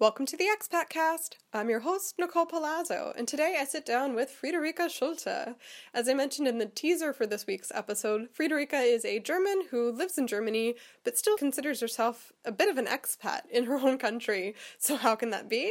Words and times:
Welcome 0.00 0.24
to 0.28 0.36
the 0.38 0.46
Expat 0.46 0.88
Cast. 0.88 1.36
I'm 1.52 1.68
your 1.68 1.80
host, 1.80 2.14
Nicole 2.18 2.46
Palazzo, 2.46 3.12
and 3.18 3.28
today 3.28 3.58
I 3.60 3.66
sit 3.66 3.84
down 3.84 4.14
with 4.14 4.34
Friederike 4.34 4.88
Schulte. 4.88 5.56
As 5.92 6.08
I 6.08 6.14
mentioned 6.14 6.48
in 6.48 6.56
the 6.56 6.64
teaser 6.64 7.12
for 7.12 7.26
this 7.26 7.46
week's 7.46 7.70
episode, 7.74 8.30
Friederike 8.32 8.72
is 8.72 9.04
a 9.04 9.18
German 9.18 9.64
who 9.70 9.92
lives 9.92 10.16
in 10.16 10.26
Germany 10.26 10.76
but 11.04 11.18
still 11.18 11.36
considers 11.36 11.80
herself 11.80 12.32
a 12.46 12.50
bit 12.50 12.70
of 12.70 12.78
an 12.78 12.86
expat 12.86 13.42
in 13.50 13.64
her 13.64 13.76
own 13.76 13.98
country. 13.98 14.54
So, 14.78 14.96
how 14.96 15.16
can 15.16 15.28
that 15.30 15.50
be? 15.50 15.70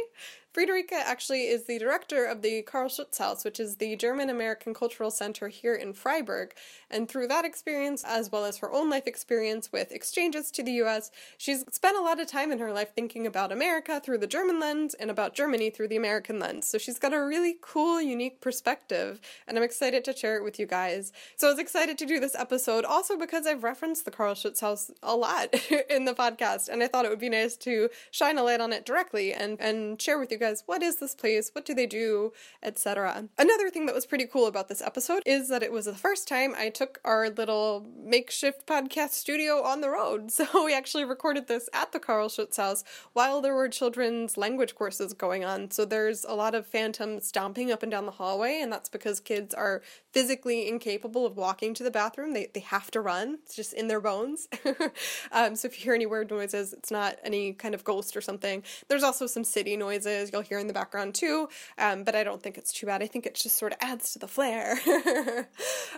Friederike 0.52 0.90
actually 0.92 1.42
is 1.42 1.64
the 1.64 1.78
director 1.78 2.24
of 2.24 2.42
the 2.42 2.62
Carl 2.62 2.88
Schurz 2.88 3.16
House, 3.18 3.44
which 3.44 3.60
is 3.60 3.76
the 3.76 3.94
German 3.94 4.28
American 4.28 4.74
Cultural 4.74 5.12
Center 5.12 5.46
here 5.46 5.74
in 5.74 5.92
Freiburg. 5.92 6.54
And 6.90 7.08
through 7.08 7.28
that 7.28 7.44
experience, 7.44 8.02
as 8.02 8.32
well 8.32 8.44
as 8.44 8.58
her 8.58 8.72
own 8.72 8.90
life 8.90 9.06
experience 9.06 9.70
with 9.70 9.92
exchanges 9.92 10.50
to 10.50 10.64
the 10.64 10.72
US, 10.82 11.12
she's 11.38 11.64
spent 11.70 11.96
a 11.96 12.00
lot 12.00 12.18
of 12.18 12.26
time 12.26 12.50
in 12.50 12.58
her 12.58 12.72
life 12.72 12.92
thinking 12.96 13.28
about 13.28 13.52
America 13.52 14.00
through 14.04 14.18
the 14.18 14.26
German 14.26 14.58
lens 14.58 14.94
and 14.94 15.08
about 15.08 15.34
Germany 15.34 15.70
through 15.70 15.86
the 15.86 15.96
American 15.96 16.40
lens. 16.40 16.66
So 16.66 16.78
she's 16.78 16.98
got 16.98 17.14
a 17.14 17.24
really 17.24 17.56
cool, 17.60 18.02
unique 18.02 18.40
perspective, 18.40 19.20
and 19.46 19.56
I'm 19.56 19.62
excited 19.62 20.04
to 20.06 20.16
share 20.16 20.36
it 20.36 20.42
with 20.42 20.58
you 20.58 20.66
guys. 20.66 21.12
So 21.36 21.46
I 21.46 21.50
was 21.52 21.60
excited 21.60 21.96
to 21.98 22.06
do 22.06 22.18
this 22.18 22.34
episode 22.34 22.84
also 22.84 23.16
because 23.16 23.46
I've 23.46 23.62
referenced 23.62 24.04
the 24.04 24.10
Carl 24.10 24.34
Schurz 24.34 24.58
House 24.58 24.90
a 25.00 25.14
lot 25.14 25.54
in 25.88 26.06
the 26.06 26.14
podcast, 26.14 26.68
and 26.68 26.82
I 26.82 26.88
thought 26.88 27.04
it 27.04 27.10
would 27.10 27.20
be 27.20 27.28
nice 27.28 27.56
to 27.58 27.88
shine 28.10 28.36
a 28.36 28.42
light 28.42 28.60
on 28.60 28.72
it 28.72 28.84
directly 28.84 29.32
and, 29.32 29.60
and 29.60 30.02
share 30.02 30.18
with 30.18 30.32
you 30.32 30.39
guys 30.40 30.64
what 30.66 30.82
is 30.82 30.96
this 30.96 31.14
place, 31.14 31.50
what 31.52 31.64
do 31.64 31.74
they 31.74 31.86
do, 31.86 32.32
etc. 32.62 33.28
Another 33.38 33.70
thing 33.70 33.86
that 33.86 33.94
was 33.94 34.06
pretty 34.06 34.26
cool 34.26 34.46
about 34.46 34.68
this 34.68 34.82
episode 34.82 35.22
is 35.26 35.48
that 35.48 35.62
it 35.62 35.70
was 35.70 35.84
the 35.84 35.94
first 35.94 36.26
time 36.26 36.54
I 36.56 36.70
took 36.70 37.00
our 37.04 37.30
little 37.30 37.86
makeshift 37.96 38.66
podcast 38.66 39.10
studio 39.10 39.62
on 39.62 39.80
the 39.80 39.90
road. 39.90 40.30
So 40.40 40.64
we 40.64 40.74
actually 40.74 41.04
recorded 41.04 41.48
this 41.48 41.68
at 41.74 41.92
the 41.92 42.00
Carl 42.00 42.30
Schurz 42.30 42.56
house 42.56 42.82
while 43.12 43.42
there 43.42 43.54
were 43.54 43.68
children's 43.68 44.38
language 44.38 44.74
courses 44.74 45.12
going 45.12 45.44
on. 45.44 45.70
So 45.70 45.84
there's 45.84 46.24
a 46.24 46.32
lot 46.32 46.54
of 46.54 46.66
phantom 46.66 47.20
stomping 47.20 47.70
up 47.70 47.82
and 47.82 47.92
down 47.92 48.06
the 48.06 48.12
hallway, 48.12 48.58
and 48.62 48.72
that's 48.72 48.88
because 48.88 49.20
kids 49.20 49.52
are 49.52 49.82
physically 50.12 50.66
incapable 50.66 51.26
of 51.26 51.36
walking 51.36 51.74
to 51.74 51.82
the 51.82 51.90
bathroom. 51.90 52.32
They, 52.32 52.48
they 52.54 52.60
have 52.60 52.90
to 52.92 53.02
run, 53.02 53.38
it's 53.44 53.54
just 53.54 53.74
in 53.74 53.88
their 53.88 54.00
bones. 54.00 54.48
um, 55.32 55.56
so 55.56 55.68
if 55.68 55.78
you 55.78 55.84
hear 55.84 55.94
any 55.94 56.06
weird 56.06 56.30
noises, 56.30 56.72
it's 56.72 56.90
not 56.90 57.18
any 57.22 57.52
kind 57.52 57.74
of 57.74 57.84
ghost 57.84 58.16
or 58.16 58.22
something. 58.22 58.62
There's 58.88 59.02
also 59.02 59.26
some 59.26 59.44
city 59.44 59.76
noises 59.76 60.29
you'll 60.32 60.42
hear 60.42 60.58
in 60.58 60.66
the 60.66 60.72
background 60.72 61.14
too, 61.14 61.48
um, 61.78 62.04
but 62.04 62.14
I 62.14 62.24
don't 62.24 62.42
think 62.42 62.58
it's 62.58 62.72
too 62.72 62.86
bad. 62.86 63.02
I 63.02 63.06
think 63.06 63.26
it 63.26 63.34
just 63.34 63.56
sort 63.56 63.72
of 63.72 63.78
adds 63.80 64.12
to 64.12 64.18
the 64.18 64.28
flair. 64.28 64.78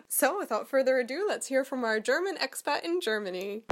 so 0.08 0.38
without 0.38 0.68
further 0.68 0.98
ado, 0.98 1.24
let's 1.28 1.46
hear 1.46 1.64
from 1.64 1.84
our 1.84 2.00
German 2.00 2.36
expat 2.36 2.84
in 2.84 3.00
Germany. 3.00 3.62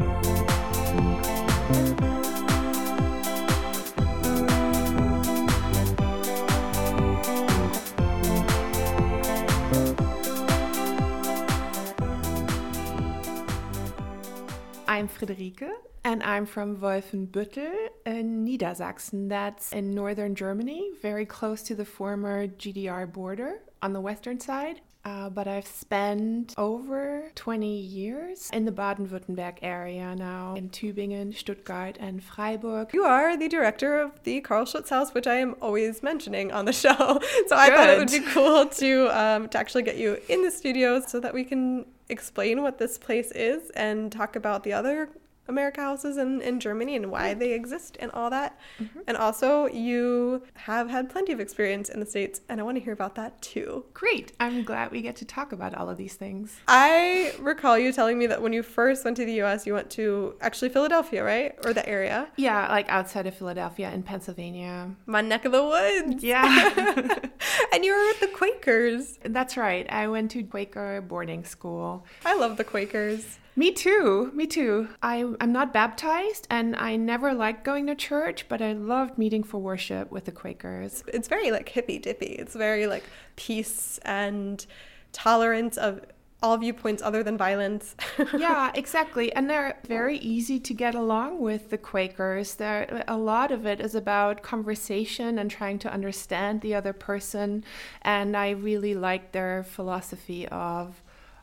I'm 14.90 15.06
Friederike 15.06 15.70
and 16.02 16.20
I'm 16.20 16.46
from 16.46 16.78
Wolfenbüttel 16.78 17.90
in 18.04 18.44
Niedersachsen. 18.44 19.28
That's 19.28 19.72
in 19.72 19.92
northern 19.92 20.34
Germany, 20.34 20.90
very 21.00 21.24
close 21.24 21.62
to 21.62 21.76
the 21.76 21.84
former 21.84 22.48
GDR 22.48 23.12
border 23.12 23.60
on 23.82 23.92
the 23.92 24.00
western 24.00 24.40
side. 24.40 24.80
Uh, 25.04 25.30
but 25.30 25.46
I've 25.46 25.68
spent 25.68 26.54
over 26.58 27.30
20 27.36 27.72
years 27.72 28.50
in 28.52 28.64
the 28.64 28.72
Baden 28.72 29.08
Württemberg 29.08 29.58
area 29.62 30.16
now, 30.16 30.56
in 30.56 30.68
Tübingen, 30.70 31.36
Stuttgart, 31.36 31.96
and 32.00 32.20
Freiburg. 32.20 32.90
You 32.92 33.04
are 33.04 33.36
the 33.36 33.48
director 33.48 34.00
of 34.00 34.20
the 34.24 34.40
Carl 34.40 34.64
Schurz 34.64 34.90
House, 34.90 35.14
which 35.14 35.28
I 35.28 35.36
am 35.36 35.54
always 35.62 36.02
mentioning 36.02 36.50
on 36.50 36.64
the 36.64 36.72
show. 36.84 37.20
So 37.46 37.56
I 37.56 37.70
thought 37.70 37.90
it 37.90 37.96
would 37.96 38.10
be 38.10 38.26
cool 38.32 38.66
to, 38.66 39.08
um, 39.16 39.48
to 39.50 39.58
actually 39.58 39.84
get 39.84 39.98
you 39.98 40.18
in 40.28 40.42
the 40.42 40.50
studio 40.50 41.00
so 41.00 41.20
that 41.20 41.32
we 41.32 41.44
can 41.44 41.86
explain 42.10 42.62
what 42.62 42.78
this 42.78 42.98
place 42.98 43.30
is 43.32 43.70
and 43.70 44.10
talk 44.10 44.36
about 44.36 44.64
the 44.64 44.72
other 44.72 45.08
America 45.50 45.80
houses 45.82 46.16
in, 46.16 46.40
in 46.40 46.60
Germany 46.60 46.96
and 46.96 47.10
why 47.10 47.34
they 47.34 47.52
exist 47.52 47.96
and 48.00 48.10
all 48.12 48.30
that. 48.30 48.58
Mm-hmm. 48.78 49.00
And 49.06 49.16
also, 49.16 49.66
you 49.66 50.42
have 50.54 50.88
had 50.88 51.10
plenty 51.10 51.32
of 51.32 51.40
experience 51.40 51.88
in 51.88 52.00
the 52.00 52.06
States, 52.06 52.40
and 52.48 52.60
I 52.60 52.62
want 52.62 52.78
to 52.78 52.82
hear 52.82 52.92
about 52.92 53.14
that 53.16 53.40
too. 53.42 53.84
Great. 53.92 54.32
I'm 54.40 54.62
glad 54.64 54.90
we 54.90 55.02
get 55.02 55.16
to 55.16 55.24
talk 55.24 55.52
about 55.52 55.74
all 55.74 55.90
of 55.90 55.98
these 55.98 56.14
things. 56.14 56.58
I 56.68 57.34
recall 57.40 57.78
you 57.78 57.92
telling 57.92 58.18
me 58.18 58.26
that 58.28 58.40
when 58.40 58.52
you 58.52 58.62
first 58.62 59.04
went 59.04 59.16
to 59.18 59.26
the 59.26 59.42
US, 59.42 59.66
you 59.66 59.74
went 59.74 59.90
to 59.90 60.34
actually 60.40 60.70
Philadelphia, 60.70 61.22
right? 61.22 61.54
Or 61.64 61.72
the 61.72 61.86
area? 61.88 62.28
Yeah, 62.36 62.68
like 62.68 62.88
outside 62.88 63.26
of 63.26 63.34
Philadelphia 63.34 63.90
in 63.90 64.02
Pennsylvania. 64.02 64.90
My 65.06 65.20
neck 65.20 65.44
of 65.44 65.52
the 65.52 65.64
woods. 65.64 66.22
Yeah. 66.22 67.18
and 67.72 67.84
you 67.84 67.92
were 67.92 68.06
with 68.06 68.20
the 68.20 68.28
Quakers. 68.28 69.18
That's 69.24 69.56
right. 69.56 69.90
I 69.90 70.08
went 70.08 70.30
to 70.32 70.42
Quaker 70.42 71.00
boarding 71.00 71.44
school. 71.44 72.06
I 72.24 72.36
love 72.36 72.56
the 72.56 72.64
Quakers. 72.64 73.38
Me 73.60 73.72
too. 73.72 74.30
Me 74.32 74.46
too. 74.46 74.88
I, 75.02 75.34
I'm 75.38 75.52
not 75.52 75.70
baptized 75.70 76.46
and 76.48 76.74
I 76.76 76.96
never 76.96 77.34
liked 77.34 77.62
going 77.62 77.88
to 77.88 77.94
church, 77.94 78.48
but 78.48 78.62
I 78.62 78.72
loved 78.72 79.18
meeting 79.18 79.42
for 79.42 79.58
worship 79.58 80.10
with 80.10 80.24
the 80.24 80.32
Quakers. 80.32 81.04
It's 81.08 81.28
very 81.28 81.50
like 81.50 81.68
hippy 81.68 81.98
dippy. 81.98 82.28
It's 82.28 82.54
very 82.54 82.86
like 82.86 83.04
peace 83.36 84.00
and 84.06 84.64
tolerance 85.12 85.76
of 85.76 86.00
all 86.42 86.56
viewpoints 86.56 87.02
other 87.02 87.22
than 87.22 87.36
violence. 87.36 87.96
yeah, 88.38 88.72
exactly. 88.74 89.30
And 89.34 89.50
they're 89.50 89.78
very 89.86 90.16
easy 90.16 90.58
to 90.58 90.72
get 90.72 90.94
along 90.94 91.40
with 91.40 91.68
the 91.68 91.76
Quakers. 91.76 92.54
There 92.54 93.04
a 93.06 93.18
lot 93.18 93.52
of 93.52 93.66
it 93.66 93.78
is 93.78 93.94
about 93.94 94.40
conversation 94.40 95.38
and 95.38 95.50
trying 95.50 95.78
to 95.80 95.92
understand 95.92 96.62
the 96.62 96.74
other 96.74 96.94
person. 96.94 97.62
And 98.00 98.38
I 98.38 98.52
really 98.52 98.94
like 98.94 99.32
their 99.32 99.64
philosophy 99.64 100.48
of 100.48 101.02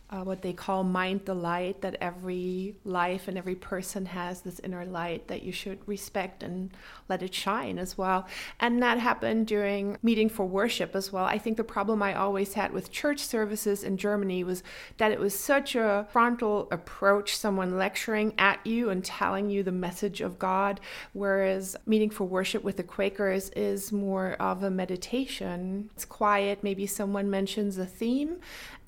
uh, 0.09 0.22
what 0.22 0.41
they 0.41 0.53
call 0.53 0.84
mind 0.84 1.22
the 1.25 1.34
light 1.34 1.81
that 1.81 1.95
every 2.00 2.75
life 2.85 3.28
and 3.28 3.38
every 3.38 3.56
person 3.56 4.06
has 4.06 4.41
this 4.41 4.59
inner 4.59 4.85
light 4.85 5.28
that 5.28 5.44
you 5.44 5.51
should 5.51 5.79
respect 5.88 6.44
and 6.44 6.72
let 7.09 7.22
it 7.22 7.34
shine 7.34 7.78
as 7.78 7.97
well. 7.97 8.25
And 8.59 8.81
that 8.81 9.00
happened 9.00 9.47
during 9.47 9.97
meeting 10.01 10.29
for 10.29 10.45
worship 10.45 10.95
as 10.95 11.12
well. 11.12 11.25
I 11.25 11.38
think 11.38 11.57
the 11.57 11.63
problem 11.63 12.01
i 12.01 12.13
always 12.13 12.53
had 12.53 12.72
with 12.72 12.91
church 12.91 13.19
services 13.19 13.84
in 13.84 13.97
germany 13.97 14.44
was 14.44 14.63
that 14.97 15.12
it 15.12 15.19
was 15.19 15.38
such 15.38 15.75
a 15.75 16.07
frontal 16.12 16.68
approach 16.72 17.35
someone 17.35 17.78
lecturing 17.78 18.34
at 18.38 18.66
you 18.66 18.89
and 18.89 19.03
telling 19.03 19.50
you 19.50 19.63
the 19.63 19.72
message 19.72 20.22
of 20.22 20.39
god 20.39 20.79
whereas 21.13 21.75
meeting 21.85 22.09
for 22.09 22.25
worship 22.25 22.63
with 22.63 22.78
the 22.78 22.84
quakers 22.84 23.50
is 23.56 23.91
more 23.91 24.34
of 24.34 24.63
a 24.63 24.69
meditation. 24.69 25.89
It's 25.94 26.06
quiet. 26.06 26.63
Maybe 26.63 26.85
someone 26.85 27.29
mentions 27.29 27.78
a 27.78 27.85
theme 27.85 28.38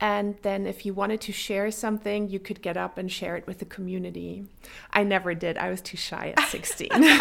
and 0.01 0.37
then 0.43 0.65
if 0.65 0.85
you 0.85 0.93
wanted 0.93 1.19
to 1.21 1.33
share 1.33 1.69
something, 1.71 2.29
you 2.29 2.39
could 2.39 2.61
get 2.61 2.77
up 2.77 2.97
and 2.97 3.11
share 3.11 3.35
it 3.35 3.45
with 3.45 3.59
the 3.59 3.65
community. 3.65 4.45
I 4.93 5.03
never 5.03 5.33
did. 5.33 5.57
I 5.57 5.69
was 5.69 5.81
too 5.81 5.97
shy 5.97 6.33
at 6.37 6.47
16. 6.47 6.89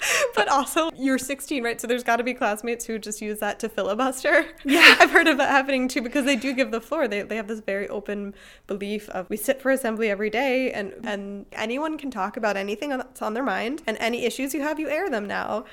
but 0.34 0.48
also, 0.48 0.90
you're 0.96 1.18
16, 1.18 1.64
right? 1.64 1.80
So 1.80 1.86
there's 1.88 2.04
got 2.04 2.16
to 2.16 2.22
be 2.22 2.34
classmates 2.34 2.84
who 2.84 2.98
just 2.98 3.20
use 3.20 3.40
that 3.40 3.58
to 3.60 3.68
filibuster. 3.68 4.46
Yeah. 4.64 4.96
I've 5.00 5.10
heard 5.10 5.26
of 5.26 5.38
that 5.38 5.50
happening 5.50 5.88
too 5.88 6.02
because 6.02 6.24
they 6.24 6.36
do 6.36 6.52
give 6.52 6.70
the 6.70 6.80
floor. 6.80 7.08
They, 7.08 7.22
they 7.22 7.36
have 7.36 7.48
this 7.48 7.60
very 7.60 7.88
open 7.88 8.34
belief 8.68 9.08
of 9.10 9.28
we 9.28 9.36
sit 9.36 9.60
for 9.60 9.70
assembly 9.72 10.08
every 10.08 10.30
day 10.30 10.70
and, 10.72 10.94
and 11.04 11.46
anyone 11.52 11.98
can 11.98 12.10
talk 12.10 12.36
about 12.36 12.56
anything 12.56 12.90
that's 12.90 13.22
on 13.22 13.34
their 13.34 13.42
mind 13.42 13.82
and 13.86 13.96
any 13.98 14.24
issues 14.24 14.54
you 14.54 14.60
have, 14.60 14.78
you 14.78 14.88
air 14.88 15.10
them 15.10 15.26
now. 15.26 15.64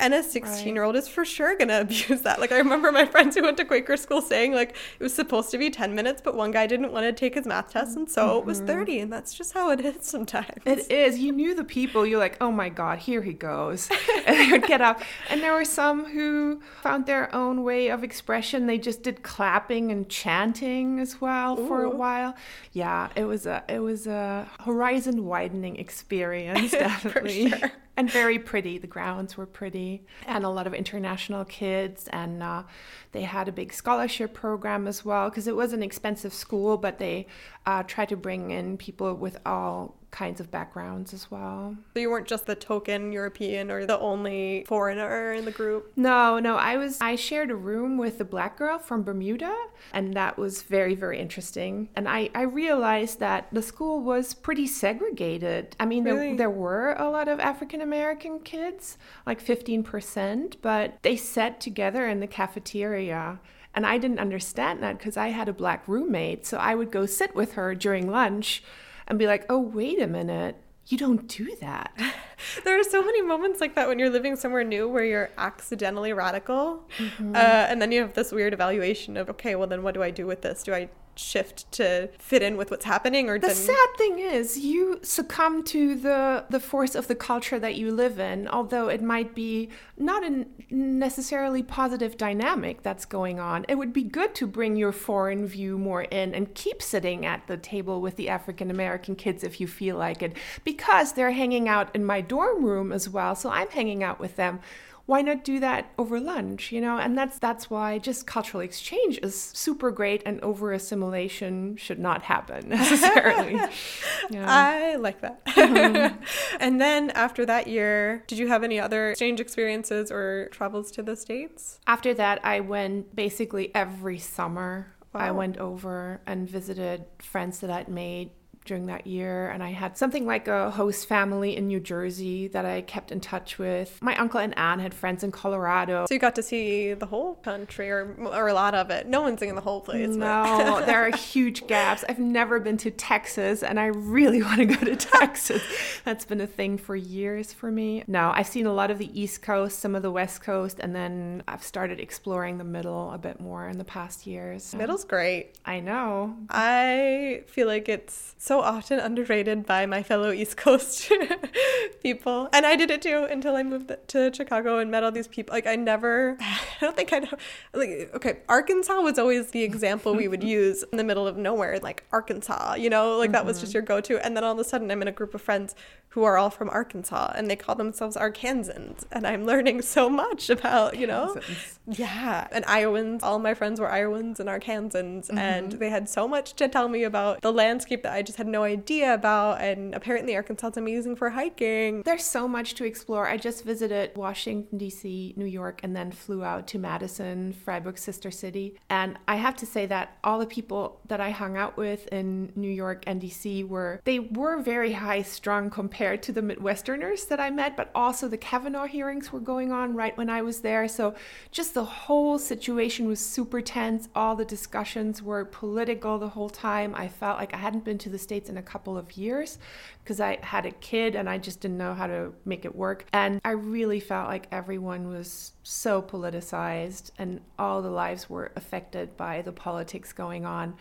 And 0.00 0.12
a 0.12 0.24
16 0.24 0.74
year 0.74 0.82
old 0.82 0.96
is 0.96 1.06
for 1.06 1.24
sure 1.24 1.56
going 1.56 1.68
to 1.68 1.80
abuse 1.82 2.22
that. 2.22 2.40
Like, 2.40 2.50
I 2.50 2.58
remember 2.58 2.90
my 2.90 3.06
friends 3.06 3.36
who 3.36 3.42
went 3.42 3.56
to 3.58 3.64
Quaker 3.64 3.96
school 3.96 4.20
saying, 4.20 4.52
like, 4.52 4.70
it 4.70 5.02
was 5.02 5.14
supposed 5.14 5.50
to 5.52 5.58
be 5.58 5.70
10 5.70 5.94
minutes, 5.94 6.20
but 6.22 6.34
one 6.34 6.50
guy 6.50 6.66
didn't 6.66 6.92
want 6.92 7.04
to 7.04 7.12
take 7.12 7.34
his 7.34 7.46
math 7.46 7.70
test, 7.70 7.96
and 7.96 8.10
so 8.10 8.28
mm-hmm. 8.28 8.38
it 8.38 8.44
was 8.44 8.58
mm-hmm. 8.58 8.66
30. 8.66 8.98
And 9.00 9.12
that's 9.12 9.32
just 9.32 9.54
how 9.54 9.70
it 9.70 9.80
is 9.80 10.04
sometimes. 10.04 10.50
It 10.64 10.90
is. 10.90 11.18
You 11.18 11.32
knew 11.32 11.54
the 11.54 11.64
people. 11.64 12.04
You're 12.04 12.18
like, 12.18 12.36
oh 12.40 12.50
my 12.50 12.68
God, 12.68 12.98
here 12.98 13.22
he 13.22 13.32
goes. 13.32 13.88
and 14.26 14.36
they 14.36 14.50
would 14.50 14.66
get 14.66 14.80
up. 14.80 15.00
And 15.30 15.40
there 15.40 15.52
were 15.52 15.64
some 15.64 16.06
who 16.06 16.60
found 16.82 17.06
their 17.06 17.32
own 17.34 17.62
way 17.62 17.88
of 17.88 18.02
expression. 18.02 18.66
They 18.66 18.78
just 18.78 19.02
did 19.02 19.22
clapping 19.22 19.92
and 19.92 20.08
chanting 20.08 20.98
as 20.98 21.20
well 21.20 21.58
Ooh. 21.58 21.68
for 21.68 21.84
a 21.84 21.90
while. 21.90 22.34
Yeah, 22.72 23.10
it 23.14 23.24
was 23.24 23.46
a, 23.46 23.62
it 23.68 23.78
was 23.78 24.08
a 24.08 24.48
horizon 24.60 25.24
widening 25.24 25.76
experience, 25.76 26.70
definitely. 26.72 27.54
And 27.96 28.10
very 28.10 28.38
pretty. 28.38 28.78
The 28.78 28.86
grounds 28.86 29.36
were 29.36 29.46
pretty, 29.46 30.04
and 30.26 30.44
a 30.44 30.48
lot 30.48 30.66
of 30.66 30.74
international 30.74 31.44
kids. 31.44 32.08
And 32.12 32.42
uh, 32.42 32.64
they 33.12 33.22
had 33.22 33.48
a 33.48 33.52
big 33.52 33.72
scholarship 33.72 34.34
program 34.34 34.86
as 34.86 35.04
well 35.04 35.30
because 35.30 35.46
it 35.46 35.56
was 35.56 35.72
an 35.72 35.82
expensive 35.82 36.34
school, 36.34 36.76
but 36.76 36.98
they 36.98 37.26
uh, 37.66 37.82
tried 37.84 38.08
to 38.10 38.16
bring 38.16 38.50
in 38.50 38.76
people 38.76 39.14
with 39.14 39.38
all 39.46 39.96
kinds 40.14 40.40
of 40.40 40.48
backgrounds 40.50 41.12
as 41.12 41.28
well. 41.28 41.76
So 41.92 42.00
you 42.00 42.08
weren't 42.08 42.28
just 42.28 42.46
the 42.46 42.54
token 42.54 43.10
European 43.10 43.68
or 43.68 43.84
the 43.84 43.98
only 43.98 44.64
foreigner 44.68 45.32
in 45.32 45.44
the 45.44 45.50
group? 45.50 45.92
No, 45.96 46.38
no. 46.38 46.54
I 46.56 46.76
was 46.76 46.98
I 47.00 47.16
shared 47.16 47.50
a 47.50 47.56
room 47.56 47.98
with 47.98 48.20
a 48.20 48.24
black 48.24 48.56
girl 48.56 48.78
from 48.78 49.02
Bermuda 49.02 49.54
and 49.92 50.14
that 50.14 50.38
was 50.38 50.62
very, 50.62 50.94
very 50.94 51.18
interesting. 51.18 51.88
And 51.96 52.08
I, 52.08 52.30
I 52.32 52.42
realized 52.42 53.18
that 53.18 53.48
the 53.50 53.60
school 53.60 54.02
was 54.02 54.34
pretty 54.34 54.68
segregated. 54.68 55.74
I 55.80 55.84
mean 55.84 56.04
Really? 56.04 56.28
there, 56.28 56.36
there 56.36 56.50
were 56.50 56.92
a 56.92 57.10
lot 57.10 57.26
of 57.26 57.40
African 57.40 57.80
American 57.80 58.38
kids, 58.38 58.96
like 59.26 59.40
fifteen 59.40 59.82
percent, 59.82 60.56
but 60.62 61.02
they 61.02 61.16
sat 61.16 61.60
together 61.60 62.06
in 62.08 62.20
the 62.20 62.28
cafeteria. 62.28 63.40
And 63.76 63.84
I 63.84 63.98
didn't 63.98 64.20
understand 64.20 64.80
that 64.84 64.98
because 64.98 65.16
I 65.16 65.28
had 65.28 65.48
a 65.48 65.52
black 65.52 65.88
roommate. 65.88 66.46
So 66.46 66.58
I 66.58 66.76
would 66.76 66.92
go 66.92 67.06
sit 67.06 67.34
with 67.34 67.54
her 67.54 67.74
during 67.74 68.08
lunch 68.08 68.62
and 69.06 69.18
be 69.18 69.26
like, 69.26 69.46
oh, 69.48 69.58
wait 69.58 70.00
a 70.00 70.06
minute. 70.06 70.56
You 70.86 70.98
don't 70.98 71.26
do 71.28 71.56
that. 71.60 71.92
There 72.62 72.78
are 72.78 72.84
so 72.84 73.02
many 73.02 73.22
moments 73.22 73.60
like 73.60 73.74
that 73.74 73.88
when 73.88 73.98
you're 73.98 74.10
living 74.10 74.36
somewhere 74.36 74.64
new 74.64 74.86
where 74.86 75.04
you're 75.04 75.30
accidentally 75.38 76.12
radical. 76.12 76.86
Uh, 77.34 77.38
and 77.38 77.80
then 77.80 77.90
you 77.90 78.02
have 78.02 78.12
this 78.12 78.32
weird 78.32 78.52
evaluation 78.52 79.16
of, 79.16 79.30
okay, 79.30 79.54
well, 79.54 79.66
then 79.66 79.82
what 79.82 79.94
do 79.94 80.02
I 80.02 80.10
do 80.10 80.26
with 80.26 80.42
this? 80.42 80.62
Do 80.62 80.74
I 80.74 80.90
shift 81.16 81.70
to 81.72 82.08
fit 82.18 82.42
in 82.42 82.56
with 82.56 82.70
what's 82.70 82.84
happening 82.84 83.28
or 83.28 83.38
The 83.38 83.54
sad 83.54 83.88
thing 83.96 84.18
is, 84.18 84.58
you 84.58 85.00
succumb 85.02 85.62
to 85.64 85.94
the 85.94 86.44
the 86.50 86.60
force 86.60 86.94
of 86.94 87.08
the 87.08 87.14
culture 87.14 87.58
that 87.58 87.74
you 87.76 87.92
live 87.92 88.18
in, 88.18 88.48
although 88.48 88.88
it 88.88 89.02
might 89.02 89.34
be 89.34 89.70
not 89.96 90.24
a 90.24 90.46
necessarily 90.70 91.62
positive 91.62 92.16
dynamic 92.16 92.82
that's 92.82 93.04
going 93.04 93.38
on. 93.38 93.64
It 93.68 93.76
would 93.76 93.92
be 93.92 94.02
good 94.02 94.34
to 94.36 94.46
bring 94.46 94.76
your 94.76 94.92
foreign 94.92 95.46
view 95.46 95.78
more 95.78 96.02
in 96.02 96.34
and 96.34 96.54
keep 96.54 96.82
sitting 96.82 97.24
at 97.26 97.46
the 97.46 97.56
table 97.56 98.00
with 98.00 98.16
the 98.16 98.28
African 98.28 98.70
American 98.70 99.14
kids 99.16 99.44
if 99.44 99.60
you 99.60 99.66
feel 99.66 99.96
like 99.96 100.22
it, 100.22 100.36
because 100.64 101.12
they're 101.12 101.32
hanging 101.32 101.68
out 101.68 101.94
in 101.94 102.04
my 102.04 102.20
dorm 102.20 102.64
room 102.64 102.92
as 102.92 103.08
well. 103.08 103.34
So 103.34 103.50
I'm 103.50 103.68
hanging 103.68 104.02
out 104.02 104.18
with 104.18 104.36
them 104.36 104.60
why 105.06 105.20
not 105.20 105.44
do 105.44 105.60
that 105.60 105.92
over 105.98 106.18
lunch 106.18 106.72
you 106.72 106.80
know 106.80 106.96
and 106.98 107.16
that's 107.16 107.38
that's 107.38 107.68
why 107.68 107.98
just 107.98 108.26
cultural 108.26 108.62
exchange 108.62 109.18
is 109.22 109.38
super 109.38 109.90
great 109.90 110.22
and 110.24 110.40
over 110.40 110.72
assimilation 110.72 111.76
should 111.76 111.98
not 111.98 112.22
happen 112.22 112.68
necessarily 112.68 113.54
yeah. 114.30 114.46
I 114.48 114.96
like 114.96 115.20
that. 115.20 115.44
Mm-hmm. 115.46 116.22
and 116.60 116.80
then 116.80 117.10
after 117.10 117.44
that 117.46 117.66
year, 117.66 118.24
did 118.26 118.38
you 118.38 118.48
have 118.48 118.62
any 118.62 118.80
other 118.80 119.10
exchange 119.10 119.40
experiences 119.40 120.10
or 120.10 120.48
travels 120.50 120.90
to 120.92 121.02
the 121.02 121.16
States? 121.16 121.78
after 121.86 122.14
that 122.14 122.44
i 122.44 122.60
went 122.60 123.14
basically 123.14 123.74
every 123.74 124.18
summer 124.18 124.94
i 125.14 125.30
went 125.30 125.56
over 125.58 126.20
and 126.26 126.48
visited 126.48 127.04
friends 127.18 127.60
that 127.60 127.70
i'd 127.70 127.88
made 127.88 128.30
during 128.64 128.86
that 128.86 129.06
year 129.06 129.48
and 129.50 129.62
i 129.62 129.70
had 129.70 129.96
something 129.96 130.26
like 130.26 130.48
a 130.48 130.70
host 130.70 131.06
family 131.06 131.56
in 131.56 131.66
new 131.66 131.80
jersey 131.80 132.48
that 132.48 132.64
i 132.64 132.80
kept 132.82 133.12
in 133.12 133.20
touch 133.20 133.58
with 133.58 133.98
my 134.02 134.16
uncle 134.16 134.40
and 134.40 134.56
aunt 134.58 134.80
had 134.80 134.94
friends 134.94 135.22
in 135.22 135.30
colorado 135.30 136.06
So 136.08 136.14
you 136.14 136.20
got 136.20 136.34
to 136.36 136.42
see 136.42 136.94
the 136.94 137.06
whole 137.06 137.34
country 137.36 137.90
or, 137.90 138.14
or 138.18 138.48
a 138.48 138.54
lot 138.54 138.74
of 138.74 138.90
it. 138.90 139.06
No 139.06 139.22
one's 139.22 139.40
seeing 139.40 139.54
the 139.54 139.60
whole 139.60 139.80
place. 139.80 140.08
No, 140.08 140.82
there 140.86 141.06
are 141.06 141.16
huge 141.16 141.66
gaps. 141.66 142.04
I've 142.08 142.18
never 142.18 142.60
been 142.60 142.76
to 142.78 142.90
Texas 142.90 143.62
and 143.62 143.78
I 143.78 143.86
really 143.86 144.42
want 144.48 144.58
to 144.58 144.66
go 144.66 144.76
to 144.76 144.96
Texas. 144.96 145.62
That's 146.04 146.24
been 146.24 146.40
a 146.40 146.46
thing 146.46 146.78
for 146.78 146.96
years 146.96 147.52
for 147.52 147.70
me. 147.70 148.04
No, 148.06 148.32
I've 148.34 148.46
seen 148.46 148.66
a 148.66 148.72
lot 148.72 148.90
of 148.90 148.98
the 148.98 149.10
East 149.18 149.42
Coast, 149.42 149.78
some 149.78 149.94
of 149.94 150.02
the 150.02 150.10
West 150.10 150.42
Coast, 150.42 150.78
and 150.80 150.94
then 150.94 151.42
I've 151.48 151.62
started 151.62 152.00
exploring 152.00 152.58
the 152.58 152.64
middle 152.64 153.10
a 153.12 153.18
bit 153.18 153.40
more 153.40 153.68
in 153.68 153.78
the 153.78 153.84
past 153.84 154.26
years. 154.26 154.74
Middle's 154.74 155.04
great. 155.04 155.56
I 155.64 155.80
know. 155.80 156.36
I 156.50 157.42
feel 157.46 157.66
like 157.66 157.88
it's 157.88 158.34
so 158.38 158.53
often 158.60 158.98
underrated 158.98 159.66
by 159.66 159.86
my 159.86 160.02
fellow 160.02 160.30
East 160.30 160.56
Coast 160.56 161.10
people. 162.02 162.48
And 162.52 162.66
I 162.66 162.76
did 162.76 162.90
it 162.90 163.02
too 163.02 163.26
until 163.30 163.56
I 163.56 163.62
moved 163.62 163.92
to 164.08 164.32
Chicago 164.32 164.78
and 164.78 164.90
met 164.90 165.02
all 165.02 165.12
these 165.12 165.28
people. 165.28 165.54
Like, 165.54 165.66
I 165.66 165.76
never, 165.76 166.36
I 166.40 166.58
don't 166.80 166.96
think 166.96 167.12
I 167.12 167.20
know. 167.20 167.28
Like, 167.72 168.10
okay, 168.14 168.38
Arkansas 168.48 169.00
was 169.00 169.18
always 169.18 169.50
the 169.50 169.62
example 169.62 170.14
we 170.14 170.28
would 170.28 170.42
use 170.58 170.82
in 170.92 170.98
the 170.98 171.04
middle 171.04 171.26
of 171.26 171.36
nowhere, 171.36 171.78
like 171.80 172.04
Arkansas, 172.12 172.74
you 172.74 172.90
know, 172.90 173.16
like 173.18 173.32
that 173.32 173.44
was 173.44 173.60
just 173.60 173.70
mm-hmm. 173.70 173.78
your 173.78 173.82
go 173.82 174.00
to. 174.00 174.24
And 174.24 174.36
then 174.36 174.44
all 174.44 174.52
of 174.52 174.58
a 174.58 174.64
sudden, 174.64 174.90
I'm 174.90 175.02
in 175.02 175.08
a 175.08 175.12
group 175.12 175.34
of 175.34 175.42
friends 175.42 175.74
who 176.14 176.22
are 176.22 176.38
all 176.38 176.50
from 176.50 176.70
Arkansas 176.70 177.32
and 177.34 177.50
they 177.50 177.56
call 177.56 177.74
themselves 177.74 178.16
Arkansans. 178.16 179.04
And 179.10 179.26
I'm 179.26 179.44
learning 179.44 179.82
so 179.82 180.08
much 180.08 180.48
about, 180.48 180.96
you 180.96 181.06
know, 181.08 181.34
Arkansans. 181.34 181.78
yeah, 181.88 182.46
and 182.52 182.64
Iowans. 182.66 183.22
All 183.22 183.38
my 183.38 183.54
friends 183.54 183.80
were 183.80 183.90
Iowans 183.90 184.38
and 184.38 184.48
Arkansans, 184.48 185.26
mm-hmm. 185.26 185.38
and 185.38 185.72
they 185.72 185.90
had 185.90 186.08
so 186.08 186.28
much 186.28 186.54
to 186.54 186.68
tell 186.68 186.88
me 186.88 187.02
about 187.04 187.40
the 187.40 187.52
landscape 187.52 188.02
that 188.04 188.12
I 188.12 188.22
just 188.22 188.38
had 188.38 188.43
no 188.46 188.62
idea 188.62 189.14
about. 189.14 189.60
And 189.60 189.94
apparently, 189.94 190.34
Arkansas 190.36 190.68
is 190.68 190.76
amazing 190.76 191.16
for 191.16 191.30
hiking. 191.30 192.02
There's 192.02 192.24
so 192.24 192.46
much 192.48 192.74
to 192.74 192.84
explore. 192.84 193.26
I 193.26 193.36
just 193.36 193.64
visited 193.64 194.16
Washington, 194.16 194.78
D.C., 194.78 195.34
New 195.36 195.44
York, 195.44 195.80
and 195.82 195.94
then 195.94 196.10
flew 196.10 196.44
out 196.44 196.66
to 196.68 196.78
Madison, 196.78 197.52
Freiburg's 197.52 198.02
sister 198.02 198.30
city. 198.30 198.78
And 198.90 199.18
I 199.26 199.36
have 199.36 199.56
to 199.56 199.66
say 199.66 199.86
that 199.86 200.18
all 200.24 200.38
the 200.38 200.46
people 200.46 201.00
that 201.06 201.20
I 201.20 201.30
hung 201.30 201.56
out 201.56 201.76
with 201.76 202.06
in 202.08 202.52
New 202.56 202.70
York 202.70 203.04
and 203.06 203.20
D.C. 203.20 203.64
were, 203.64 204.00
they 204.04 204.18
were 204.18 204.60
very 204.60 204.92
high 204.92 205.22
strung 205.22 205.70
compared 205.70 206.22
to 206.24 206.32
the 206.32 206.42
Midwesterners 206.42 207.28
that 207.28 207.40
I 207.40 207.50
met, 207.50 207.76
but 207.76 207.90
also 207.94 208.28
the 208.28 208.36
Kavanaugh 208.36 208.86
hearings 208.86 209.32
were 209.32 209.40
going 209.40 209.72
on 209.72 209.94
right 209.94 210.16
when 210.16 210.30
I 210.30 210.42
was 210.42 210.60
there. 210.60 210.88
So 210.88 211.14
just 211.50 211.74
the 211.74 211.84
whole 211.84 212.38
situation 212.38 213.06
was 213.06 213.20
super 213.20 213.60
tense. 213.60 214.08
All 214.14 214.36
the 214.36 214.44
discussions 214.44 215.22
were 215.22 215.44
political 215.44 216.18
the 216.18 216.28
whole 216.28 216.50
time. 216.50 216.94
I 216.94 217.08
felt 217.08 217.38
like 217.38 217.54
I 217.54 217.58
hadn't 217.58 217.84
been 217.84 217.98
to 217.98 218.10
the 218.10 218.18
States 218.34 218.50
in 218.50 218.58
a 218.58 218.62
couple 218.62 218.98
of 218.98 219.16
years 219.16 219.58
because 220.02 220.20
I 220.20 220.38
had 220.42 220.66
a 220.66 220.72
kid 220.72 221.14
and 221.14 221.30
I 221.30 221.38
just 221.38 221.60
didn't 221.60 221.78
know 221.78 221.94
how 221.94 222.08
to 222.08 222.32
make 222.44 222.64
it 222.64 222.74
work. 222.74 223.06
And 223.12 223.40
I 223.44 223.52
really 223.52 224.00
felt 224.00 224.26
like 224.26 224.48
everyone 224.50 225.06
was 225.06 225.52
so 225.62 226.02
politicized 226.02 227.12
and 227.16 227.40
all 227.60 227.80
the 227.80 227.90
lives 227.90 228.28
were 228.28 228.50
affected 228.56 229.16
by 229.16 229.42
the 229.42 229.52
politics 229.52 230.12
going 230.12 230.44
on. 230.44 230.74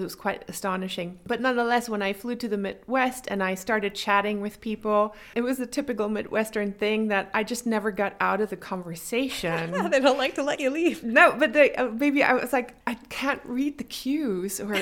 It 0.00 0.04
was 0.04 0.14
quite 0.14 0.44
astonishing. 0.48 1.18
But 1.26 1.40
nonetheless, 1.40 1.88
when 1.88 2.02
I 2.02 2.12
flew 2.12 2.36
to 2.36 2.48
the 2.48 2.56
Midwest 2.56 3.26
and 3.28 3.42
I 3.42 3.54
started 3.54 3.94
chatting 3.94 4.40
with 4.40 4.60
people, 4.60 5.14
it 5.34 5.42
was 5.42 5.60
a 5.60 5.66
typical 5.66 6.08
Midwestern 6.08 6.72
thing 6.72 7.08
that 7.08 7.30
I 7.32 7.44
just 7.44 7.66
never 7.66 7.90
got 7.90 8.14
out 8.20 8.40
of 8.40 8.50
the 8.50 8.56
conversation. 8.56 9.70
they 9.90 10.00
don't 10.00 10.18
like 10.18 10.34
to 10.34 10.42
let 10.42 10.60
you 10.60 10.70
leave. 10.70 11.04
No, 11.04 11.34
but 11.38 11.52
they, 11.52 11.74
uh, 11.74 11.88
maybe 11.88 12.22
I 12.22 12.34
was 12.34 12.52
like, 12.52 12.74
I 12.86 12.94
can't 13.08 13.40
read 13.44 13.78
the 13.78 13.84
cues, 13.84 14.60
or 14.60 14.76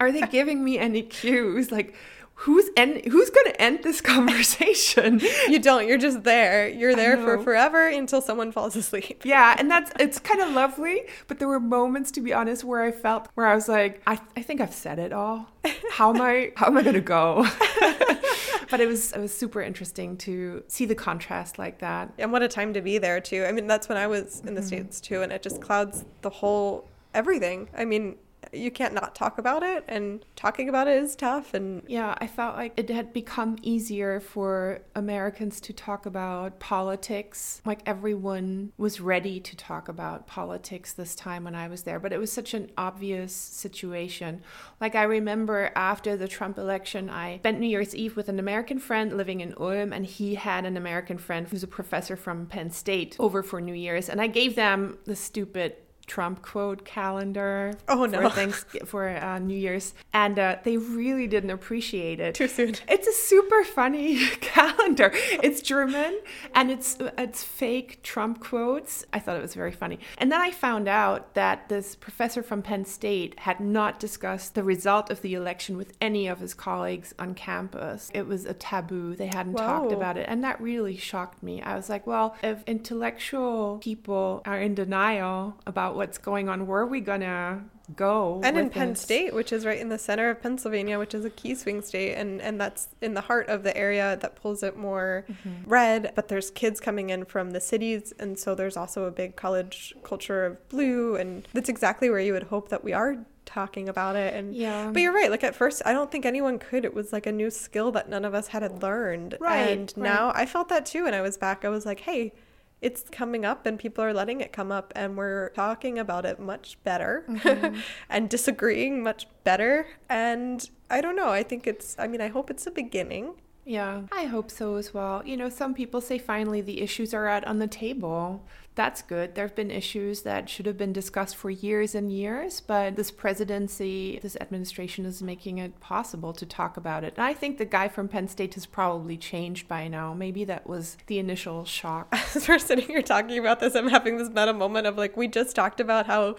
are 0.00 0.12
they 0.12 0.22
giving 0.22 0.62
me 0.64 0.78
any 0.78 1.02
cues? 1.02 1.72
Like, 1.72 1.94
who's 2.42 2.70
end, 2.76 3.04
who's 3.06 3.30
going 3.30 3.46
to 3.46 3.60
end 3.60 3.82
this 3.82 4.00
conversation? 4.14 5.20
You 5.48 5.58
don't. 5.58 5.86
You're 5.86 5.98
just 5.98 6.22
there. 6.22 6.68
You're 6.68 6.94
there 6.94 7.16
for 7.16 7.38
forever 7.42 7.88
until 7.88 8.20
someone 8.20 8.52
falls 8.52 8.76
asleep. 8.76 9.22
yeah, 9.24 9.56
and 9.58 9.70
that's 9.70 9.90
it's 9.98 10.18
kind 10.18 10.40
of 10.40 10.52
lovely, 10.52 11.02
but 11.26 11.38
there 11.38 11.48
were 11.48 11.60
moments, 11.60 12.10
to 12.12 12.20
be 12.20 12.32
honest, 12.32 12.64
where 12.64 12.82
I 12.82 12.92
felt 12.92 13.28
where 13.34 13.46
I 13.46 13.54
was 13.54 13.68
like, 13.68 14.02
I, 14.06 14.20
I 14.36 14.42
think 14.42 14.60
I've 14.60 14.74
said 14.74 14.98
it 14.98 15.12
all. 15.12 15.48
How 15.92 16.14
am 16.14 16.20
I? 16.20 16.52
How 16.56 16.66
am 16.66 16.76
I 16.76 16.82
going 16.82 16.94
to 16.94 17.00
go? 17.00 17.46
but 18.70 18.80
it 18.80 18.86
was 18.86 19.12
it 19.12 19.20
was 19.20 19.34
super 19.34 19.60
interesting 19.60 20.16
to 20.18 20.62
see 20.68 20.84
the 20.84 20.94
contrast 20.94 21.58
like 21.58 21.80
that. 21.80 22.12
And 22.18 22.32
what 22.32 22.42
a 22.42 22.48
time 22.48 22.72
to 22.74 22.80
be 22.80 22.98
there 22.98 23.20
too. 23.20 23.44
I 23.44 23.52
mean, 23.52 23.66
that's 23.66 23.88
when 23.88 23.98
I 23.98 24.06
was 24.06 24.40
in 24.46 24.54
the 24.54 24.60
mm-hmm. 24.60 24.66
states 24.66 25.00
too, 25.00 25.22
and 25.22 25.32
it 25.32 25.42
just 25.42 25.60
clouds 25.60 26.04
the 26.22 26.30
whole 26.30 26.88
everything. 27.14 27.68
I 27.76 27.84
mean, 27.84 28.16
you 28.52 28.70
can't 28.70 28.94
not 28.94 29.14
talk 29.14 29.38
about 29.38 29.62
it, 29.62 29.84
and 29.88 30.24
talking 30.36 30.68
about 30.68 30.88
it 30.88 31.02
is 31.02 31.16
tough. 31.16 31.54
And 31.54 31.82
Yeah, 31.86 32.14
I 32.18 32.26
felt 32.26 32.56
like 32.56 32.72
it 32.76 32.90
had 32.90 33.12
become 33.12 33.56
easier 33.62 34.20
for 34.20 34.80
Americans 34.94 35.60
to 35.62 35.72
talk 35.72 36.06
about 36.06 36.58
politics. 36.58 37.60
Like 37.64 37.80
everyone 37.86 38.72
was 38.76 39.00
ready 39.00 39.40
to 39.40 39.56
talk 39.56 39.88
about 39.88 40.26
politics 40.26 40.92
this 40.92 41.14
time 41.14 41.44
when 41.44 41.54
I 41.54 41.68
was 41.68 41.82
there, 41.82 41.98
but 41.98 42.12
it 42.12 42.18
was 42.18 42.32
such 42.32 42.54
an 42.54 42.70
obvious 42.76 43.34
situation. 43.34 44.42
Like 44.80 44.94
I 44.94 45.02
remember 45.02 45.70
after 45.74 46.16
the 46.16 46.28
Trump 46.28 46.58
election, 46.58 47.10
I 47.10 47.38
spent 47.38 47.60
New 47.60 47.66
Year's 47.66 47.94
Eve 47.94 48.16
with 48.16 48.28
an 48.28 48.38
American 48.38 48.78
friend 48.78 49.16
living 49.16 49.40
in 49.40 49.54
Ulm, 49.58 49.92
and 49.92 50.06
he 50.06 50.36
had 50.36 50.64
an 50.64 50.76
American 50.76 51.18
friend 51.18 51.48
who's 51.48 51.62
a 51.62 51.68
professor 51.68 52.16
from 52.16 52.46
Penn 52.46 52.70
State 52.70 53.16
over 53.18 53.42
for 53.42 53.60
New 53.60 53.74
Year's, 53.74 54.08
and 54.08 54.20
I 54.20 54.26
gave 54.26 54.54
them 54.54 54.98
the 55.04 55.16
stupid 55.16 55.76
Trump 56.08 56.42
quote 56.42 56.84
calendar 56.84 57.74
Oh, 57.86 58.04
for 58.10 58.20
no. 58.22 58.28
thanks 58.30 58.64
for 58.86 59.08
uh, 59.08 59.38
New 59.38 59.56
Year's, 59.56 59.94
and 60.12 60.38
uh, 60.38 60.56
they 60.64 60.76
really 60.76 61.26
didn't 61.26 61.50
appreciate 61.50 62.18
it. 62.18 62.34
too 62.34 62.48
soon. 62.48 62.74
It's 62.88 63.06
a 63.06 63.12
super 63.12 63.62
funny 63.64 64.18
calendar. 64.40 65.10
It's 65.14 65.60
German 65.60 66.18
and 66.54 66.70
it's 66.70 66.96
it's 67.16 67.44
fake 67.44 68.02
Trump 68.02 68.40
quotes. 68.40 69.04
I 69.12 69.18
thought 69.20 69.36
it 69.36 69.42
was 69.42 69.54
very 69.54 69.72
funny. 69.72 69.98
And 70.18 70.32
then 70.32 70.40
I 70.40 70.50
found 70.50 70.88
out 70.88 71.34
that 71.34 71.68
this 71.68 71.94
professor 71.94 72.42
from 72.42 72.62
Penn 72.62 72.84
State 72.84 73.38
had 73.40 73.60
not 73.60 74.00
discussed 74.00 74.54
the 74.54 74.64
result 74.64 75.10
of 75.10 75.20
the 75.22 75.34
election 75.34 75.76
with 75.76 75.92
any 76.00 76.26
of 76.26 76.40
his 76.40 76.54
colleagues 76.54 77.14
on 77.18 77.34
campus. 77.34 78.10
It 78.14 78.26
was 78.26 78.44
a 78.46 78.54
taboo. 78.54 79.14
They 79.14 79.26
hadn't 79.28 79.54
talked 79.56 79.92
about 79.92 80.16
it, 80.16 80.26
and 80.28 80.42
that 80.44 80.60
really 80.60 80.96
shocked 80.96 81.42
me. 81.42 81.60
I 81.62 81.76
was 81.76 81.88
like, 81.88 82.06
well, 82.06 82.34
if 82.42 82.62
intellectual 82.66 83.78
people 83.82 84.42
are 84.44 84.58
in 84.60 84.74
denial 84.74 85.56
about 85.66 85.96
what's 85.98 86.16
going 86.18 86.48
on, 86.48 86.66
where 86.66 86.80
are 86.80 86.86
we 86.86 87.00
gonna 87.00 87.62
go. 87.96 88.40
And 88.44 88.56
in 88.58 88.70
Penn 88.70 88.90
it. 88.90 88.98
State, 88.98 89.34
which 89.34 89.52
is 89.52 89.64
right 89.66 89.78
in 89.78 89.88
the 89.88 89.98
center 89.98 90.30
of 90.30 90.42
Pennsylvania, 90.42 90.98
which 90.98 91.14
is 91.14 91.24
a 91.24 91.30
key 91.30 91.54
swing 91.54 91.82
state, 91.82 92.14
and, 92.14 92.40
and 92.40 92.60
that's 92.60 92.88
in 93.02 93.14
the 93.14 93.20
heart 93.22 93.48
of 93.48 93.62
the 93.62 93.74
area 93.76 94.16
that 94.20 94.36
pulls 94.36 94.62
it 94.62 94.76
more 94.76 95.24
Mm-hmm. 95.28 95.70
red. 95.70 96.12
But 96.14 96.28
there's 96.28 96.50
kids 96.50 96.80
coming 96.80 97.10
in 97.10 97.24
from 97.24 97.50
the 97.50 97.60
cities, 97.60 98.12
and 98.18 98.38
so 98.38 98.54
there's 98.54 98.76
also 98.76 99.04
a 99.04 99.10
big 99.10 99.36
college 99.36 99.94
culture 100.02 100.44
of 100.46 100.68
blue, 100.68 101.16
and 101.16 101.46
that's 101.52 101.68
exactly 101.68 102.08
where 102.10 102.20
you 102.20 102.32
would 102.32 102.44
hope 102.44 102.68
that 102.70 102.82
we 102.84 102.92
are 102.92 103.16
talking 103.46 103.88
about 103.88 104.14
it. 104.16 104.34
And 104.34 104.54
Yeah. 104.54 104.90
but 104.92 105.00
you're 105.00 105.12
right. 105.14 105.30
Like 105.30 105.42
at 105.42 105.54
first, 105.54 105.80
I 105.86 105.94
don't 105.94 106.10
think 106.12 106.26
anyone 106.26 106.58
could. 106.58 106.84
It 106.84 106.92
was 106.92 107.12
like 107.14 107.26
a 107.26 107.32
new 107.32 107.50
skill 107.50 107.90
that 107.92 108.08
none 108.10 108.26
of 108.26 108.34
us 108.34 108.48
had 108.48 108.82
learned. 108.82 109.36
Right, 109.40 109.70
And 109.78 109.92
right. 109.96 110.04
now 110.10 110.32
I 110.34 110.44
felt 110.44 110.68
that 110.68 110.84
too. 110.84 111.06
And 111.06 111.14
I 111.16 111.22
was 111.22 111.38
back. 111.38 111.64
I 111.64 111.70
was 111.70 111.86
like, 111.86 112.00
hey. 112.00 112.34
It's 112.80 113.04
coming 113.10 113.44
up, 113.44 113.66
and 113.66 113.78
people 113.78 114.04
are 114.04 114.14
letting 114.14 114.40
it 114.40 114.52
come 114.52 114.70
up, 114.70 114.92
and 114.94 115.16
we're 115.16 115.50
talking 115.50 115.98
about 115.98 116.24
it 116.24 116.38
much 116.38 116.78
better 116.84 117.24
Mm-hmm. 117.28 117.80
and 118.08 118.28
disagreeing 118.30 119.02
much 119.02 119.26
better. 119.44 119.86
And 120.08 120.68
I 120.90 121.00
don't 121.00 121.16
know. 121.16 121.30
I 121.30 121.42
think 121.42 121.66
it's, 121.66 121.96
I 121.98 122.06
mean, 122.06 122.20
I 122.20 122.28
hope 122.28 122.50
it's 122.50 122.66
a 122.66 122.70
beginning. 122.70 123.34
Yeah, 123.64 124.02
I 124.12 124.24
hope 124.24 124.50
so 124.50 124.76
as 124.76 124.94
well. 124.94 125.22
You 125.26 125.36
know, 125.36 125.50
some 125.50 125.74
people 125.74 126.00
say 126.00 126.18
finally 126.18 126.62
the 126.62 126.80
issues 126.80 127.12
are 127.12 127.28
out 127.28 127.44
on 127.44 127.58
the 127.58 127.66
table. 127.66 128.42
That's 128.78 129.02
good. 129.02 129.34
There 129.34 129.44
have 129.44 129.56
been 129.56 129.72
issues 129.72 130.22
that 130.22 130.48
should 130.48 130.64
have 130.66 130.78
been 130.78 130.92
discussed 130.92 131.34
for 131.34 131.50
years 131.50 131.96
and 131.96 132.12
years, 132.12 132.60
but 132.60 132.94
this 132.94 133.10
presidency, 133.10 134.20
this 134.22 134.36
administration 134.40 135.04
is 135.04 135.20
making 135.20 135.58
it 135.58 135.80
possible 135.80 136.32
to 136.34 136.46
talk 136.46 136.76
about 136.76 137.02
it. 137.02 137.14
And 137.16 137.26
I 137.26 137.34
think 137.34 137.58
the 137.58 137.64
guy 137.64 137.88
from 137.88 138.06
Penn 138.06 138.28
State 138.28 138.54
has 138.54 138.66
probably 138.66 139.16
changed 139.16 139.66
by 139.66 139.88
now. 139.88 140.14
Maybe 140.14 140.44
that 140.44 140.68
was 140.68 140.96
the 141.08 141.18
initial 141.18 141.64
shock. 141.64 142.06
As 142.36 142.46
we're 142.46 142.60
sitting 142.60 142.86
here 142.86 143.02
talking 143.02 143.36
about 143.36 143.58
this, 143.58 143.74
I'm 143.74 143.88
having 143.88 144.16
this 144.16 144.28
meta 144.28 144.52
moment 144.52 144.86
of 144.86 144.96
like, 144.96 145.16
we 145.16 145.26
just 145.26 145.56
talked 145.56 145.80
about 145.80 146.06
how 146.06 146.36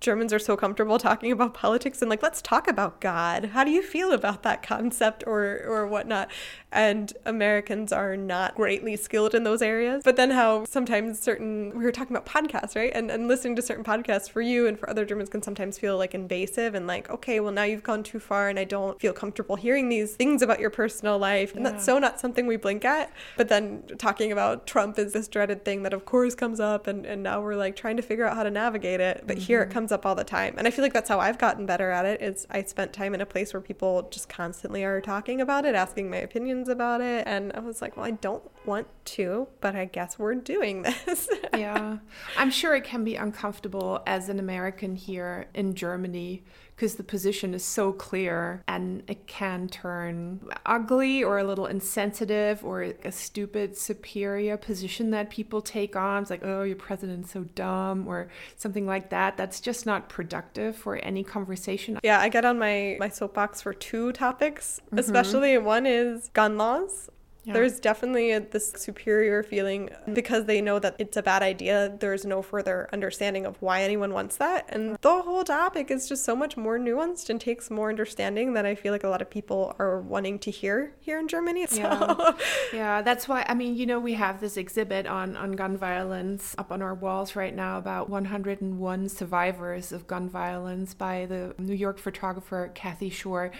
Germans 0.00 0.32
are 0.32 0.38
so 0.38 0.56
comfortable 0.56 0.98
talking 0.98 1.32
about 1.32 1.54
politics 1.54 2.02
and 2.02 2.10
like, 2.10 2.22
let's 2.22 2.42
talk 2.42 2.68
about 2.68 3.00
God. 3.00 3.46
How 3.46 3.64
do 3.64 3.70
you 3.70 3.82
feel 3.82 4.12
about 4.12 4.42
that 4.42 4.62
concept 4.62 5.24
or, 5.26 5.62
or 5.66 5.86
whatnot? 5.86 6.30
And 6.70 7.12
Americans 7.24 7.92
are 7.92 8.16
not 8.16 8.54
greatly 8.54 8.96
skilled 8.96 9.34
in 9.34 9.44
those 9.44 9.62
areas. 9.62 10.02
But 10.04 10.16
then 10.16 10.30
how 10.32 10.64
sometimes 10.64 11.18
certain, 11.18 11.67
we 11.74 11.84
were 11.84 11.92
talking 11.92 12.16
about 12.16 12.26
podcasts, 12.26 12.76
right? 12.76 12.92
And, 12.94 13.10
and 13.10 13.28
listening 13.28 13.56
to 13.56 13.62
certain 13.62 13.84
podcasts 13.84 14.28
for 14.28 14.40
you 14.40 14.66
and 14.66 14.78
for 14.78 14.88
other 14.88 15.04
Germans 15.04 15.28
can 15.28 15.42
sometimes 15.42 15.78
feel 15.78 15.96
like 15.96 16.14
invasive 16.14 16.74
and 16.74 16.86
like, 16.86 17.08
okay, 17.10 17.40
well, 17.40 17.52
now 17.52 17.64
you've 17.64 17.82
gone 17.82 18.02
too 18.02 18.18
far 18.18 18.48
and 18.48 18.58
I 18.58 18.64
don't 18.64 19.00
feel 19.00 19.12
comfortable 19.12 19.56
hearing 19.56 19.88
these 19.88 20.16
things 20.16 20.42
about 20.42 20.60
your 20.60 20.70
personal 20.70 21.18
life. 21.18 21.54
And 21.54 21.64
that's 21.64 21.84
so 21.84 21.98
not 21.98 22.20
something 22.20 22.46
we 22.46 22.56
blink 22.56 22.84
at. 22.84 23.12
But 23.36 23.48
then 23.48 23.82
talking 23.98 24.32
about 24.32 24.66
Trump 24.66 24.98
is 24.98 25.12
this 25.12 25.28
dreaded 25.28 25.64
thing 25.64 25.82
that, 25.82 25.92
of 25.92 26.04
course, 26.04 26.34
comes 26.34 26.60
up. 26.60 26.86
And, 26.86 27.06
and 27.06 27.22
now 27.22 27.40
we're 27.40 27.56
like 27.56 27.76
trying 27.76 27.96
to 27.96 28.02
figure 28.02 28.24
out 28.24 28.36
how 28.36 28.42
to 28.42 28.50
navigate 28.50 29.00
it. 29.00 29.24
But 29.26 29.38
here 29.38 29.60
it 29.60 29.66
mm-hmm. 29.66 29.72
comes 29.72 29.92
up 29.92 30.06
all 30.06 30.14
the 30.14 30.24
time. 30.24 30.54
And 30.58 30.66
I 30.66 30.70
feel 30.70 30.84
like 30.84 30.92
that's 30.92 31.08
how 31.08 31.20
I've 31.20 31.38
gotten 31.38 31.66
better 31.66 31.90
at 31.90 32.04
it 32.04 32.22
is 32.22 32.46
I 32.50 32.62
spent 32.62 32.92
time 32.92 33.14
in 33.14 33.20
a 33.20 33.26
place 33.26 33.52
where 33.52 33.60
people 33.60 34.08
just 34.10 34.28
constantly 34.28 34.84
are 34.84 35.00
talking 35.00 35.40
about 35.40 35.64
it, 35.64 35.74
asking 35.74 36.10
my 36.10 36.18
opinions 36.18 36.68
about 36.68 37.00
it. 37.00 37.24
And 37.26 37.52
I 37.54 37.60
was 37.60 37.80
like, 37.80 37.96
well, 37.96 38.06
I 38.06 38.12
don't 38.12 38.42
want 38.66 38.86
to, 39.06 39.48
but 39.60 39.74
I 39.74 39.86
guess 39.86 40.18
we're 40.18 40.34
doing 40.34 40.82
this. 40.82 41.28
yeah. 41.58 41.98
I'm 42.36 42.50
sure 42.50 42.74
it 42.74 42.84
can 42.84 43.04
be 43.04 43.16
uncomfortable 43.16 44.02
as 44.06 44.28
an 44.28 44.38
American 44.38 44.96
here 44.96 45.46
in 45.54 45.74
Germany 45.74 46.42
because 46.78 46.94
the 46.94 47.02
position 47.02 47.54
is 47.54 47.64
so 47.64 47.92
clear 47.92 48.62
and 48.68 49.02
it 49.08 49.26
can 49.26 49.66
turn 49.66 50.38
ugly 50.64 51.24
or 51.24 51.38
a 51.38 51.44
little 51.44 51.66
insensitive 51.66 52.64
or 52.64 52.82
a 52.82 53.10
stupid 53.10 53.76
superior 53.76 54.56
position 54.56 55.10
that 55.10 55.28
people 55.28 55.60
take 55.60 55.96
on. 55.96 56.22
It's 56.22 56.30
like, 56.30 56.44
oh, 56.44 56.62
your 56.62 56.76
president's 56.76 57.32
so 57.32 57.42
dumb 57.56 58.06
or 58.06 58.28
something 58.56 58.86
like 58.86 59.10
that. 59.10 59.36
That's 59.36 59.60
just 59.60 59.86
not 59.86 60.08
productive 60.08 60.76
for 60.76 60.94
any 60.96 61.24
conversation. 61.24 61.98
Yeah, 62.04 62.20
I 62.20 62.28
get 62.28 62.44
on 62.44 62.60
my, 62.60 62.96
my 63.00 63.08
soapbox 63.08 63.60
for 63.60 63.74
two 63.74 64.12
topics, 64.12 64.80
mm-hmm. 64.86 64.98
especially 64.98 65.58
one 65.58 65.84
is 65.84 66.30
gun 66.32 66.58
laws. 66.58 67.10
Yeah. 67.48 67.54
There's 67.54 67.80
definitely 67.80 68.32
a, 68.32 68.40
this 68.40 68.72
superior 68.76 69.42
feeling 69.42 69.88
because 70.12 70.44
they 70.44 70.60
know 70.60 70.78
that 70.80 70.96
it's 70.98 71.16
a 71.16 71.22
bad 71.22 71.42
idea. 71.42 71.96
There's 71.98 72.26
no 72.26 72.42
further 72.42 72.90
understanding 72.92 73.46
of 73.46 73.56
why 73.62 73.82
anyone 73.82 74.12
wants 74.12 74.36
that. 74.36 74.66
And 74.68 74.98
the 75.00 75.22
whole 75.22 75.44
topic 75.44 75.90
is 75.90 76.06
just 76.06 76.26
so 76.26 76.36
much 76.36 76.58
more 76.58 76.78
nuanced 76.78 77.30
and 77.30 77.40
takes 77.40 77.70
more 77.70 77.88
understanding 77.88 78.52
than 78.52 78.66
I 78.66 78.74
feel 78.74 78.92
like 78.92 79.02
a 79.02 79.08
lot 79.08 79.22
of 79.22 79.30
people 79.30 79.74
are 79.78 79.98
wanting 80.02 80.38
to 80.40 80.50
hear 80.50 80.92
here 81.00 81.18
in 81.18 81.26
Germany. 81.26 81.66
So, 81.78 81.78
Yeah. 81.78 82.32
Yeah, 82.72 83.02
that's 83.02 83.26
why 83.28 83.46
I 83.48 83.54
mean, 83.54 83.76
you 83.76 83.86
know, 83.86 83.98
we 83.98 84.14
have 84.14 84.40
this 84.40 84.56
exhibit 84.58 85.06
on 85.06 85.34
on 85.36 85.52
gun 85.52 85.76
violence 85.76 86.54
up 86.58 86.70
on 86.70 86.82
our 86.82 86.94
walls 86.94 87.34
right 87.34 87.54
now 87.54 87.78
about 87.78 88.10
101 88.10 89.08
survivors 89.08 89.90
of 89.90 90.06
gun 90.06 90.28
violence 90.28 90.92
by 90.92 91.24
the 91.26 91.54
New 91.58 91.74
York 91.74 91.98
photographer 91.98 92.70
Kathy 92.74 93.10
Shorr. 93.10 93.52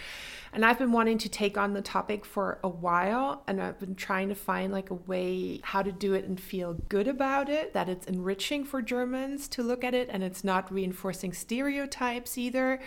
And 0.52 0.64
I've 0.64 0.78
been 0.78 0.92
wanting 0.92 1.18
to 1.18 1.28
take 1.28 1.58
on 1.58 1.74
the 1.74 1.82
topic 1.82 2.24
for 2.24 2.58
a 2.62 2.68
while 2.68 3.42
and 3.46 3.60
I've 3.60 3.78
been 3.78 3.94
trying 3.94 4.28
to 4.28 4.34
find 4.34 4.72
like 4.72 4.90
a 4.90 4.94
way 4.94 5.60
how 5.62 5.82
to 5.82 5.92
do 5.92 6.14
it 6.14 6.24
and 6.24 6.40
feel 6.40 6.74
good 6.88 7.08
about 7.08 7.48
it, 7.48 7.74
that 7.74 7.88
it's 7.88 8.06
enriching 8.06 8.64
for 8.64 8.80
Germans 8.80 9.48
to 9.48 9.62
look 9.62 9.84
at 9.84 9.94
it 9.94 10.08
and 10.10 10.22
it's 10.22 10.44
not 10.44 10.72
reinforcing 10.72 11.32
stereotypes 11.32 12.38
either. 12.38 12.80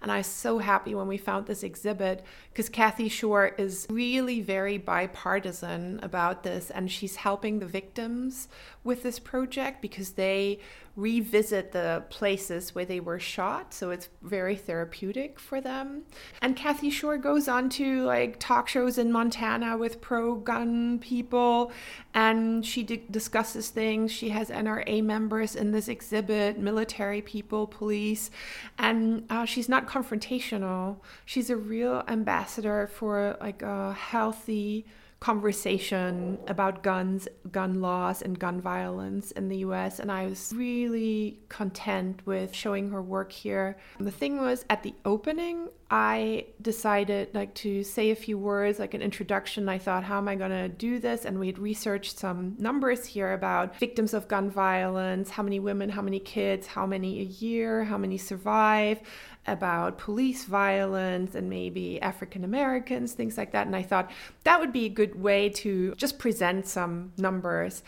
And 0.00 0.12
I 0.12 0.18
was 0.18 0.26
so 0.26 0.58
happy 0.58 0.94
when 0.94 1.08
we 1.08 1.18
found 1.18 1.46
this 1.46 1.62
exhibit 1.62 2.24
because 2.50 2.68
Kathy 2.68 3.08
Shorr 3.08 3.54
is 3.58 3.86
really 3.90 4.40
very 4.40 4.78
bipartisan 4.78 6.00
about 6.02 6.42
this 6.42 6.70
and 6.70 6.90
she's 6.90 7.16
helping 7.16 7.58
the 7.58 7.66
victims 7.66 8.48
with 8.84 9.02
this 9.02 9.18
project 9.18 9.82
because 9.82 10.12
they 10.12 10.60
revisit 10.98 11.70
the 11.70 12.02
places 12.10 12.74
where 12.74 12.84
they 12.84 12.98
were 12.98 13.20
shot 13.20 13.72
so 13.72 13.90
it's 13.90 14.08
very 14.20 14.56
therapeutic 14.56 15.38
for 15.38 15.60
them. 15.60 16.02
And 16.42 16.56
kathy 16.56 16.90
shorr 16.90 17.18
goes 17.18 17.46
on 17.46 17.68
to 17.70 18.02
like 18.02 18.40
talk 18.40 18.66
shows 18.66 18.98
in 18.98 19.12
montana 19.12 19.78
with 19.78 20.00
pro-gun 20.00 20.98
people 20.98 21.70
and 22.14 22.66
she 22.66 22.82
di- 22.82 23.04
discusses 23.12 23.68
things. 23.70 24.10
She 24.10 24.30
has 24.30 24.50
nra 24.50 25.04
members 25.04 25.54
in 25.54 25.70
this 25.70 25.86
exhibit 25.86 26.58
military 26.58 27.22
people 27.22 27.68
police 27.68 28.32
and 28.76 29.24
uh, 29.30 29.44
she's 29.44 29.68
not 29.68 29.86
confrontational. 29.86 30.96
She's 31.24 31.48
a 31.48 31.56
real 31.56 32.02
ambassador 32.08 32.90
for 32.92 33.36
like 33.40 33.62
a 33.62 33.92
healthy 33.92 34.84
conversation 35.20 36.38
about 36.46 36.82
guns, 36.82 37.26
gun 37.50 37.80
laws, 37.80 38.22
and 38.22 38.38
gun 38.38 38.60
violence 38.60 39.32
in 39.32 39.48
the 39.48 39.58
US, 39.58 39.98
and 39.98 40.12
I 40.12 40.26
was 40.26 40.52
really 40.54 41.40
content 41.48 42.22
with 42.24 42.54
showing 42.54 42.90
her 42.90 43.02
work 43.02 43.32
here. 43.32 43.76
The 43.98 44.12
thing 44.12 44.40
was, 44.40 44.64
at 44.70 44.84
the 44.84 44.94
opening, 45.04 45.68
I 45.90 46.46
decided 46.62 47.34
like 47.34 47.54
to 47.54 47.82
say 47.82 48.10
a 48.10 48.14
few 48.14 48.38
words, 48.38 48.78
like 48.78 48.94
an 48.94 49.02
introduction. 49.02 49.68
I 49.68 49.78
thought, 49.78 50.04
how 50.04 50.18
am 50.18 50.28
I 50.28 50.36
to 50.36 50.68
do 50.68 51.00
this? 51.00 51.24
And 51.24 51.40
we 51.40 51.46
had 51.46 51.58
researched 51.58 52.18
some 52.18 52.54
numbers 52.58 53.06
here 53.06 53.32
about 53.32 53.76
victims 53.76 54.14
of 54.14 54.28
gun 54.28 54.50
violence, 54.50 55.30
how 55.30 55.42
many 55.42 55.58
women, 55.58 55.88
how 55.88 56.02
many 56.02 56.20
kids, 56.20 56.66
how 56.66 56.86
many 56.86 57.20
a 57.20 57.24
year, 57.24 57.84
how 57.84 57.96
many 57.96 58.18
survive, 58.18 59.00
about 59.48 59.98
police 59.98 60.44
violence 60.44 61.34
and 61.34 61.48
maybe 61.48 62.00
African 62.00 62.44
Americans, 62.44 63.12
things 63.12 63.36
like 63.36 63.52
that. 63.52 63.66
And 63.66 63.74
I 63.74 63.82
thought 63.82 64.10
that 64.44 64.60
would 64.60 64.72
be 64.72 64.86
a 64.86 64.90
good 64.90 65.20
way 65.20 65.48
to 65.50 65.94
just 65.96 66.18
present 66.18 66.66
some 66.66 67.12
numbers. 67.16 67.82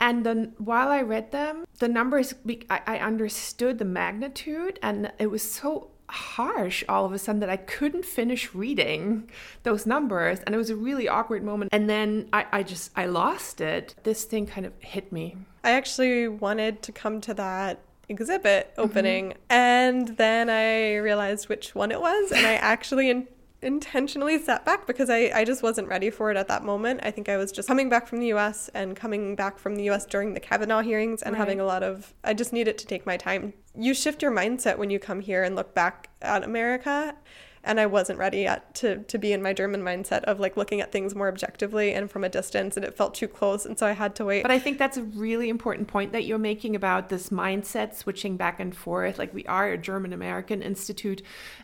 And 0.00 0.26
then 0.26 0.54
while 0.58 0.88
I 0.88 1.02
read 1.02 1.30
them, 1.32 1.64
the 1.78 1.88
numbers, 1.88 2.34
I, 2.68 2.98
understood 2.98 3.78
the 3.78 3.84
magnitude, 3.84 4.78
and 4.82 5.12
it 5.18 5.28
was 5.28 5.48
so 5.48 5.90
harsh 6.08 6.84
all 6.88 7.04
of 7.04 7.12
a 7.12 7.18
sudden 7.18 7.40
that 7.40 7.48
I 7.48 7.56
couldn't 7.56 8.04
finish 8.04 8.54
reading 8.54 9.30
those 9.62 9.86
numbers. 9.86 10.40
And 10.40 10.54
it 10.54 10.58
was 10.58 10.70
a 10.70 10.76
really 10.76 11.08
awkward 11.08 11.42
moment. 11.42 11.70
And 11.72 11.88
then 11.88 12.28
I, 12.32 12.46
I 12.52 12.62
just, 12.62 12.90
I 12.96 13.06
lost 13.06 13.60
it. 13.60 13.94
This 14.02 14.24
thing 14.24 14.46
kind 14.46 14.66
of 14.66 14.72
hit 14.80 15.12
me. 15.12 15.36
I 15.62 15.70
actually 15.70 16.28
wanted 16.28 16.82
to 16.82 16.92
come 16.92 17.20
to 17.22 17.34
that 17.34 17.80
exhibit 18.08 18.70
mm-hmm. 18.70 18.80
opening 18.80 19.34
and 19.48 20.08
then 20.16 20.50
I 20.50 20.96
realized 20.96 21.48
which 21.48 21.74
one 21.74 21.90
it 21.90 22.00
was 22.00 22.32
and 22.32 22.46
I 22.46 22.54
actually 22.54 23.10
in- 23.10 23.28
intentionally 23.62 24.38
sat 24.38 24.64
back 24.64 24.86
because 24.86 25.08
I, 25.08 25.30
I 25.34 25.44
just 25.44 25.62
wasn't 25.62 25.88
ready 25.88 26.10
for 26.10 26.30
it 26.30 26.36
at 26.36 26.48
that 26.48 26.64
moment. 26.64 27.00
I 27.02 27.10
think 27.10 27.28
I 27.28 27.36
was 27.36 27.50
just 27.50 27.66
coming 27.66 27.88
back 27.88 28.06
from 28.06 28.20
the 28.20 28.26
US 28.34 28.68
and 28.74 28.94
coming 28.94 29.34
back 29.34 29.58
from 29.58 29.76
the 29.76 29.88
US 29.90 30.04
during 30.04 30.34
the 30.34 30.40
Kavanaugh 30.40 30.82
hearings 30.82 31.22
and 31.22 31.32
Right. 31.32 31.38
having 31.40 31.60
a 31.60 31.64
lot 31.64 31.82
of 31.82 32.14
I 32.22 32.34
just 32.34 32.52
needed 32.52 32.78
to 32.78 32.86
take 32.86 33.06
my 33.06 33.16
time. 33.16 33.54
You 33.74 33.94
shift 33.94 34.22
your 34.22 34.30
mindset 34.30 34.78
when 34.78 34.90
you 34.90 34.98
come 34.98 35.20
here 35.20 35.42
and 35.42 35.56
look 35.56 35.74
back 35.74 36.10
at 36.20 36.44
America 36.44 37.16
and 37.64 37.80
I 37.80 37.86
wasn't 37.86 38.18
ready 38.18 38.40
yet 38.40 38.74
to 38.76 38.98
to 38.98 39.18
be 39.18 39.32
in 39.32 39.42
my 39.42 39.52
German 39.52 39.82
mindset 39.82 40.22
of 40.24 40.38
like 40.38 40.56
looking 40.56 40.80
at 40.80 40.92
things 40.92 41.14
more 41.14 41.28
objectively 41.28 41.92
and 41.92 42.10
from 42.10 42.24
a 42.24 42.28
distance 42.28 42.76
and 42.76 42.84
it 42.84 42.96
felt 42.96 43.14
too 43.14 43.28
close 43.28 43.64
and 43.64 43.78
so 43.78 43.86
I 43.86 43.92
had 43.92 44.14
to 44.16 44.24
wait. 44.24 44.42
But 44.42 44.50
I 44.50 44.58
think 44.58 44.78
that's 44.78 44.96
a 44.96 45.02
really 45.02 45.48
important 45.48 45.88
point 45.88 46.12
that 46.12 46.24
you're 46.24 46.38
making 46.38 46.76
about 46.76 47.08
this 47.08 47.30
mindset 47.30 47.94
switching 47.94 48.36
back 48.36 48.60
and 48.60 48.76
forth. 48.76 49.18
Like 49.18 49.32
we 49.34 49.44
are 49.46 49.68
a 49.68 49.78
German 49.78 50.12
American 50.12 50.62
institute, 50.62 51.22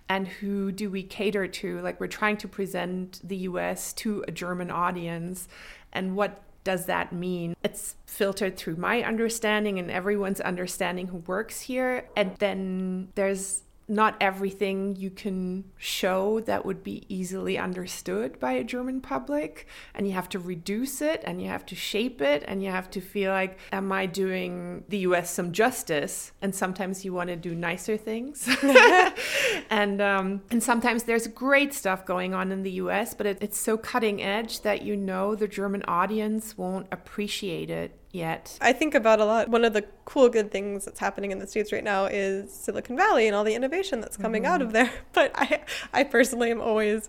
and 0.09 0.27
who 0.27 0.73
do 0.73 0.91
we 0.91 1.03
cater 1.03 1.47
to? 1.47 1.81
Like 1.81 2.01
we're 2.01 2.07
trying 2.07 2.37
to 2.39 2.49
present 2.49 3.21
the 3.23 3.37
US 3.37 3.93
to 3.95 4.25
a 4.27 4.33
German 4.33 4.71
audience. 4.71 5.49
And 5.93 6.17
what 6.17 6.43
does 6.63 6.87
that 6.87 7.13
mean? 7.13 7.57
It's 7.63 7.97
filtered 8.07 8.57
through 8.57 8.77
my 8.77 9.03
understanding 9.03 9.79
and 9.79 9.91
everyone's 9.91 10.41
understanding 10.41 11.09
who 11.09 11.19
works 11.19 11.63
here. 11.63 12.09
And 12.17 12.37
then 12.37 13.09
there's 13.15 13.63
not 13.91 14.17
everything 14.21 14.95
you 14.95 15.11
can 15.11 15.65
show 15.77 16.39
that 16.41 16.65
would 16.65 16.85
be 16.85 17.05
easily 17.09 17.59
understood 17.59 18.39
by 18.39 18.53
a 18.53 18.63
German 18.63 19.01
public. 19.01 19.67
And 19.97 20.07
you 20.07 20.13
have 20.13 20.29
to 20.29 20.39
reduce 20.39 21.03
it 21.03 21.23
and 21.27 21.43
you 21.43 21.49
have 21.49 21.67
to 21.67 21.75
shape 21.75 22.23
it 22.23 22.45
and 22.47 22.63
you 22.63 22.71
have 22.71 22.89
to 22.91 23.01
feel 23.01 23.33
like, 23.33 23.59
am 23.73 23.91
I 23.91 24.07
doing 24.07 24.85
the 24.89 24.99
US 24.99 25.31
some 25.31 25.51
justice? 25.51 26.31
And 26.41 26.55
sometimes 26.55 27.05
you 27.05 27.13
want 27.13 27.31
to 27.31 27.37
do 27.37 27.53
nicer 27.53 27.97
things. 27.97 28.49
and, 29.71 30.01
um, 30.01 30.43
and 30.53 30.63
sometimes 30.63 31.03
there's 31.03 31.27
great 31.27 31.75
stuff 31.75 32.07
going 32.07 32.33
on 32.33 32.53
in 32.53 32.63
the 32.63 32.73
US, 32.83 33.13
but 33.13 33.27
it, 33.27 33.39
it's 33.41 33.59
so 33.59 33.77
cutting 33.77 34.23
edge 34.23 34.61
that 34.61 34.83
you 34.83 34.95
know 34.95 35.35
the 35.35 35.49
German 35.49 35.83
audience 35.89 36.57
won't 36.57 36.87
appreciate 36.93 37.71
it 37.71 38.00
yet. 38.13 38.59
I 38.61 38.73
think 38.73 38.95
about 38.95 39.21
a 39.21 39.25
lot. 39.25 39.49
One 39.49 39.65
of 39.65 39.73
the 39.73 39.83
cool, 40.05 40.29
good 40.29 40.51
things 40.51 40.85
that's 40.85 40.99
happening 40.99 41.31
in 41.31 41.39
the 41.39 41.47
States 41.47 41.73
right 41.73 41.85
now 41.85 42.07
is 42.07 42.53
Silicon 42.53 42.97
Valley 42.97 43.27
and 43.27 43.37
all 43.37 43.45
the 43.45 43.55
innovation 43.55 44.01
that's 44.01 44.17
coming 44.17 44.43
mm-hmm. 44.43 44.53
out 44.53 44.63
of 44.63 44.73
there. 44.73 44.91
But 45.13 45.33
I, 45.35 45.63
I 45.93 46.05
personally 46.05 46.51
am 46.51 46.61
always 46.61 47.09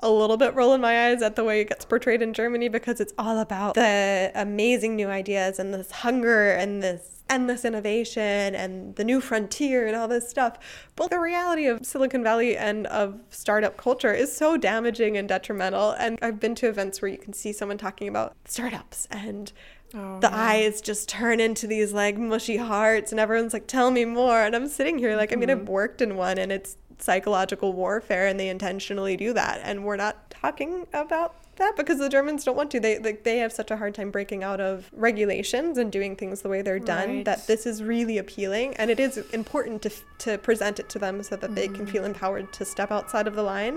a 0.00 0.10
little 0.10 0.36
bit 0.36 0.54
rolling 0.54 0.80
my 0.80 1.08
eyes 1.08 1.22
at 1.22 1.36
the 1.36 1.44
way 1.44 1.60
it 1.60 1.68
gets 1.68 1.84
portrayed 1.84 2.22
in 2.22 2.34
Germany 2.34 2.68
because 2.68 3.00
it's 3.00 3.12
all 3.18 3.38
about 3.38 3.74
the 3.74 4.32
amazing 4.34 4.96
new 4.96 5.08
ideas 5.08 5.58
and 5.58 5.72
this 5.72 5.90
hunger 5.90 6.50
and 6.50 6.82
this 6.82 7.14
endless 7.30 7.64
innovation 7.64 8.54
and 8.54 8.96
the 8.96 9.04
new 9.04 9.20
frontier 9.20 9.86
and 9.86 9.96
all 9.96 10.08
this 10.08 10.28
stuff. 10.28 10.58
But 10.94 11.10
the 11.10 11.18
reality 11.18 11.66
of 11.66 11.84
Silicon 11.86 12.22
Valley 12.22 12.56
and 12.56 12.86
of 12.88 13.20
startup 13.30 13.76
culture 13.76 14.12
is 14.12 14.34
so 14.34 14.56
damaging 14.56 15.16
and 15.16 15.28
detrimental. 15.28 15.92
And 15.92 16.18
I've 16.20 16.38
been 16.38 16.54
to 16.56 16.68
events 16.68 17.00
where 17.00 17.10
you 17.10 17.18
can 17.18 17.32
see 17.32 17.52
someone 17.52 17.78
talking 17.78 18.08
about 18.08 18.34
startups 18.44 19.06
and 19.10 19.52
Oh, 19.96 20.18
the 20.20 20.34
eyes 20.34 20.80
just 20.80 21.08
turn 21.08 21.38
into 21.40 21.66
these 21.66 21.92
like 21.92 22.18
mushy 22.18 22.56
hearts 22.56 23.12
and 23.12 23.20
everyone's 23.20 23.52
like 23.52 23.66
tell 23.68 23.90
me 23.90 24.04
more 24.04 24.40
and 24.40 24.56
i'm 24.56 24.66
sitting 24.66 24.98
here 24.98 25.16
like 25.16 25.30
mm-hmm. 25.30 25.38
i 25.38 25.40
mean 25.40 25.50
i've 25.50 25.58
mm-hmm. 25.58 25.66
worked 25.66 26.00
in 26.02 26.16
one 26.16 26.36
and 26.36 26.50
it's 26.50 26.76
psychological 26.98 27.72
warfare 27.72 28.26
and 28.26 28.40
they 28.40 28.48
intentionally 28.48 29.16
do 29.16 29.32
that 29.32 29.60
and 29.62 29.84
we're 29.84 29.96
not 29.96 30.30
talking 30.30 30.86
about 30.92 31.36
that 31.56 31.76
because 31.76 31.98
the 31.98 32.08
Germans 32.08 32.44
don't 32.44 32.56
want 32.56 32.70
to. 32.72 32.80
They 32.80 32.98
like 32.98 33.24
they 33.24 33.38
have 33.38 33.52
such 33.52 33.70
a 33.70 33.76
hard 33.76 33.94
time 33.94 34.10
breaking 34.10 34.42
out 34.42 34.60
of 34.60 34.90
regulations 34.92 35.78
and 35.78 35.90
doing 35.90 36.16
things 36.16 36.42
the 36.42 36.48
way 36.48 36.62
they're 36.62 36.78
done 36.78 37.08
right. 37.08 37.24
that 37.24 37.46
this 37.46 37.66
is 37.66 37.82
really 37.82 38.18
appealing 38.18 38.74
and 38.76 38.90
it 38.90 39.00
is 39.00 39.18
important 39.32 39.82
to 39.82 39.90
to 40.18 40.38
present 40.38 40.80
it 40.80 40.88
to 40.90 40.98
them 40.98 41.22
so 41.22 41.36
that 41.36 41.50
mm. 41.50 41.54
they 41.54 41.68
can 41.68 41.86
feel 41.86 42.02
mm. 42.02 42.06
empowered 42.06 42.52
to 42.54 42.64
step 42.64 42.90
outside 42.90 43.26
of 43.26 43.34
the 43.34 43.42
line. 43.42 43.76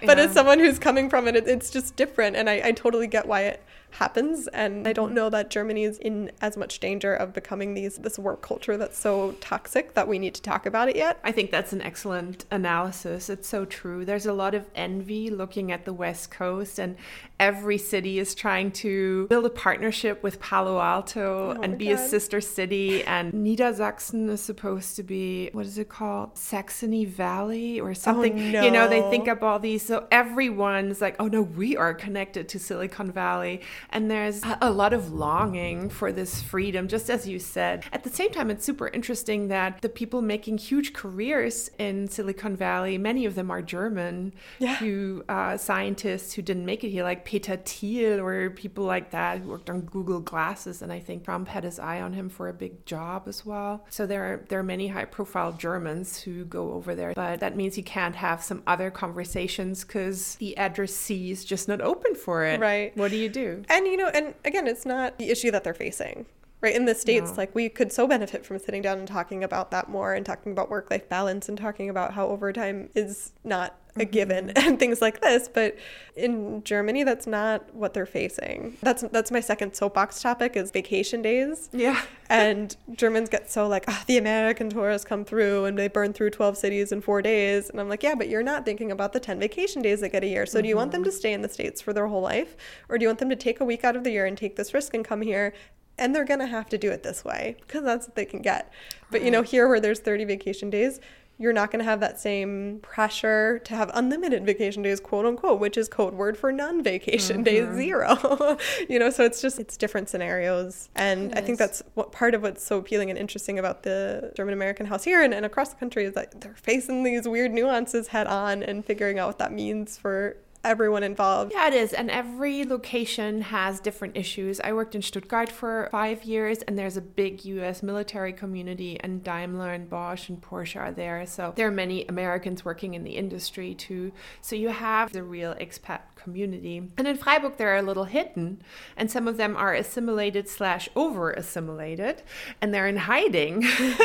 Yeah. 0.00 0.06
But 0.06 0.18
as 0.18 0.32
someone 0.32 0.58
who's 0.58 0.78
coming 0.78 1.10
from 1.10 1.28
it, 1.28 1.36
it 1.36 1.46
it's 1.46 1.70
just 1.70 1.96
different 1.96 2.36
and 2.36 2.48
I, 2.48 2.62
I 2.64 2.72
totally 2.72 3.06
get 3.06 3.26
why 3.26 3.42
it 3.42 3.62
happens 3.90 4.46
and 4.48 4.86
I 4.86 4.92
don't 4.92 5.14
know 5.14 5.30
that 5.30 5.50
Germany 5.50 5.84
is 5.84 5.98
in 5.98 6.30
as 6.40 6.56
much 6.56 6.78
danger 6.78 7.14
of 7.14 7.32
becoming 7.32 7.74
these 7.74 7.96
this 7.96 8.18
work 8.18 8.42
culture 8.42 8.76
that's 8.76 8.98
so 8.98 9.32
toxic 9.40 9.94
that 9.94 10.06
we 10.06 10.18
need 10.18 10.34
to 10.34 10.42
talk 10.42 10.66
about 10.66 10.88
it 10.88 10.96
yet. 10.96 11.18
I 11.24 11.32
think 11.32 11.50
that's 11.50 11.72
an 11.72 11.82
excellent 11.82 12.44
analysis. 12.50 13.28
It's 13.28 13.48
so 13.48 13.64
true. 13.64 14.04
There's 14.04 14.26
a 14.26 14.32
lot 14.32 14.54
of 14.54 14.66
envy 14.74 15.30
looking 15.30 15.72
at 15.72 15.84
the 15.84 15.92
West 15.92 16.30
Coast 16.30 16.78
and 16.78 16.96
every 17.40 17.78
city 17.78 18.18
is 18.18 18.34
trying 18.34 18.70
to 18.72 19.26
build 19.28 19.46
a 19.46 19.50
partnership 19.50 20.22
with 20.22 20.40
Palo 20.40 20.80
Alto 20.80 21.54
oh 21.56 21.62
and 21.62 21.78
be 21.78 21.86
God. 21.86 21.94
a 21.94 22.08
sister 22.08 22.40
city. 22.40 23.04
And 23.04 23.32
Niedersachsen 23.32 24.28
is 24.28 24.40
supposed 24.40 24.96
to 24.96 25.02
be, 25.02 25.50
what 25.52 25.66
is 25.66 25.78
it 25.78 25.88
called? 25.88 26.36
Saxony 26.36 27.04
Valley 27.04 27.80
or 27.80 27.90
oh, 27.90 27.94
something. 27.94 28.38
Oh, 28.38 28.50
no. 28.50 28.64
You 28.64 28.70
know, 28.70 28.88
they 28.88 29.00
think 29.10 29.28
up 29.28 29.42
all 29.42 29.58
these. 29.58 29.82
So 29.82 30.06
everyone's 30.10 31.00
like, 31.00 31.16
oh 31.18 31.28
no, 31.28 31.42
we 31.42 31.76
are 31.76 31.94
connected 31.94 32.48
to 32.50 32.58
Silicon 32.58 33.12
Valley. 33.12 33.62
And 33.90 34.10
there's 34.10 34.42
a 34.60 34.70
lot 34.70 34.92
of 34.92 35.12
longing 35.12 35.88
for 35.88 36.12
this 36.12 36.42
freedom, 36.42 36.88
just 36.88 37.10
as 37.10 37.26
you 37.26 37.38
said. 37.38 37.84
At 37.92 38.04
the 38.04 38.10
same 38.10 38.30
time, 38.30 38.50
it's 38.50 38.64
super 38.64 38.88
interesting 38.88 39.48
that 39.48 39.80
the 39.82 39.88
people 39.88 40.22
making 40.22 40.58
huge 40.58 40.92
careers 40.92 41.70
in 41.78 42.08
Silicon 42.08 42.56
Valley, 42.56 42.98
many 42.98 43.24
of 43.24 43.34
them 43.34 43.50
are 43.50 43.62
German, 43.62 44.32
yeah. 44.58 44.76
who 44.76 45.24
uh, 45.28 45.56
scientists 45.56 46.34
who 46.34 46.42
didn't 46.42 46.64
make 46.64 46.84
it 46.84 46.90
here, 46.90 47.04
like 47.04 47.24
Peter 47.24 47.56
Thiel 47.56 48.20
or 48.20 48.50
people 48.50 48.84
like 48.84 49.10
that 49.10 49.38
who 49.38 49.48
worked 49.48 49.70
on 49.70 49.82
Google 49.82 50.20
Glasses, 50.20 50.82
and 50.82 50.92
I 50.92 51.00
think 51.00 51.24
Trump 51.24 51.48
had 51.48 51.64
his 51.64 51.78
eye 51.78 52.00
on 52.00 52.12
him 52.12 52.28
for 52.28 52.48
a 52.48 52.52
big 52.52 52.84
job 52.86 53.24
as 53.26 53.44
well. 53.44 53.84
So 53.90 54.06
there 54.06 54.24
are 54.24 54.44
there 54.48 54.58
are 54.58 54.64
many 54.64 54.88
high 54.88 55.04
profile 55.04 55.52
Germans 55.52 56.20
who 56.20 56.44
go 56.44 56.72
over 56.72 56.94
there, 56.94 57.12
but 57.14 57.40
that 57.40 57.56
means 57.56 57.76
you 57.76 57.84
can't 57.84 58.16
have 58.16 58.42
some 58.42 58.62
other 58.66 58.90
conversations 58.90 59.84
because 59.84 60.36
the 60.36 60.56
addressee 60.56 61.30
is 61.30 61.44
just 61.44 61.68
not 61.68 61.80
open 61.80 62.14
for 62.14 62.44
it. 62.44 62.60
Right. 62.60 62.96
What 62.96 63.10
do 63.10 63.16
you 63.16 63.28
do? 63.28 63.64
And 63.68 63.86
you 63.86 63.96
know, 63.96 64.08
and 64.08 64.34
again, 64.44 64.66
it's 64.66 64.86
not 64.86 65.18
the 65.18 65.30
issue 65.30 65.50
that 65.50 65.64
they're 65.64 65.74
facing 65.74 66.26
right 66.60 66.74
in 66.74 66.84
the 66.84 66.94
states 66.94 67.30
no. 67.30 67.36
like 67.36 67.54
we 67.54 67.68
could 67.68 67.92
so 67.92 68.06
benefit 68.06 68.44
from 68.44 68.58
sitting 68.58 68.82
down 68.82 68.98
and 68.98 69.08
talking 69.08 69.44
about 69.44 69.70
that 69.70 69.88
more 69.88 70.14
and 70.14 70.26
talking 70.26 70.52
about 70.52 70.70
work 70.70 70.90
life 70.90 71.08
balance 71.08 71.48
and 71.48 71.58
talking 71.58 71.88
about 71.88 72.14
how 72.14 72.26
overtime 72.26 72.88
is 72.94 73.32
not 73.44 73.76
a 73.96 74.00
mm-hmm. 74.00 74.10
given 74.10 74.50
and 74.50 74.78
things 74.78 75.00
like 75.00 75.20
this 75.20 75.48
but 75.48 75.76
in 76.16 76.62
Germany 76.64 77.04
that's 77.04 77.26
not 77.26 77.72
what 77.74 77.94
they're 77.94 78.06
facing 78.06 78.76
that's 78.82 79.02
that's 79.12 79.30
my 79.30 79.40
second 79.40 79.74
soapbox 79.74 80.20
topic 80.20 80.56
is 80.56 80.70
vacation 80.70 81.22
days 81.22 81.68
yeah 81.72 82.02
and 82.28 82.76
Germans 82.92 83.28
get 83.28 83.50
so 83.50 83.68
like 83.68 83.84
oh, 83.88 84.02
the 84.06 84.18
American 84.18 84.68
tourists 84.68 85.06
come 85.06 85.24
through 85.24 85.64
and 85.64 85.78
they 85.78 85.88
burn 85.88 86.12
through 86.12 86.30
12 86.30 86.56
cities 86.56 86.92
in 86.92 87.00
4 87.00 87.22
days 87.22 87.70
and 87.70 87.80
I'm 87.80 87.88
like 87.88 88.02
yeah 88.02 88.14
but 88.14 88.28
you're 88.28 88.42
not 88.42 88.64
thinking 88.64 88.90
about 88.90 89.12
the 89.12 89.20
10 89.20 89.38
vacation 89.38 89.82
days 89.82 90.00
they 90.00 90.08
get 90.08 90.24
a 90.24 90.28
year 90.28 90.44
so 90.44 90.58
mm-hmm. 90.58 90.64
do 90.64 90.68
you 90.68 90.76
want 90.76 90.92
them 90.92 91.04
to 91.04 91.10
mm-hmm. 91.10 91.18
stay 91.18 91.32
in 91.32 91.42
the 91.42 91.48
states 91.48 91.80
for 91.80 91.92
their 91.92 92.08
whole 92.08 92.22
life 92.22 92.56
or 92.88 92.98
do 92.98 93.04
you 93.04 93.08
want 93.08 93.18
them 93.18 93.30
to 93.30 93.36
take 93.36 93.60
a 93.60 93.64
week 93.64 93.84
out 93.84 93.96
of 93.96 94.04
the 94.04 94.10
year 94.10 94.26
and 94.26 94.36
take 94.36 94.56
this 94.56 94.74
risk 94.74 94.94
and 94.94 95.04
come 95.04 95.22
here 95.22 95.54
and 95.98 96.14
they're 96.14 96.24
going 96.24 96.40
to 96.40 96.46
have 96.46 96.68
to 96.70 96.78
do 96.78 96.90
it 96.90 97.02
this 97.02 97.24
way 97.24 97.56
because 97.60 97.84
that's 97.84 98.06
what 98.06 98.14
they 98.14 98.24
can 98.24 98.42
get. 98.42 98.72
But 99.10 99.22
you 99.22 99.30
know, 99.30 99.42
here 99.42 99.68
where 99.68 99.80
there's 99.80 100.00
30 100.00 100.24
vacation 100.24 100.70
days, 100.70 101.00
you're 101.40 101.52
not 101.52 101.70
going 101.70 101.78
to 101.78 101.84
have 101.84 102.00
that 102.00 102.18
same 102.18 102.80
pressure 102.82 103.60
to 103.60 103.74
have 103.76 103.92
unlimited 103.94 104.44
vacation 104.44 104.82
days, 104.82 104.98
quote 104.98 105.24
unquote, 105.24 105.60
which 105.60 105.78
is 105.78 105.88
code 105.88 106.14
word 106.14 106.36
for 106.36 106.50
non 106.50 106.82
vacation 106.82 107.44
mm-hmm. 107.44 107.44
days, 107.44 107.76
zero. 107.76 108.58
you 108.88 108.98
know, 108.98 109.08
so 109.08 109.24
it's 109.24 109.40
just, 109.40 109.60
it's 109.60 109.76
different 109.76 110.08
scenarios. 110.08 110.90
And 110.96 111.32
I 111.34 111.40
think 111.40 111.58
that's 111.58 111.82
what 111.94 112.10
part 112.10 112.34
of 112.34 112.42
what's 112.42 112.64
so 112.64 112.78
appealing 112.78 113.08
and 113.10 113.18
interesting 113.18 113.58
about 113.58 113.84
the 113.84 114.32
German 114.36 114.52
American 114.52 114.86
house 114.86 115.04
here 115.04 115.22
and, 115.22 115.32
and 115.32 115.46
across 115.46 115.70
the 115.70 115.76
country 115.76 116.04
is 116.04 116.14
that 116.14 116.40
they're 116.40 116.56
facing 116.56 117.04
these 117.04 117.28
weird 117.28 117.52
nuances 117.52 118.08
head 118.08 118.26
on 118.26 118.64
and 118.64 118.84
figuring 118.84 119.20
out 119.20 119.28
what 119.28 119.38
that 119.38 119.52
means 119.52 119.96
for 119.96 120.36
everyone 120.68 121.02
involved. 121.02 121.52
Yeah, 121.54 121.68
it 121.68 121.74
is. 121.74 121.92
And 121.92 122.10
every 122.10 122.64
location 122.64 123.40
has 123.40 123.80
different 123.80 124.16
issues. 124.16 124.60
I 124.60 124.72
worked 124.74 124.94
in 124.94 125.02
Stuttgart 125.02 125.48
for 125.48 125.88
five 125.90 126.24
years, 126.24 126.58
and 126.62 126.78
there's 126.78 126.96
a 126.96 127.00
big 127.00 127.44
US 127.46 127.82
military 127.82 128.34
community, 128.34 129.00
and 129.00 129.24
Daimler 129.24 129.72
and 129.72 129.88
Bosch 129.88 130.28
and 130.28 130.40
Porsche 130.40 130.76
are 130.76 130.92
there. 130.92 131.24
So 131.26 131.54
there 131.56 131.66
are 131.66 131.72
many 131.72 132.04
Americans 132.06 132.64
working 132.64 132.94
in 132.94 133.02
the 133.02 133.16
industry 133.16 133.74
too. 133.74 134.12
So 134.42 134.54
you 134.54 134.68
have 134.68 135.12
the 135.12 135.22
real 135.22 135.54
expat 135.54 136.00
community. 136.16 136.82
And 136.98 137.06
in 137.06 137.16
Freiburg, 137.16 137.56
they're 137.56 137.76
a 137.76 137.82
little 137.82 138.04
hidden, 138.04 138.60
and 138.96 139.10
some 139.10 139.26
of 139.26 139.36
them 139.36 139.56
are 139.56 139.72
assimilated 139.72 140.48
slash 140.48 140.88
over 140.94 141.30
assimilated, 141.30 142.22
and 142.60 142.74
they're 142.74 142.86
in 142.86 142.96
hiding, 142.96 143.64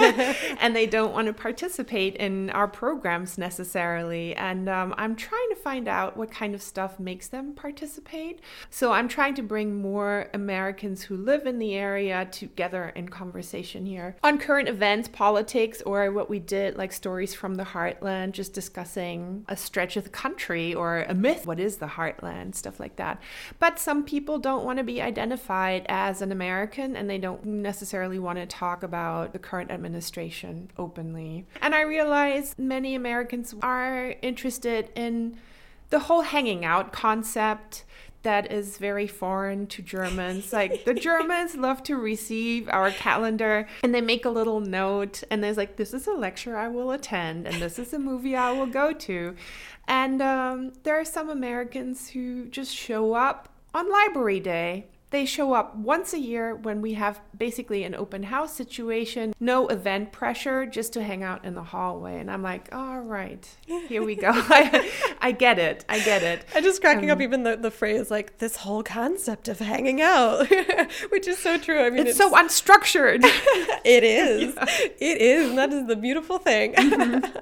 and 0.59 0.75
they 0.75 0.87
don't 0.87 1.13
want 1.13 1.27
to 1.27 1.33
participate 1.33 2.15
in 2.15 2.49
our 2.51 2.67
programs 2.67 3.37
necessarily. 3.37 4.35
And 4.35 4.69
um, 4.69 4.93
I'm 4.97 5.15
trying 5.15 5.49
to 5.49 5.55
find 5.55 5.87
out 5.87 6.15
what 6.15 6.31
kind 6.31 6.52
of 6.53 6.61
stuff 6.61 6.99
makes 6.99 7.27
them 7.27 7.53
participate. 7.53 8.39
So 8.69 8.91
I'm 8.91 9.07
trying 9.07 9.35
to 9.35 9.41
bring 9.41 9.81
more 9.81 10.29
Americans 10.33 11.03
who 11.03 11.17
live 11.17 11.45
in 11.45 11.59
the 11.59 11.75
area 11.75 12.27
together 12.31 12.91
in 12.95 13.09
conversation 13.09 13.85
here 13.85 14.15
on 14.23 14.37
current 14.37 14.69
events, 14.69 15.07
politics, 15.07 15.81
or 15.83 16.11
what 16.11 16.29
we 16.29 16.39
did, 16.39 16.77
like 16.77 16.91
stories 16.91 17.33
from 17.33 17.55
the 17.55 17.63
heartland, 17.63 18.31
just 18.31 18.53
discussing 18.53 19.45
a 19.47 19.57
stretch 19.57 19.97
of 19.97 20.03
the 20.03 20.09
country 20.09 20.73
or 20.73 21.03
a 21.03 21.13
myth. 21.13 21.45
What 21.45 21.59
is 21.59 21.77
the 21.77 21.87
heartland, 21.87 22.55
stuff 22.55 22.79
like 22.79 22.95
that. 22.97 23.21
But 23.59 23.79
some 23.79 24.03
people 24.03 24.39
don't 24.39 24.63
want 24.63 24.77
to 24.77 24.83
be 24.83 25.01
identified 25.01 25.85
as 25.89 26.21
an 26.21 26.31
American 26.31 26.95
and 26.95 27.09
they 27.09 27.17
don't 27.17 27.45
necessarily 27.45 28.19
want 28.19 28.39
to 28.39 28.45
talk 28.45 28.83
about 28.83 29.33
the 29.33 29.39
current 29.39 29.71
administration 29.71 30.69
openly. 30.77 31.45
And 31.61 31.73
I 31.73 31.81
realize 31.81 32.55
many 32.57 32.95
Americans 32.95 33.53
are 33.61 34.15
interested 34.21 34.89
in 34.95 35.37
the 35.93 35.99
whole 35.99 36.21
hanging 36.21 36.65
out 36.65 36.91
concept 36.91 37.85
that 38.23 38.51
is 38.51 38.79
very 38.79 39.05
foreign 39.05 39.67
to 39.67 39.83
Germans. 39.83 40.51
Like 40.51 40.85
the 40.85 40.93
Germans 41.09 41.55
love 41.55 41.83
to 41.83 41.95
receive 41.95 42.67
our 42.69 42.89
calendar 42.89 43.67
and 43.83 43.93
they 43.93 44.01
make 44.01 44.25
a 44.25 44.31
little 44.31 44.59
note 44.59 45.21
and 45.29 45.43
there's 45.43 45.55
like, 45.55 45.75
this 45.75 45.93
is 45.93 46.07
a 46.07 46.13
lecture 46.13 46.57
I 46.57 46.67
will 46.67 46.89
attend 46.89 47.45
and 47.45 47.61
this 47.61 47.77
is 47.77 47.93
a 47.93 47.99
movie 47.99 48.35
I 48.35 48.51
will 48.53 48.65
go 48.65 48.91
to. 48.91 49.35
And 49.87 50.19
um, 50.19 50.73
there 50.81 50.99
are 50.99 51.05
some 51.05 51.29
Americans 51.29 52.09
who 52.09 52.47
just 52.47 52.75
show 52.75 53.13
up 53.13 53.49
on 53.75 53.91
Library 53.91 54.39
Day. 54.39 54.87
They 55.13 55.25
show 55.25 55.53
up 55.53 55.75
once 55.75 56.11
a 56.11 56.19
year 56.19 56.55
when 56.55 56.81
we 56.81 56.93
have 56.95 57.21
basically 57.37 57.83
an 57.83 57.93
open 57.93 58.23
house 58.23 58.51
situation, 58.51 59.35
no 59.39 59.67
event 59.67 60.11
pressure, 60.11 60.65
just 60.65 60.91
to 60.93 61.03
hang 61.03 61.21
out 61.21 61.45
in 61.45 61.53
the 61.53 61.61
hallway. 61.61 62.19
And 62.19 62.31
I'm 62.31 62.41
like, 62.41 62.73
all 62.73 62.99
right, 62.99 63.47
here 63.67 64.01
we 64.01 64.15
go. 64.15 64.31
I, 64.33 64.91
I, 65.21 65.31
get 65.31 65.59
it. 65.59 65.85
I 65.87 65.99
get 65.99 66.23
it. 66.23 66.45
I'm 66.55 66.63
just 66.63 66.81
cracking 66.81 67.11
um, 67.11 67.17
up 67.17 67.21
even 67.21 67.43
the, 67.43 67.55
the 67.55 67.69
phrase 67.69 68.09
like 68.09 68.39
this 68.39 68.55
whole 68.55 68.81
concept 68.81 69.47
of 69.47 69.59
hanging 69.59 70.01
out, 70.01 70.49
which 71.09 71.27
is 71.27 71.37
so 71.37 71.59
true. 71.59 71.79
I 71.79 71.91
mean, 71.91 72.07
it's, 72.07 72.09
it's 72.09 72.17
so 72.17 72.31
unstructured. 72.31 73.19
it 73.85 74.03
is. 74.03 74.55
Yeah. 74.55 74.65
It 74.99 75.21
is. 75.21 75.49
And 75.49 75.59
that 75.59 75.71
is 75.71 75.85
the 75.85 75.95
beautiful 75.95 76.39
thing. 76.39 76.73
Mm-hmm. 76.73 77.37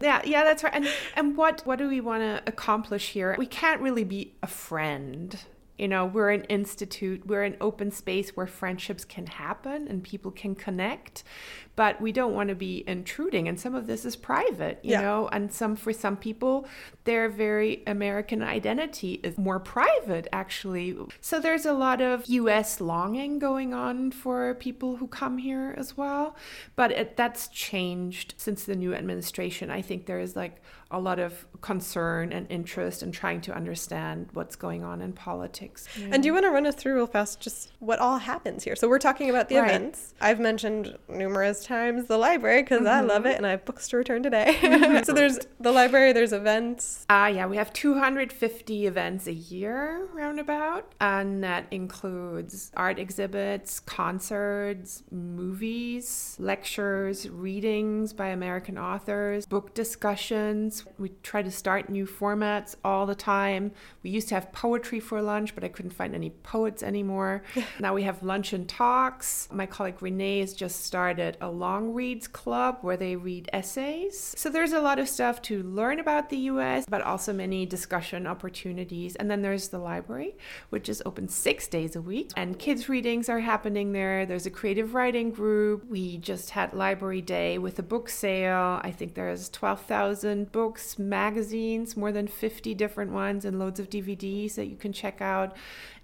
Yeah, 0.00 0.20
yeah, 0.24 0.42
that's 0.42 0.64
right. 0.64 0.74
And 0.74 0.88
and 1.14 1.36
what 1.36 1.62
what 1.64 1.78
do 1.78 1.88
we 1.88 2.00
want 2.00 2.22
to 2.22 2.42
accomplish 2.48 3.10
here? 3.10 3.36
We 3.38 3.46
can't 3.46 3.80
really 3.80 4.02
be 4.02 4.34
a 4.42 4.48
friend 4.48 5.38
you 5.82 5.88
know, 5.88 6.06
we're 6.06 6.30
an 6.30 6.44
institute, 6.44 7.26
we're 7.26 7.42
an 7.42 7.56
open 7.60 7.90
space 7.90 8.36
where 8.36 8.46
friendships 8.46 9.04
can 9.04 9.26
happen 9.26 9.88
and 9.88 10.04
people 10.04 10.30
can 10.30 10.54
connect, 10.54 11.24
but 11.74 12.00
we 12.00 12.12
don't 12.12 12.34
want 12.34 12.48
to 12.48 12.54
be 12.54 12.84
intruding. 12.86 13.48
And 13.48 13.58
some 13.58 13.74
of 13.74 13.86
this 13.86 14.04
is 14.04 14.16
private, 14.16 14.80
you 14.82 14.92
yeah. 14.92 15.00
know, 15.00 15.28
and 15.28 15.52
some 15.52 15.76
for 15.76 15.92
some 15.92 16.16
people, 16.16 16.66
their 17.04 17.28
very 17.28 17.82
American 17.86 18.42
identity 18.42 19.14
is 19.22 19.38
more 19.38 19.58
private, 19.58 20.28
actually. 20.32 20.96
So 21.20 21.40
there's 21.40 21.64
a 21.64 21.72
lot 21.72 22.00
of 22.00 22.26
US 22.26 22.80
longing 22.80 23.38
going 23.38 23.72
on 23.72 24.10
for 24.10 24.54
people 24.54 24.96
who 24.96 25.06
come 25.06 25.38
here 25.38 25.74
as 25.78 25.96
well. 25.96 26.36
But 26.76 26.92
it, 26.92 27.16
that's 27.16 27.48
changed 27.48 28.34
since 28.36 28.64
the 28.64 28.76
new 28.76 28.94
administration. 28.94 29.70
I 29.70 29.80
think 29.80 30.06
there 30.06 30.20
is 30.20 30.36
like 30.36 30.60
a 30.92 31.00
lot 31.00 31.18
of 31.18 31.46
concern 31.62 32.32
and 32.32 32.46
interest 32.50 33.02
in 33.02 33.10
trying 33.10 33.40
to 33.40 33.54
understand 33.54 34.28
what's 34.34 34.56
going 34.56 34.84
on 34.84 35.00
in 35.00 35.12
politics. 35.12 35.88
Yeah. 35.98 36.08
And 36.12 36.22
do 36.22 36.26
you 36.26 36.34
want 36.34 36.44
to 36.44 36.50
run 36.50 36.66
us 36.66 36.74
through 36.74 36.94
real 36.94 37.06
fast 37.06 37.40
just 37.40 37.72
what 37.78 37.98
all 37.98 38.18
happens 38.18 38.62
here? 38.62 38.76
So 38.76 38.88
we're 38.88 38.98
talking 38.98 39.30
about 39.30 39.48
the 39.48 39.56
right. 39.56 39.70
events. 39.70 40.12
I've 40.20 40.38
mentioned 40.38 40.98
numerous 41.08 41.61
times 41.62 42.06
the 42.06 42.18
library 42.18 42.62
because 42.62 42.80
mm-hmm. 42.80 42.88
I 42.88 43.00
love 43.00 43.26
it 43.26 43.36
and 43.36 43.46
I 43.46 43.50
have 43.50 43.64
books 43.64 43.88
to 43.88 43.96
return 43.96 44.22
today. 44.22 45.02
so 45.04 45.12
there's 45.12 45.38
the 45.60 45.72
library, 45.72 46.12
there's 46.12 46.32
events. 46.32 47.06
Ah, 47.08 47.24
uh, 47.24 47.26
yeah, 47.28 47.46
we 47.46 47.56
have 47.56 47.72
250 47.72 48.86
events 48.86 49.26
a 49.26 49.32
year 49.32 50.08
roundabout, 50.12 50.92
and 51.00 51.42
that 51.44 51.66
includes 51.70 52.70
art 52.76 52.98
exhibits, 52.98 53.80
concerts, 53.80 55.02
movies, 55.10 56.36
lectures, 56.38 57.28
readings 57.28 58.12
by 58.12 58.28
American 58.28 58.78
authors, 58.78 59.46
book 59.46 59.74
discussions 59.74 60.84
we 60.98 61.10
try 61.22 61.42
to 61.42 61.50
start 61.50 61.88
new 61.88 62.06
formats 62.06 62.76
all 62.84 63.06
the 63.06 63.14
time. 63.14 63.72
We 64.02 64.10
used 64.10 64.28
to 64.28 64.34
have 64.34 64.52
poetry 64.52 65.00
for 65.00 65.20
lunch, 65.20 65.54
but 65.54 65.64
I 65.64 65.68
couldn't 65.68 65.92
find 65.92 66.14
any 66.14 66.30
poets 66.30 66.82
anymore. 66.82 67.42
now 67.80 67.94
we 67.94 68.02
have 68.02 68.22
lunch 68.22 68.52
and 68.52 68.68
talks. 68.68 69.48
My 69.52 69.66
colleague 69.66 70.00
Renee 70.00 70.40
has 70.40 70.54
just 70.54 70.84
started 70.84 71.36
a 71.40 71.50
long 71.52 71.92
reads 71.92 72.26
club 72.26 72.78
where 72.80 72.96
they 72.96 73.16
read 73.16 73.48
essays. 73.52 74.34
So 74.36 74.50
there's 74.50 74.72
a 74.72 74.80
lot 74.80 74.98
of 74.98 75.08
stuff 75.08 75.40
to 75.42 75.62
learn 75.62 76.00
about 76.00 76.30
the 76.30 76.38
US, 76.38 76.84
but 76.88 77.02
also 77.02 77.32
many 77.32 77.66
discussion 77.66 78.26
opportunities. 78.26 79.16
And 79.16 79.30
then 79.30 79.42
there's 79.42 79.68
the 79.68 79.78
library, 79.78 80.34
which 80.70 80.88
is 80.88 81.02
open 81.06 81.28
six 81.28 81.68
days 81.68 81.94
a 81.96 82.00
week. 82.00 82.30
And 82.36 82.58
kids' 82.58 82.88
readings 82.88 83.28
are 83.28 83.40
happening 83.40 83.92
there. 83.92 84.26
There's 84.26 84.46
a 84.46 84.50
creative 84.50 84.94
writing 84.94 85.30
group. 85.30 85.88
We 85.88 86.18
just 86.18 86.50
had 86.50 86.74
library 86.74 87.20
day 87.20 87.58
with 87.58 87.78
a 87.78 87.82
book 87.82 88.08
sale. 88.08 88.80
I 88.82 88.90
think 88.90 89.14
there's 89.14 89.48
12,000 89.50 90.50
books 90.52 90.98
magazines, 90.98 91.96
more 91.96 92.12
than 92.12 92.26
50 92.26 92.74
different 92.74 93.12
ones, 93.12 93.44
and 93.44 93.58
loads 93.58 93.78
of 93.78 93.90
DVDs 93.90 94.54
that 94.54 94.66
you 94.66 94.76
can 94.76 94.92
check 94.92 95.20
out. 95.20 95.56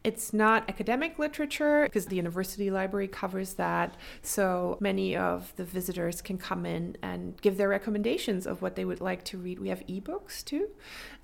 It's 0.05 0.33
not 0.33 0.69
academic 0.69 1.19
literature 1.19 1.83
because 1.85 2.07
the 2.07 2.17
university 2.17 2.71
library 2.71 3.09
covers 3.09 3.55
that. 3.55 3.97
So 4.23 4.79
many 4.81 5.17
of 5.17 5.53
the 5.57 5.65
visitors 5.65 6.23
can 6.23 6.39
come 6.39 6.65
in 6.65 6.97
and 7.03 7.41
give 7.41 7.57
their 7.57 7.69
recommendations 7.69 8.47
of 8.47 8.63
what 8.63 8.77
they 8.77 8.85
would 8.85 9.01
like 9.01 9.25
to 9.25 9.39
read. 9.39 9.59
We 9.59 9.69
have 9.69 9.85
ebooks 9.87 10.45
too 10.45 10.69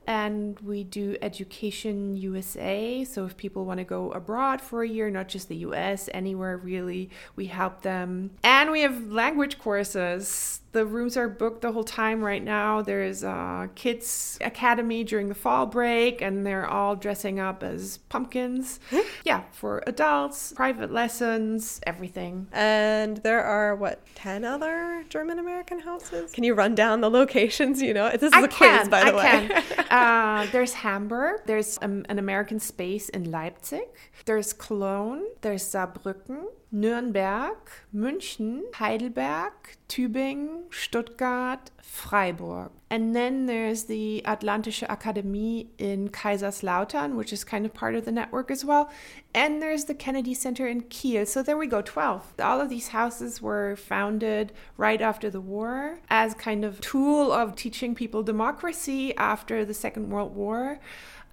and 0.07 0.59
we 0.61 0.85
do 0.85 1.17
Education 1.23 2.17
USA. 2.17 3.05
So 3.05 3.25
if 3.25 3.37
people 3.37 3.65
want 3.65 3.79
to 3.79 3.85
go 3.85 4.11
abroad 4.13 4.61
for 4.61 4.83
a 4.83 4.89
year, 4.89 5.11
not 5.11 5.29
just 5.29 5.49
the 5.49 5.57
US, 5.57 6.09
anywhere 6.13 6.57
really, 6.57 7.11
we 7.37 7.47
help 7.47 7.83
them. 7.83 8.31
And 8.43 8.71
we 8.71 8.81
have 8.81 9.11
language 9.11 9.59
courses. 9.59 10.61
The 10.73 10.85
rooms 10.85 11.17
are 11.17 11.29
booked 11.29 11.63
the 11.63 11.71
whole 11.71 11.85
time 11.85 12.21
right 12.21 12.43
now. 12.43 12.83
There's 12.83 13.23
a 13.23 13.71
kids 13.77 14.39
academy 14.41 15.05
during 15.05 15.29
the 15.29 15.35
fall 15.35 15.67
break, 15.67 16.21
and 16.21 16.45
they're 16.45 16.67
all 16.67 16.97
dressing 16.97 17.39
up 17.39 17.63
as 17.63 17.99
pumpkins. 18.09 18.81
Hmm. 18.91 18.99
yeah, 19.25 19.45
for 19.53 19.85
adults, 19.87 20.53
private 20.53 20.93
lessons, 20.93 21.81
everything. 21.87 22.49
And 22.51 23.19
there 23.19 23.45
are 23.45 23.77
what 23.77 24.05
ten 24.17 24.45
other 24.45 25.05
German 25.09 25.39
American 25.39 25.79
houses? 25.79 26.33
Can 26.33 26.43
you 26.43 26.55
run 26.55 26.75
down 26.75 27.01
the 27.03 27.11
locations? 27.11 27.81
You 27.81 27.95
know, 27.95 28.11
this 28.11 28.25
is 28.25 28.33
I 28.33 28.41
a 28.41 28.49
can, 28.49 28.79
quiz, 28.81 28.89
by 28.89 29.05
the 29.05 29.17
I 29.17 29.17
way. 29.17 29.49
Can. 29.49 29.85
Uh, 29.95 30.45
there's 30.51 30.75
Hamburg. 30.75 31.43
There's 31.47 31.79
um, 31.81 32.05
an 32.09 32.19
American 32.19 32.59
space 32.59 33.09
in 33.11 33.31
Leipzig. 33.31 33.87
There's 34.25 34.53
Cologne. 34.53 35.23
There's 35.41 35.63
Saarbrücken. 35.63 36.47
Nürnberg, 36.75 37.57
München, 37.95 38.63
Heidelberg, 38.81 39.53
Tübingen, 39.89 40.65
Stuttgart, 40.71 41.71
Freiburg. 41.81 42.73
And 42.91 43.15
then 43.15 43.47
there's 43.47 43.85
the 43.85 44.23
Atlantische 44.25 44.87
Akademie 44.89 45.69
in 45.79 46.09
Kaiserslautern, 46.09 47.15
which 47.15 47.33
is 47.33 47.45
kind 47.45 47.65
of 47.65 47.73
part 47.73 47.95
of 47.95 48.05
the 48.05 48.13
network 48.13 48.51
as 48.51 48.65
well. 48.65 48.91
And 49.33 49.63
there's 49.63 49.85
the 49.85 49.95
Kennedy 49.95 50.35
Center 50.35 50.67
in 50.67 50.83
Kiel. 50.83 51.27
So 51.27 51.43
there 51.43 51.57
we 51.57 51.69
go, 51.69 51.81
12. 51.81 52.35
All 52.41 52.61
of 52.61 52.71
these 52.71 52.89
houses 52.89 53.41
were 53.41 53.77
founded 53.77 54.53
right 54.77 55.01
after 55.01 55.31
the 55.31 55.41
war 55.41 56.01
as 56.09 56.35
kind 56.35 56.65
of 56.65 56.81
tool 56.81 57.31
of 57.31 57.55
teaching 57.55 57.95
people 57.95 58.25
democracy 58.25 59.17
after 59.17 59.65
the 59.65 59.75
Second 59.75 60.11
World 60.11 60.35
War 60.35 60.81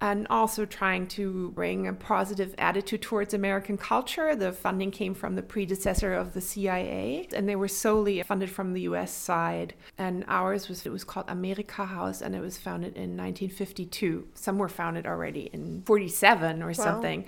and 0.02 0.26
also 0.28 0.64
trying 0.64 1.06
to 1.06 1.52
bring 1.52 1.86
a 1.86 1.92
positive 1.92 2.56
attitude 2.58 3.00
towards 3.00 3.32
American 3.32 3.78
culture. 3.78 4.34
The 4.34 4.50
funding 4.50 4.90
came 4.90 5.14
from 5.14 5.36
the 5.36 5.42
predecessor 5.42 6.12
of 6.12 6.34
the 6.34 6.40
CIA, 6.40 7.28
and 7.32 7.48
they 7.48 7.54
were 7.54 7.68
solely 7.68 8.20
funded 8.24 8.50
from 8.50 8.72
the 8.72 8.80
U.S. 8.80 9.14
side. 9.14 9.74
And 9.96 10.24
ours 10.26 10.68
was 10.68 10.84
it 10.84 10.90
was 10.90 11.04
called 11.04 11.26
America 11.28 11.84
House, 11.84 12.20
and 12.20 12.34
it 12.34 12.40
was 12.40 12.58
founded 12.58 12.96
in 12.96 13.16
1952. 13.16 14.26
Some 14.34 14.58
were 14.58 14.68
founded 14.68 15.06
already 15.06 15.48
in 15.52 15.82
47 15.86 16.64
or 16.64 16.66
wow. 16.66 16.72
something. 16.72 17.24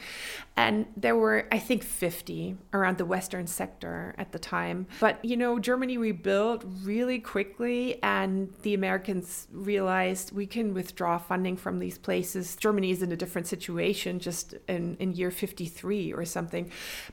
And 0.57 0.87
there 0.97 1.15
were, 1.15 1.47
I 1.53 1.61
think, 1.61 1.85
50 1.85 2.57
around 2.73 2.99
the 2.99 3.05
Western 3.05 3.47
sector 3.47 4.17
at 4.19 4.33
the 4.33 4.39
time. 4.41 4.89
But 4.99 5.25
you 5.25 5.37
know, 5.37 5.61
Germany 5.61 5.97
rebuilt 5.97 6.65
really 6.83 7.21
quickly, 7.21 8.03
and 8.03 8.53
the 8.63 8.75
Americans 8.75 9.47
realized 9.53 10.33
we 10.33 10.47
can 10.47 10.75
withdraw 10.75 11.19
funding 11.19 11.57
from 11.57 11.79
these 11.79 11.99
places 11.99 12.57
Germany 12.65 12.93
is 12.93 13.03
in 13.03 13.13
a 13.13 13.17
different 13.17 13.47
situation 13.47 14.19
just 14.19 14.55
in, 14.69 14.97
in 14.99 15.13
year 15.13 15.31
53 15.31 16.15
or 16.15 16.25
something. 16.25 16.71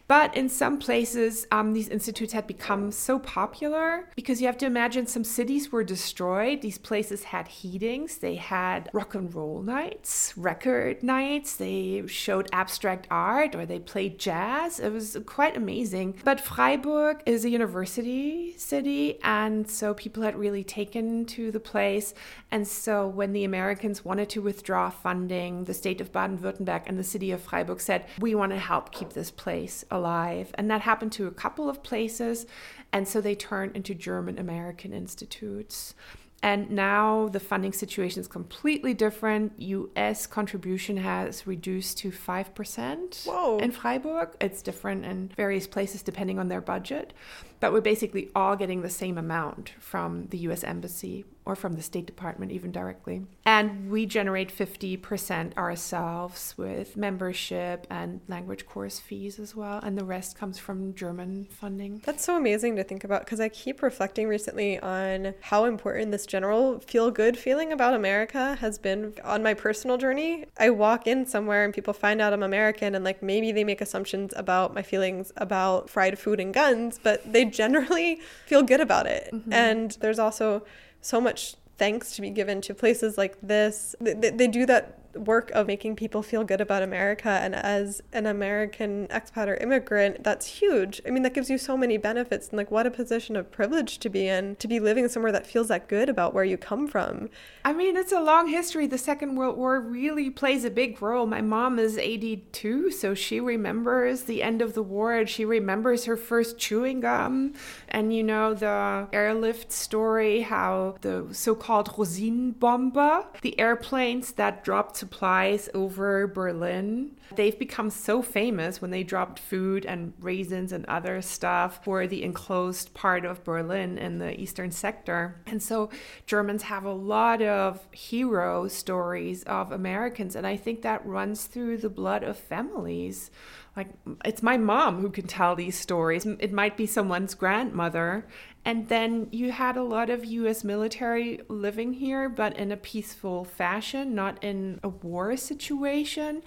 But 0.07 0.33
in 0.33 0.47
some 0.47 0.79
places, 0.79 1.45
um, 1.51 1.73
these 1.73 1.89
institutes 1.89 2.31
had 2.31 2.47
become 2.47 2.89
so 2.93 3.19
popular 3.19 4.07
because 4.15 4.39
you 4.39 4.47
have 4.47 4.57
to 4.59 4.65
imagine 4.65 5.07
some 5.07 5.25
cities 5.25 5.69
were 5.69 5.83
destroyed. 5.83 6.61
These 6.61 6.77
places 6.77 7.25
had 7.25 7.49
heatings, 7.49 8.19
they 8.19 8.35
had 8.35 8.89
rock 8.93 9.13
and 9.13 9.27
roll 9.35 9.61
nights, 9.61 10.33
record 10.37 11.03
nights, 11.03 11.57
they 11.57 12.03
showed 12.07 12.47
abstract 12.53 13.05
art 13.11 13.53
or 13.53 13.65
they 13.65 13.79
played 13.79 14.19
jazz. 14.19 14.79
It 14.79 14.93
was 14.93 15.17
quite 15.25 15.57
amazing. 15.57 16.15
But 16.23 16.39
Freiburg 16.39 17.23
is 17.25 17.43
a 17.43 17.49
university 17.49 18.55
city, 18.57 19.19
and 19.21 19.69
so 19.69 19.93
people 19.93 20.23
had 20.23 20.37
really 20.37 20.63
taken 20.63 21.25
to 21.25 21.51
the 21.51 21.59
place. 21.59 22.13
And 22.51 22.65
so 22.65 23.05
when 23.05 23.33
the 23.33 23.43
Americans 23.43 24.05
wanted 24.05 24.29
to 24.29 24.41
withdraw 24.41 24.89
funding, 24.89 25.40
the 25.65 25.73
state 25.73 26.01
of 26.01 26.12
Baden 26.12 26.39
Württemberg 26.39 26.84
and 26.86 26.97
the 26.97 27.04
city 27.04 27.32
of 27.32 27.41
Freiburg 27.41 27.82
said, 27.82 28.06
We 28.19 28.36
want 28.36 28.51
to 28.51 28.58
help 28.58 28.91
keep 28.91 29.13
this 29.13 29.32
place 29.32 29.84
alive. 29.89 30.51
And 30.56 30.69
that 30.69 30.82
happened 30.82 31.12
to 31.13 31.27
a 31.27 31.32
couple 31.32 31.69
of 31.69 31.84
places. 31.84 32.45
And 32.93 33.08
so 33.08 33.21
they 33.21 33.36
turned 33.36 33.75
into 33.75 33.95
German 33.95 34.38
American 34.38 34.93
institutes. 34.93 35.95
And 36.43 36.71
now 36.71 37.30
the 37.30 37.39
funding 37.39 37.71
situation 37.71 38.19
is 38.19 38.27
completely 38.27 38.95
different. 38.95 39.54
US 39.58 40.25
contribution 40.25 40.97
has 40.97 41.45
reduced 41.45 41.99
to 41.99 42.12
5% 42.12 43.25
Whoa. 43.25 43.60
in 43.60 43.71
Freiburg. 43.71 44.30
It's 44.41 44.63
different 44.63 45.06
in 45.06 45.32
various 45.38 45.67
places 45.67 46.01
depending 46.01 46.39
on 46.39 46.47
their 46.47 46.62
budget. 46.62 47.13
But 47.60 47.73
we're 47.73 47.82
basically 47.82 48.32
all 48.36 48.56
getting 48.56 48.82
the 48.82 48.89
same 48.89 49.19
amount 49.19 49.73
from 49.80 50.27
the 50.27 50.39
US 50.39 50.63
Embassy 50.63 51.25
or 51.45 51.56
from 51.56 51.73
the 51.73 51.82
State 51.82 52.06
Department, 52.06 52.51
even 52.51 52.71
directly. 52.71 53.23
And 53.45 53.89
we 53.89 54.06
generate 54.06 54.56
50% 54.56 55.58
ourselves 55.58 56.54
with 56.58 56.95
membership 56.95 57.88
and 57.89 58.21
language 58.27 58.65
course 58.67 58.99
fees 58.99 59.39
as 59.39 59.56
well. 59.56 59.80
And 59.80 59.97
the 59.97 60.06
rest 60.06 60.38
comes 60.38 60.60
from 60.60 60.93
German 60.93 61.47
funding. 61.49 62.01
That's 62.06 62.23
so 62.23 62.38
amazing 62.38 62.75
to 62.75 62.84
think 62.84 63.04
about 63.04 63.25
because 63.25 63.39
I 63.39 63.49
keep 63.49 63.82
reflecting 63.82 64.27
recently 64.27 64.80
on 64.80 65.34
how 65.41 65.65
important 65.65 66.12
this 66.12 66.27
general 66.27 66.80
feel 66.80 67.10
good 67.10 67.38
feeling 67.38 67.71
about 67.73 67.95
America 67.95 68.56
has 68.62 68.77
been 68.77 69.13
on 69.23 69.41
my 69.41 69.56
personal 69.56 69.97
journey. 69.97 70.45
I 70.60 70.69
walk 70.69 71.08
in 71.08 71.25
somewhere 71.25 71.65
and 71.65 71.73
people 71.73 71.93
find 71.93 72.21
out 72.21 72.34
I'm 72.34 72.43
American 72.43 72.93
and 72.93 73.04
like 73.04 73.23
maybe 73.23 73.51
they 73.51 73.63
make 73.63 73.82
assumptions 73.82 74.34
about 74.36 74.75
my 74.75 74.84
feelings 74.84 75.32
about 75.38 75.89
fried 75.89 76.19
food 76.19 76.39
and 76.39 76.54
guns, 76.54 76.99
but 77.01 77.34
they 77.34 77.45
generally 77.45 78.21
feel 78.45 78.62
good 78.62 78.80
about 78.80 79.08
it. 79.08 79.30
Mm-hmm. 79.34 79.54
And 79.54 79.97
there's 80.01 80.19
also 80.19 80.63
so 81.01 81.19
much 81.19 81.55
thanks 81.77 82.15
to 82.15 82.21
be 82.21 82.29
given 82.29 82.61
to 82.61 82.73
places 82.73 83.17
like 83.17 83.35
this. 83.41 83.95
They, 83.99 84.13
they, 84.13 84.47
do 84.47 84.65
that 84.67 85.00
work 85.15 85.52
of 85.52 85.67
making 85.67 85.95
people 85.95 86.21
feel 86.21 86.43
good 86.43 86.62
about 86.62 86.84
America. 86.84 87.30
And 87.30 87.56
as 87.56 88.02
an 88.13 88.26
American 88.26 89.08
expat 89.08 89.47
or 89.47 89.56
immigrant, 89.56 90.24
that's 90.24 90.45
huge. 90.45 91.02
I 91.06 91.10
mean, 91.10 91.24
that 91.24 91.34
gives 91.34 91.50
you 91.50 91.58
so 91.58 91.78
many 91.78 91.97
benefits. 91.97 92.50
And 92.50 92.58
like, 92.58 92.71
what 92.71 92.88
a 92.88 92.91
position 92.91 93.36
of 93.36 93.52
privilege 93.52 94.00
to 94.00 94.10
be 94.10 94.28
in, 94.28 94.56
to 94.58 94.67
be 94.67 94.80
living 94.80 95.08
somewhere 95.08 95.32
that 95.32 95.47
feels 95.47 95.67
that 95.69 95.88
good 95.88 96.10
about 96.10 96.34
where 96.34 96.43
you 96.43 96.58
come 96.58 96.88
from. 96.88 97.30
I 97.63 97.74
mean, 97.74 97.95
it's 97.97 98.12
a 98.12 98.19
long 98.19 98.47
history. 98.47 98.88
The 98.88 98.97
Second 98.97 99.36
World 99.36 99.58
War 99.58 99.80
really 99.80 100.30
plays 100.30 100.65
a 100.65 100.69
big 100.69 101.02
role. 101.02 101.26
My 101.26 101.41
mom 101.41 101.80
is 101.80 101.97
82, 101.97 102.91
so 102.91 103.13
she 103.13 103.39
remembers 103.39 104.24
the 104.24 104.41
end 104.43 104.62
of 104.62 104.74
the 104.74 104.84
war 104.84 105.15
and 105.15 105.30
she 105.30 105.45
remembers 105.45 106.06
her 106.06 106.17
first 106.17 106.58
chewing 106.58 107.02
gum. 107.02 107.54
And, 107.89 108.13
you 108.13 108.24
know, 108.24 108.54
the 108.54 109.08
airlift 109.12 109.71
story, 109.71 110.41
how 110.41 110.95
the 111.02 111.28
so 111.32 111.56
called 111.56 111.89
Rosinenbomber, 111.89 113.26
the 113.41 113.60
airplanes 113.60 114.34
that 114.34 114.63
dropped 114.63 115.00
supplies 115.01 115.67
over 115.73 116.27
Berlin, 116.27 117.17
they've 117.35 117.57
become 117.57 117.89
so 117.89 118.21
famous 118.21 118.81
when 118.81 118.91
they 118.91 119.01
dropped 119.01 119.39
food 119.39 119.83
and 119.83 120.13
raisins 120.19 120.71
and 120.71 120.85
other 120.85 121.23
stuff 121.23 121.83
for 121.83 122.05
the 122.05 122.21
enclosed 122.21 122.93
part 122.93 123.25
of 123.25 123.43
Berlin 123.43 123.97
in 123.97 124.19
the 124.19 124.39
eastern 124.39 124.69
sector. 124.69 125.41
And 125.47 125.61
so 125.61 125.89
Germans 126.27 126.63
have 126.63 126.85
a 126.85 126.93
lot 126.93 127.41
of 127.41 127.87
hero 127.91 128.67
stories 128.67 129.41
of 129.43 129.71
Americans. 129.71 130.35
And 130.35 130.45
I 130.45 130.55
think 130.55 130.83
that 130.83 131.03
runs 131.03 131.45
through 131.45 131.77
the 131.77 131.89
blood 131.89 132.21
of 132.23 132.37
families 132.37 133.31
like 133.75 133.89
it's 134.25 134.43
my 134.43 134.57
mom 134.57 134.99
who 135.01 135.10
can 135.10 135.27
tell 135.27 135.55
these 135.55 135.77
stories 135.77 136.25
it 136.25 136.51
might 136.51 136.75
be 136.75 136.86
someone's 136.86 137.34
grandmother 137.34 138.25
and 138.65 138.89
then 138.89 139.27
you 139.31 139.51
had 139.51 139.77
a 139.77 139.84
lot 139.84 140.10
of 140.10 140.25
US 140.25 140.63
military 140.63 141.39
living 141.47 141.93
here 141.93 142.27
but 142.27 142.57
in 142.57 142.71
a 142.71 142.77
peaceful 142.77 143.43
fashion 143.43 144.13
not 144.13 144.43
in 144.43 144.79
a 144.84 144.89
war 144.89 145.36
situation 145.38 146.41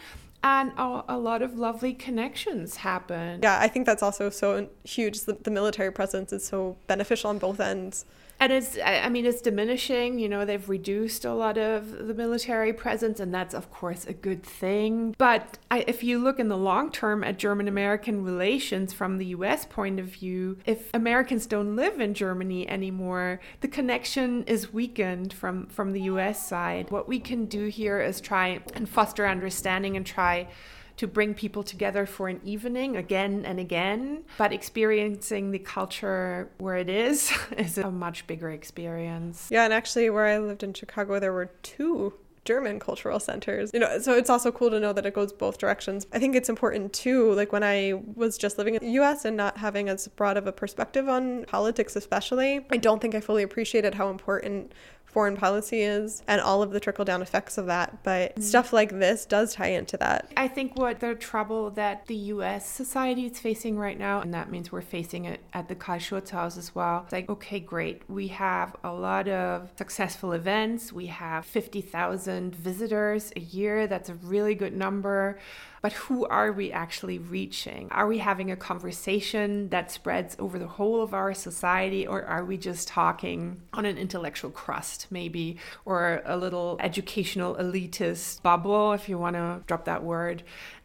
and 0.44 0.72
a, 0.76 1.16
lot 1.16 1.40
of 1.40 1.58
lovely 1.58 1.94
connections 1.94 2.76
happen. 2.76 3.40
Yeah, 3.42 3.58
I 3.58 3.66
think 3.66 3.86
that's 3.86 4.02
also 4.02 4.28
so 4.28 4.68
huge. 4.84 5.22
The, 5.22 5.38
the 5.42 5.50
military 5.50 5.90
presence 5.90 6.34
is 6.34 6.44
so 6.44 6.76
beneficial 6.86 7.30
on 7.30 7.38
both 7.38 7.60
ends 7.60 8.04
and 8.40 8.52
it's 8.52 8.78
i 8.84 9.08
mean 9.08 9.26
it's 9.26 9.40
diminishing 9.40 10.18
you 10.18 10.28
know 10.28 10.44
they've 10.44 10.68
reduced 10.68 11.24
a 11.24 11.32
lot 11.32 11.58
of 11.58 12.06
the 12.06 12.14
military 12.14 12.72
presence 12.72 13.20
and 13.20 13.34
that's 13.34 13.54
of 13.54 13.70
course 13.70 14.06
a 14.06 14.12
good 14.12 14.42
thing. 14.42 15.14
But 15.18 15.58
I, 15.70 15.84
if 15.86 16.02
you 16.02 16.18
look 16.18 16.38
in 16.38 16.48
the 16.48 16.56
long 16.56 16.90
term 16.90 17.24
at 17.24 17.38
german 17.38 17.68
american 17.68 18.24
relations 18.24 18.92
from 18.92 19.18
the 19.18 19.26
us 19.26 19.64
point 19.64 20.00
of 20.00 20.06
view 20.06 20.58
if 20.66 20.90
americans 20.94 21.46
don't 21.46 21.76
live 21.76 22.00
in 22.00 22.14
germany 22.14 22.68
anymore 22.68 23.40
the 23.60 23.68
connection 23.68 24.44
is 24.44 24.72
weakened 24.72 25.32
from 25.32 25.66
from 25.66 25.92
the 25.92 26.00
us 26.00 26.46
side. 26.46 26.90
What 26.90 27.08
we 27.08 27.20
can 27.20 27.46
do 27.46 27.66
here 27.66 28.00
is 28.00 28.20
try 28.20 28.60
and 28.74 28.88
foster 28.88 29.26
understanding 29.26 29.96
and 29.96 30.06
try 30.06 30.48
to 30.96 31.06
bring 31.06 31.34
people 31.34 31.62
together 31.62 32.06
for 32.06 32.28
an 32.28 32.40
evening 32.44 32.96
again 32.96 33.44
and 33.44 33.58
again. 33.58 34.24
But 34.38 34.52
experiencing 34.52 35.50
the 35.50 35.58
culture 35.58 36.50
where 36.58 36.76
it 36.76 36.88
is 36.88 37.32
is 37.56 37.78
a 37.78 37.90
much 37.90 38.26
bigger 38.26 38.50
experience. 38.50 39.48
Yeah, 39.50 39.64
and 39.64 39.72
actually, 39.72 40.10
where 40.10 40.26
I 40.26 40.38
lived 40.38 40.62
in 40.62 40.74
Chicago, 40.74 41.18
there 41.18 41.32
were 41.32 41.50
two 41.62 42.14
German 42.44 42.78
cultural 42.78 43.18
centers. 43.18 43.70
You 43.72 43.80
know, 43.80 43.98
so 43.98 44.14
it's 44.14 44.30
also 44.30 44.52
cool 44.52 44.70
to 44.70 44.78
know 44.78 44.92
that 44.92 45.06
it 45.06 45.14
goes 45.14 45.32
both 45.32 45.58
directions. 45.58 46.06
I 46.12 46.18
think 46.18 46.36
it's 46.36 46.48
important 46.48 46.92
too, 46.92 47.32
like 47.32 47.52
when 47.52 47.64
I 47.64 47.94
was 48.14 48.38
just 48.38 48.58
living 48.58 48.74
in 48.74 48.82
the 48.82 48.90
US 49.02 49.24
and 49.24 49.36
not 49.36 49.58
having 49.58 49.88
as 49.88 50.06
broad 50.08 50.36
of 50.36 50.46
a 50.46 50.52
perspective 50.52 51.08
on 51.08 51.44
politics, 51.46 51.96
especially, 51.96 52.64
I 52.70 52.76
don't 52.76 53.00
think 53.00 53.14
I 53.14 53.20
fully 53.20 53.42
appreciated 53.42 53.94
how 53.94 54.10
important 54.10 54.72
foreign 55.14 55.36
policy 55.36 55.80
is 55.80 56.24
and 56.26 56.40
all 56.40 56.60
of 56.60 56.72
the 56.72 56.80
trickle 56.80 57.04
down 57.04 57.22
effects 57.22 57.56
of 57.56 57.66
that. 57.66 58.02
But 58.02 58.32
mm-hmm. 58.32 58.42
stuff 58.42 58.72
like 58.72 58.90
this 58.90 59.24
does 59.24 59.54
tie 59.54 59.68
into 59.68 59.96
that. 59.98 60.30
I 60.36 60.48
think 60.48 60.76
what 60.76 60.98
the 60.98 61.14
trouble 61.14 61.70
that 61.70 62.06
the 62.06 62.16
US 62.34 62.68
society 62.68 63.26
is 63.26 63.38
facing 63.38 63.78
right 63.78 63.98
now, 63.98 64.20
and 64.20 64.34
that 64.34 64.50
means 64.50 64.72
we're 64.72 64.82
facing 64.82 65.24
it 65.24 65.40
at 65.52 65.68
the 65.68 65.76
Carl 65.76 66.00
House 66.30 66.58
as 66.58 66.74
well. 66.74 67.02
It's 67.04 67.12
like, 67.12 67.30
okay, 67.30 67.60
great. 67.60 68.02
We 68.08 68.28
have 68.28 68.74
a 68.82 68.92
lot 68.92 69.28
of 69.28 69.70
successful 69.78 70.32
events. 70.32 70.92
We 70.92 71.06
have 71.06 71.46
50,000 71.46 72.54
visitors 72.56 73.32
a 73.36 73.40
year. 73.40 73.86
That's 73.86 74.08
a 74.08 74.14
really 74.14 74.56
good 74.56 74.76
number 74.76 75.38
but 75.84 75.92
who 75.92 76.24
are 76.24 76.50
we 76.50 76.72
actually 76.72 77.18
reaching? 77.18 77.88
Are 77.90 78.06
we 78.06 78.16
having 78.16 78.50
a 78.50 78.56
conversation 78.56 79.68
that 79.68 79.90
spreads 79.90 80.34
over 80.38 80.58
the 80.58 80.66
whole 80.66 81.02
of 81.02 81.12
our 81.12 81.34
society, 81.34 82.06
or 82.06 82.24
are 82.24 82.42
we 82.42 82.56
just 82.56 82.88
talking 82.88 83.60
on 83.74 83.84
an 83.84 83.98
intellectual 83.98 84.50
crust, 84.50 85.08
maybe, 85.10 85.58
or 85.84 86.22
a 86.24 86.38
little 86.38 86.78
educational 86.80 87.54
elitist 87.56 88.40
bubble, 88.40 88.94
if 88.94 89.10
you 89.10 89.18
want 89.18 89.36
to 89.36 89.62
drop 89.66 89.84
that 89.84 90.02
word? 90.02 90.42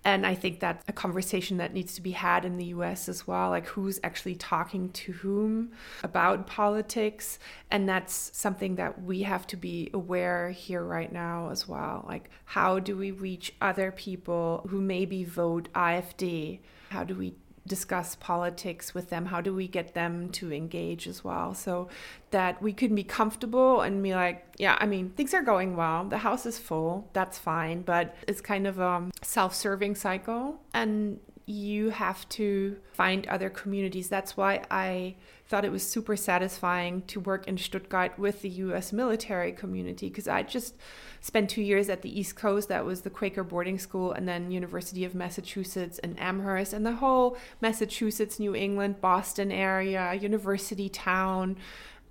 And 0.10 0.26
I 0.26 0.34
think 0.34 0.60
that's 0.60 0.84
a 0.88 0.92
conversation 0.92 1.58
that 1.58 1.72
needs 1.72 1.94
to 1.94 2.02
be 2.02 2.12
had 2.12 2.44
in 2.44 2.58
the 2.58 2.66
US 2.66 3.08
as 3.08 3.28
well 3.28 3.52
like 3.52 3.68
who's 3.68 4.00
actually 4.04 4.36
talking 4.36 4.90
to 4.90 5.12
whom 5.12 5.72
about 6.04 6.48
politics. 6.48 7.38
And 7.70 7.88
that's 7.88 8.32
something 8.34 8.76
that 8.76 9.04
we 9.04 9.22
have 9.22 9.46
to 9.48 9.56
be 9.56 9.92
aware 9.94 10.50
here 10.50 10.84
right 10.84 11.12
now 11.12 11.52
as 11.52 11.68
well. 11.68 12.06
Like, 12.08 12.32
how 12.46 12.80
do 12.80 12.98
we 12.98 13.12
reach 13.12 13.54
other 13.62 13.92
people 13.92 14.66
who 14.70 14.82
maybe 14.82 15.24
vote 15.24 15.70
AfD? 15.74 16.60
How 16.90 17.04
do 17.04 17.14
we 17.14 17.36
discuss 17.70 18.16
politics 18.16 18.94
with 18.94 19.10
them? 19.10 19.28
How 19.28 19.40
do 19.40 19.56
we 19.56 19.70
get 19.70 19.94
them 19.94 20.30
to 20.32 20.52
engage 20.52 21.08
as 21.08 21.24
well? 21.24 21.54
So 21.54 21.88
that 22.32 22.62
we 22.62 22.74
can 22.74 22.94
be 22.94 23.04
comfortable 23.04 23.82
and 23.82 24.04
be 24.04 24.14
like, 24.14 24.46
yeah, 24.58 24.78
I 24.82 24.86
mean, 24.86 25.12
things 25.12 25.34
are 25.34 25.42
going 25.42 25.78
well. 25.78 26.04
The 26.04 26.18
house 26.18 26.46
is 26.46 26.60
full. 26.60 27.10
That's 27.14 27.38
fine. 27.38 27.84
But 27.84 28.16
it's 28.28 28.42
kind 28.42 28.68
of 28.68 28.80
a 28.80 29.10
self 29.22 29.56
serving 29.56 29.96
cycle. 29.96 30.60
And 30.74 31.20
you 31.50 31.90
have 31.90 32.30
to 32.30 32.78
find 32.94 33.26
other 33.28 33.50
communities. 33.50 34.08
That's 34.08 34.38
why 34.38 34.62
I 34.70 35.16
thought 35.48 35.66
it 35.66 35.72
was 35.72 35.82
super 35.82 36.16
satisfying 36.16 37.02
to 37.08 37.20
work 37.20 37.48
in 37.48 37.58
Stuttgart 37.58 38.20
with 38.20 38.44
the 38.44 38.50
US 38.50 38.94
military 38.94 39.52
community 39.52 40.10
because 40.10 40.28
I 40.28 40.44
just 40.44 40.76
spent 41.22 41.50
two 41.50 41.64
years 41.64 41.90
at 41.90 42.04
the 42.04 42.20
East 42.20 42.36
Coast. 42.36 42.70
That 42.70 42.86
was 42.86 43.02
the 43.02 43.10
Quaker 43.10 43.44
boarding 43.44 43.80
school, 43.80 44.12
and 44.12 44.28
then 44.28 44.52
University 44.52 45.04
of 45.04 45.16
Massachusetts 45.16 45.98
and 46.00 46.20
Amherst, 46.20 46.72
and 46.72 46.86
the 46.86 46.94
whole 46.94 47.36
Massachusetts, 47.62 48.40
New 48.40 48.54
England, 48.54 49.02
Boston 49.02 49.52
area, 49.52 50.14
university 50.14 50.88
town 50.88 51.58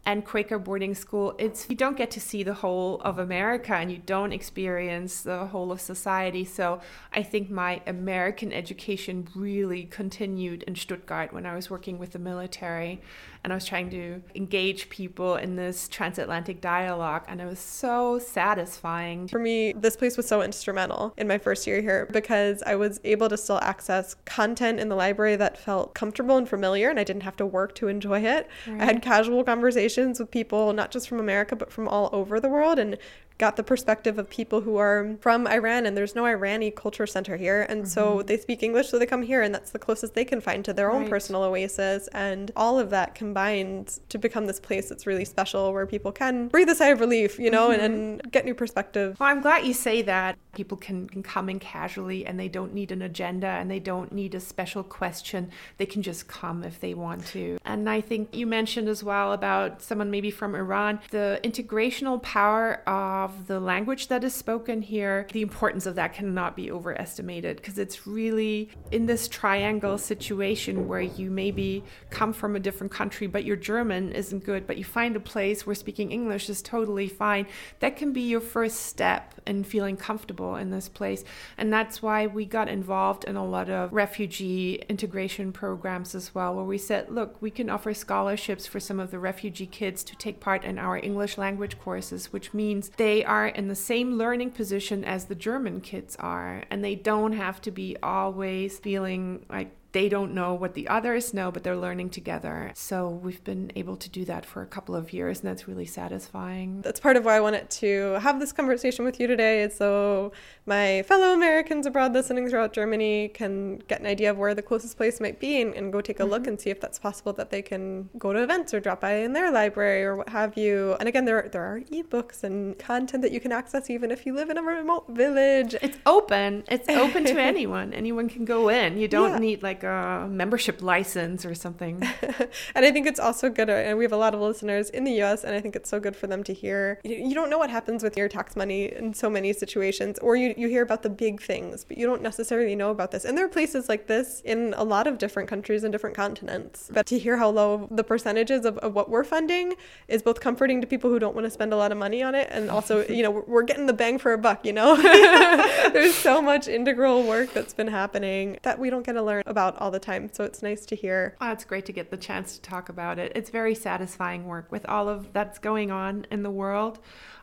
and 0.05 0.25
Quaker 0.25 0.59
boarding 0.59 0.95
school, 0.95 1.35
it's 1.39 1.69
you 1.69 1.77
don't 1.77 1.97
get 1.97 2.11
to 2.13 2.21
see 2.21 2.43
the 2.43 2.55
whole 2.55 3.01
of 3.03 3.19
America 3.19 3.75
and 3.75 3.93
you 3.93 3.99
don't 3.99 4.33
experience 4.33 5.21
the 5.21 5.47
whole 5.47 5.71
of 5.71 5.81
society. 5.81 6.45
So 6.45 6.81
I 7.13 7.23
think 7.23 7.51
my 7.51 7.83
American 7.87 8.53
education 8.53 9.29
really 9.35 9.85
continued 9.85 10.63
in 10.63 10.77
Stuttgart 10.77 11.33
when 11.33 11.45
I 11.45 11.55
was 11.55 11.69
working 11.69 11.99
with 11.99 12.13
the 12.13 12.19
military 12.19 13.03
and 13.49 13.53
I 13.55 13.57
was 13.57 13.65
trying 13.65 13.89
to 13.93 14.21
engage 14.35 14.91
people 14.91 15.37
in 15.37 15.57
this 15.57 15.89
transatlantic 15.89 16.61
dialogue 16.61 17.25
and 17.29 17.41
it 17.41 17.47
was 17.47 17.59
so 17.59 18.19
satisfying. 18.19 19.27
For 19.27 19.39
me, 19.39 19.73
this 19.73 19.97
place 19.97 20.19
was 20.19 20.29
so 20.29 20.43
instrumental 20.43 21.15
in 21.17 21.27
my 21.27 21.39
first 21.39 21.67
year 21.67 21.81
here 21.81 22.07
because 22.13 22.63
I 22.65 22.75
was 22.75 23.01
able 23.05 23.31
to 23.31 23.39
still 23.39 23.59
access 23.63 24.17
content 24.27 24.81
in 24.81 24.91
the 24.91 24.97
library 24.97 25.35
that 25.37 25.57
felt 25.57 25.95
comfortable 25.95 26.37
and 26.37 26.47
familiar 26.47 26.91
and 26.91 27.01
I 27.01 27.05
didn't 27.05 27.23
have 27.23 27.39
to 27.39 27.47
work 27.47 27.75
to 27.77 27.89
enjoy 27.89 28.21
it. 28.21 28.51
Right. 28.67 28.83
I 28.83 28.85
had 28.85 29.01
casual 29.01 29.43
conversations 29.45 30.21
with 30.21 30.31
people 30.31 30.75
not 30.75 30.91
just 30.91 31.09
from 31.09 31.19
America 31.19 31.57
but 31.57 31.73
from 31.73 31.89
all 31.89 32.11
over 32.13 32.41
the 32.41 32.51
world 32.51 32.79
and 32.79 32.99
got 33.39 33.57
the 33.57 33.63
perspective 33.63 34.19
of 34.19 34.29
people 34.29 34.61
who 34.61 34.77
are 34.77 35.17
from 35.21 35.47
Iran 35.47 35.87
and 35.87 35.97
there's 35.97 36.17
no 36.17 36.25
Irani 36.25 36.75
culture 36.75 37.07
center 37.07 37.37
here. 37.37 37.63
And 37.69 37.83
mm-hmm. 37.83 37.89
so 37.89 38.23
they 38.23 38.37
speak 38.37 38.65
English, 38.65 38.89
so 38.89 38.99
they 38.99 39.07
come 39.07 39.23
here 39.23 39.43
and 39.43 39.55
that's 39.55 39.71
the 39.71 39.79
closest 39.79 40.15
they 40.15 40.25
can 40.25 40.41
find 40.41 40.65
to 40.65 40.73
their 40.73 40.89
right. 40.89 40.97
own 40.97 41.09
personal 41.09 41.45
oasis. 41.45 42.09
And 42.09 42.51
all 42.57 42.81
of 42.81 42.91
that 42.91 43.15
combined 43.15 44.01
to 44.09 44.19
become 44.19 44.47
this 44.47 44.59
place 44.59 44.89
that's 44.89 45.07
really 45.07 45.25
special 45.25 45.73
where 45.73 45.87
people 45.87 46.11
can 46.11 46.49
breathe 46.49 46.69
a 46.69 46.75
sigh 46.75 46.89
of 46.89 47.01
relief, 47.01 47.39
you 47.39 47.51
know, 47.51 47.69
mm-hmm. 47.69 47.81
and, 47.81 48.21
and, 48.21 48.33
get 48.33 48.45
new 48.45 48.55
perspective. 48.55 49.17
Well, 49.21 49.29
I'm 49.29 49.41
glad 49.41 49.65
you 49.65 49.73
say 49.73 50.03
that. 50.03 50.37
People 50.55 50.77
can, 50.77 51.09
can 51.09 51.23
come 51.23 51.49
in 51.49 51.61
casually 51.61 52.27
and 52.27 52.39
they 52.39 52.49
don't 52.49 52.75
need 52.75 52.91
an 52.91 53.03
agenda 53.03 53.47
and 53.47 53.71
they 53.71 53.79
don't 53.79 54.11
need 54.11 54.35
a 54.35 54.41
special 54.41 54.83
question. 54.83 55.51
They 55.77 55.87
can 55.87 56.03
just 56.03 56.27
come 56.27 56.65
if 56.65 56.81
they 56.81 56.95
want 56.95 57.25
to. 57.29 57.59
And 57.65 57.89
I 57.89 58.01
think 58.01 58.35
you 58.35 58.47
mentioned 58.47 58.89
as 58.89 59.05
well 59.05 59.33
about 59.33 59.81
someone 59.81 60.11
maybe 60.11 60.33
from 60.33 60.57
Iran, 60.57 60.99
the 61.11 61.41
integrational 61.45 62.21
power 62.21 62.83
of 62.89 63.28
of 63.29 63.47
the 63.47 63.61
language 63.61 64.09
that 64.09 64.25
is 64.25 64.35
spoken 64.35 64.83
here, 64.83 65.27
the 65.33 65.43
importance 65.43 65.87
of 65.87 65.95
that 65.97 66.13
cannot 66.13 66.57
be 66.57 66.71
overestimated 66.71 67.57
because 67.57 67.79
it's 67.79 68.07
really 68.07 68.71
in 68.91 69.07
this 69.07 69.29
triangle 69.29 69.99
situation 69.99 70.89
where 70.89 71.01
you 71.01 71.31
maybe 71.31 71.85
come 72.11 72.33
from 72.33 72.57
a 72.57 72.61
different 72.61 72.93
country, 72.93 73.27
but 73.27 73.45
your 73.45 73.57
German 73.57 74.13
isn't 74.13 74.45
good, 74.45 74.67
but 74.67 74.79
you 74.79 74.85
find 74.85 75.17
a 75.17 75.21
place 75.21 75.67
where 75.67 75.75
speaking 75.75 76.11
English 76.11 76.49
is 76.49 76.63
totally 76.63 77.09
fine. 77.09 77.47
That 77.81 77.97
can 77.97 78.13
be 78.13 78.23
your 78.23 78.41
first 78.41 78.87
step 78.87 79.35
in 79.49 79.65
feeling 79.65 79.97
comfortable 79.97 80.57
in 80.57 80.71
this 80.71 80.89
place. 80.89 81.25
And 81.57 81.73
that's 81.73 82.03
why 82.03 82.27
we 82.27 82.45
got 82.45 82.69
involved 82.69 83.25
in 83.25 83.37
a 83.37 83.45
lot 83.45 83.71
of 83.71 83.93
refugee 83.93 84.83
integration 84.89 85.53
programs 85.53 86.15
as 86.15 86.35
well, 86.35 86.55
where 86.55 86.65
we 86.65 86.79
said, 86.79 87.11
look, 87.11 87.41
we 87.41 87.51
can 87.51 87.71
offer 87.71 87.95
scholarships 87.95 88.67
for 88.67 88.79
some 88.79 89.01
of 89.01 89.11
the 89.11 89.19
refugee 89.19 89.67
kids 89.67 90.05
to 90.05 90.17
take 90.17 90.39
part 90.39 90.65
in 90.65 90.79
our 90.79 90.99
English 90.99 91.39
language 91.39 91.79
courses, 91.79 92.33
which 92.33 92.53
means 92.55 92.91
they 92.97 93.25
are 93.25 93.49
in 93.49 93.69
the 93.69 93.75
same 93.75 94.19
learning 94.19 94.51
position 94.51 95.05
as 95.05 95.25
the 95.25 95.35
German 95.35 95.81
kids 95.81 96.17
are, 96.17 96.65
and 96.71 96.85
they 96.85 96.95
don't 96.95 97.33
have 97.33 97.61
to 97.63 97.71
be 97.71 97.97
always 98.03 98.79
feeling 98.79 99.45
like 99.49 99.71
they 99.99 100.09
don't 100.09 100.33
know 100.33 100.55
what 100.55 100.75
the 100.75 100.87
others 100.87 101.35
know, 101.35 101.51
but 101.51 101.65
they're 101.65 101.77
learning 101.77 102.09
together. 102.09 102.71
So 102.77 103.09
we've 103.09 103.43
been 103.43 103.73
able 103.75 103.97
to 103.97 104.09
do 104.09 104.25
that 104.27 104.47
for 104.47 104.63
a 104.63 104.67
couple 104.67 104.95
of 104.95 105.13
years, 105.13 105.41
and 105.41 105.49
that's 105.49 105.67
really 105.67 105.87
satisfying. 105.87 106.83
That's 106.83 107.01
part 107.01 107.17
of 107.17 107.25
why 107.25 107.35
I 107.37 107.41
wanted 107.41 107.69
to 107.83 108.13
have 108.27 108.39
this 108.39 108.53
conversation 108.53 109.05
with 109.05 109.19
you 109.19 109.27
today, 109.27 109.65
is 109.65 109.75
so 109.75 110.31
my 110.67 111.03
fellow 111.03 111.33
Americans 111.35 111.85
abroad 111.85 112.13
listening 112.13 112.49
throughout 112.49 112.73
Germany 112.73 113.29
can 113.41 113.79
get 113.89 113.99
an 113.99 114.07
idea 114.07 114.31
of 114.31 114.39
where 114.39 114.55
the 114.55 114.63
closest 114.63 114.97
place 114.97 115.21
might 115.21 115.41
be 115.41 115.61
and, 115.63 115.75
and 115.75 115.93
go 115.93 116.01
take 116.01 116.21
a 116.21 116.23
mm-hmm. 116.23 116.31
look 116.31 116.47
and 116.47 116.61
see 116.61 116.71
if 116.71 116.81
that's 116.81 117.01
possible 117.01 117.33
that 117.33 117.51
they 117.51 117.61
can 117.61 118.09
go 118.19 118.33
to 118.33 118.41
events 118.41 118.73
or 118.73 118.79
drop 118.79 119.01
by 119.01 119.15
in 119.15 119.33
their 119.33 119.51
library 119.51 120.05
or 120.05 120.15
what 120.19 120.29
have 120.29 120.57
you. 120.57 120.95
And 121.01 121.09
again, 121.09 121.25
there 121.25 121.49
there 121.51 121.65
are 121.73 121.81
ebooks 121.91 122.45
and 122.45 122.79
content 122.79 123.21
that 123.25 123.33
you 123.33 123.41
can 123.41 123.51
access 123.51 123.91
even 123.91 124.13
if 124.13 124.25
you 124.27 124.33
live 124.33 124.49
in 124.49 124.59
a 124.59 124.63
remote 124.63 125.07
village. 125.09 125.75
It's 125.83 125.99
open. 126.07 126.63
It's 126.69 126.89
open 126.89 127.25
to 127.25 127.41
anyone. 127.53 127.93
Anyone 127.93 128.29
can 128.29 128.45
go 128.45 128.69
in. 128.69 128.97
You 128.97 129.09
don't 129.09 129.33
yeah. 129.33 129.47
need 129.49 129.63
like 129.65 129.83
a 129.83 129.88
membership 130.29 130.83
license 130.83 131.45
or 131.45 131.55
something. 131.55 132.03
and 132.75 132.85
I 132.85 132.91
think 132.91 133.07
it's 133.07 133.21
also 133.21 133.51
good, 133.51 133.71
uh, 133.71 133.75
and 133.75 133.99
we 133.99 134.05
have 134.05 134.13
a 134.13 134.17
lot 134.17 134.35
of 134.35 134.41
listeners 134.41 134.91
in 134.91 135.05
the 135.05 135.23
US, 135.23 135.45
and 135.45 135.55
I 135.55 135.61
think 135.61 135.77
it's 135.77 135.89
so 135.89 136.01
good 136.01 136.17
for 136.17 136.27
them 136.27 136.43
to 136.45 136.53
hear. 136.53 137.01
You 137.05 137.35
don't 137.35 137.51
know 137.51 137.59
what 137.59 137.71
happens 137.71 138.03
with 138.03 138.17
your 138.17 138.29
tax 138.29 138.57
money 138.57 138.93
in 138.93 139.15
so 139.15 139.29
many 139.29 139.53
situations, 139.53 140.19
or 140.21 140.37
you, 140.37 140.55
you 140.57 140.69
hear 140.69 140.83
about 140.83 141.03
the 141.03 141.11
big 141.11 141.41
things, 141.41 141.85
but 141.85 141.99
you 141.99 142.07
don't 142.07 142.23
necessarily 142.23 142.75
know 142.75 142.91
about 142.91 143.11
this. 143.11 143.25
And 143.25 143.37
there 143.37 143.45
are 143.45 143.49
places 143.49 143.89
like 143.89 144.07
this 144.07 144.41
in 144.45 144.75
a 144.77 144.85
lot 144.85 145.07
of 145.07 145.19
different 145.19 145.49
countries 145.49 145.85
and 145.85 145.93
different 145.93 146.17
continents. 146.17 146.91
But 146.93 147.07
to 147.07 147.19
hear 147.19 147.37
how 147.37 147.51
low 147.51 147.89
the 147.91 148.05
percentages 148.05 148.65
of, 148.65 148.79
of 148.79 148.95
what 148.95 149.11
we're 149.11 149.25
funding 149.25 149.75
is 150.09 150.23
both 150.23 150.41
comforting 150.41 150.81
to 150.81 150.87
people 150.87 151.11
who 151.11 151.19
don't 151.19 151.35
want 151.35 151.45
to 151.47 151.51
spend 151.51 151.73
a 151.73 151.77
lot 151.77 151.93
of 151.93 151.99
money 151.99 152.23
on 152.23 152.35
it, 152.35 152.49
and 152.51 152.71
also, 152.71 153.07
you 153.09 153.23
know, 153.23 153.31
we're 153.31 153.63
getting 153.63 153.87
the 153.87 153.93
bang 153.93 154.19
for 154.19 154.33
a 154.33 154.39
buck, 154.39 154.65
you 154.65 154.73
know? 154.73 154.97
There's 155.93 156.15
so 156.15 156.41
much 156.41 156.69
integral 156.69 157.23
work 157.23 157.53
that's 157.53 157.75
been 157.75 157.89
happening 157.89 158.59
that 158.63 158.79
we 158.79 158.91
don't 158.91 159.05
get 159.05 159.13
to 159.13 159.23
learn 159.23 159.43
about 159.47 159.68
all 159.79 159.91
the 159.91 159.99
time. 159.99 160.31
So 160.33 160.45
it's 160.45 160.63
nice 160.63 160.87
to 160.87 160.97
hear. 160.97 161.37
Oh, 161.41 161.53
it's 161.53 161.65
great 161.65 161.87
to 161.87 161.93
get 161.93 162.11
the 162.11 162.17
chance 162.17 162.57
to 162.57 162.63
talk 162.63 162.89
about 162.89 163.19
it. 163.19 163.33
It's 163.35 163.51
very 163.51 163.75
satisfying 163.75 164.47
work 164.47 164.71
with 164.73 164.87
all 164.89 165.09
of 165.09 165.33
that's 165.33 165.59
going 165.59 165.91
on 165.91 166.27
in 166.31 166.43
the 166.43 166.51
world. 166.51 166.99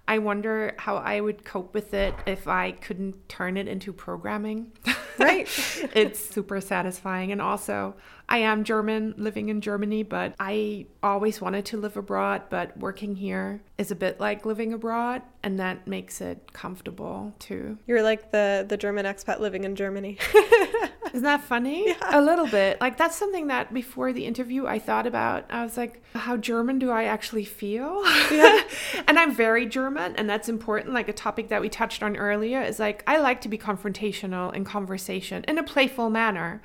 I 0.08 0.20
wonder 0.20 0.76
how 0.78 0.98
I 0.98 1.20
would 1.20 1.44
cope 1.44 1.74
with 1.74 1.94
it 1.94 2.14
if 2.28 2.48
I 2.48 2.72
couldn't 2.72 3.28
turn 3.28 3.58
it 3.58 3.68
into 3.68 3.94
programming. 3.94 4.72
Right. 5.18 5.48
it's 5.96 6.20
super 6.20 6.60
satisfying. 6.60 7.32
And 7.32 7.42
also, 7.42 7.96
I 8.28 8.40
am 8.40 8.66
German, 8.66 9.14
living 9.18 9.48
in 9.48 9.62
Germany, 9.62 10.04
but 10.04 10.36
I 10.42 10.88
always 11.02 11.40
wanted 11.40 11.64
to 11.68 11.78
live 11.78 11.96
abroad. 11.96 12.44
But 12.50 12.78
working 12.78 13.16
here 13.16 13.62
is 13.78 13.92
a 13.92 13.96
bit 13.96 14.20
like 14.20 14.46
living 14.46 14.74
abroad, 14.74 15.22
and 15.42 15.58
that 15.60 15.88
makes 15.88 16.20
it 16.20 16.52
comfortable 16.52 17.34
too. 17.40 17.78
You're 17.88 18.04
like 18.04 18.32
the 18.32 18.66
the 18.68 18.76
German 18.76 19.06
expat 19.06 19.40
living 19.40 19.64
in 19.64 19.78
Germany. 19.78 20.18
Isn't 21.15 21.23
that 21.23 21.41
funny? 21.41 21.86
Yeah. 21.95 22.19
A 22.19 22.21
little 22.21 22.47
bit. 22.47 22.82
Like 22.82 22.97
that's 22.97 23.15
something 23.15 23.47
that 23.47 23.73
before 23.73 24.12
the 24.12 24.25
interview 24.25 24.65
I 24.65 24.80
thought 24.80 25.08
about. 25.08 25.45
I 25.49 25.63
was 25.63 25.78
like, 25.78 26.01
how 26.13 26.36
German 26.36 26.78
do 26.78 26.91
I 26.91 27.06
actually 27.06 27.45
feel? 27.45 28.04
Yeah. 28.32 28.62
and 29.08 29.17
I'm 29.17 29.34
very 29.34 29.65
German, 29.65 30.15
and 30.17 30.30
that's 30.30 30.49
important. 30.49 30.93
Like 30.93 31.08
a 31.08 31.13
topic 31.13 31.47
that 31.49 31.62
we 31.62 31.69
touched 31.69 32.04
on 32.04 32.17
earlier 32.17 32.62
is 32.62 32.80
like 32.80 33.04
I 33.08 33.17
like 33.17 33.39
to 33.41 33.49
be 33.49 33.58
confrontational 33.58 34.54
in 34.54 34.65
conversation 34.65 35.45
in 35.47 35.58
a 35.58 35.63
playful 35.63 36.10
manner. 36.10 36.62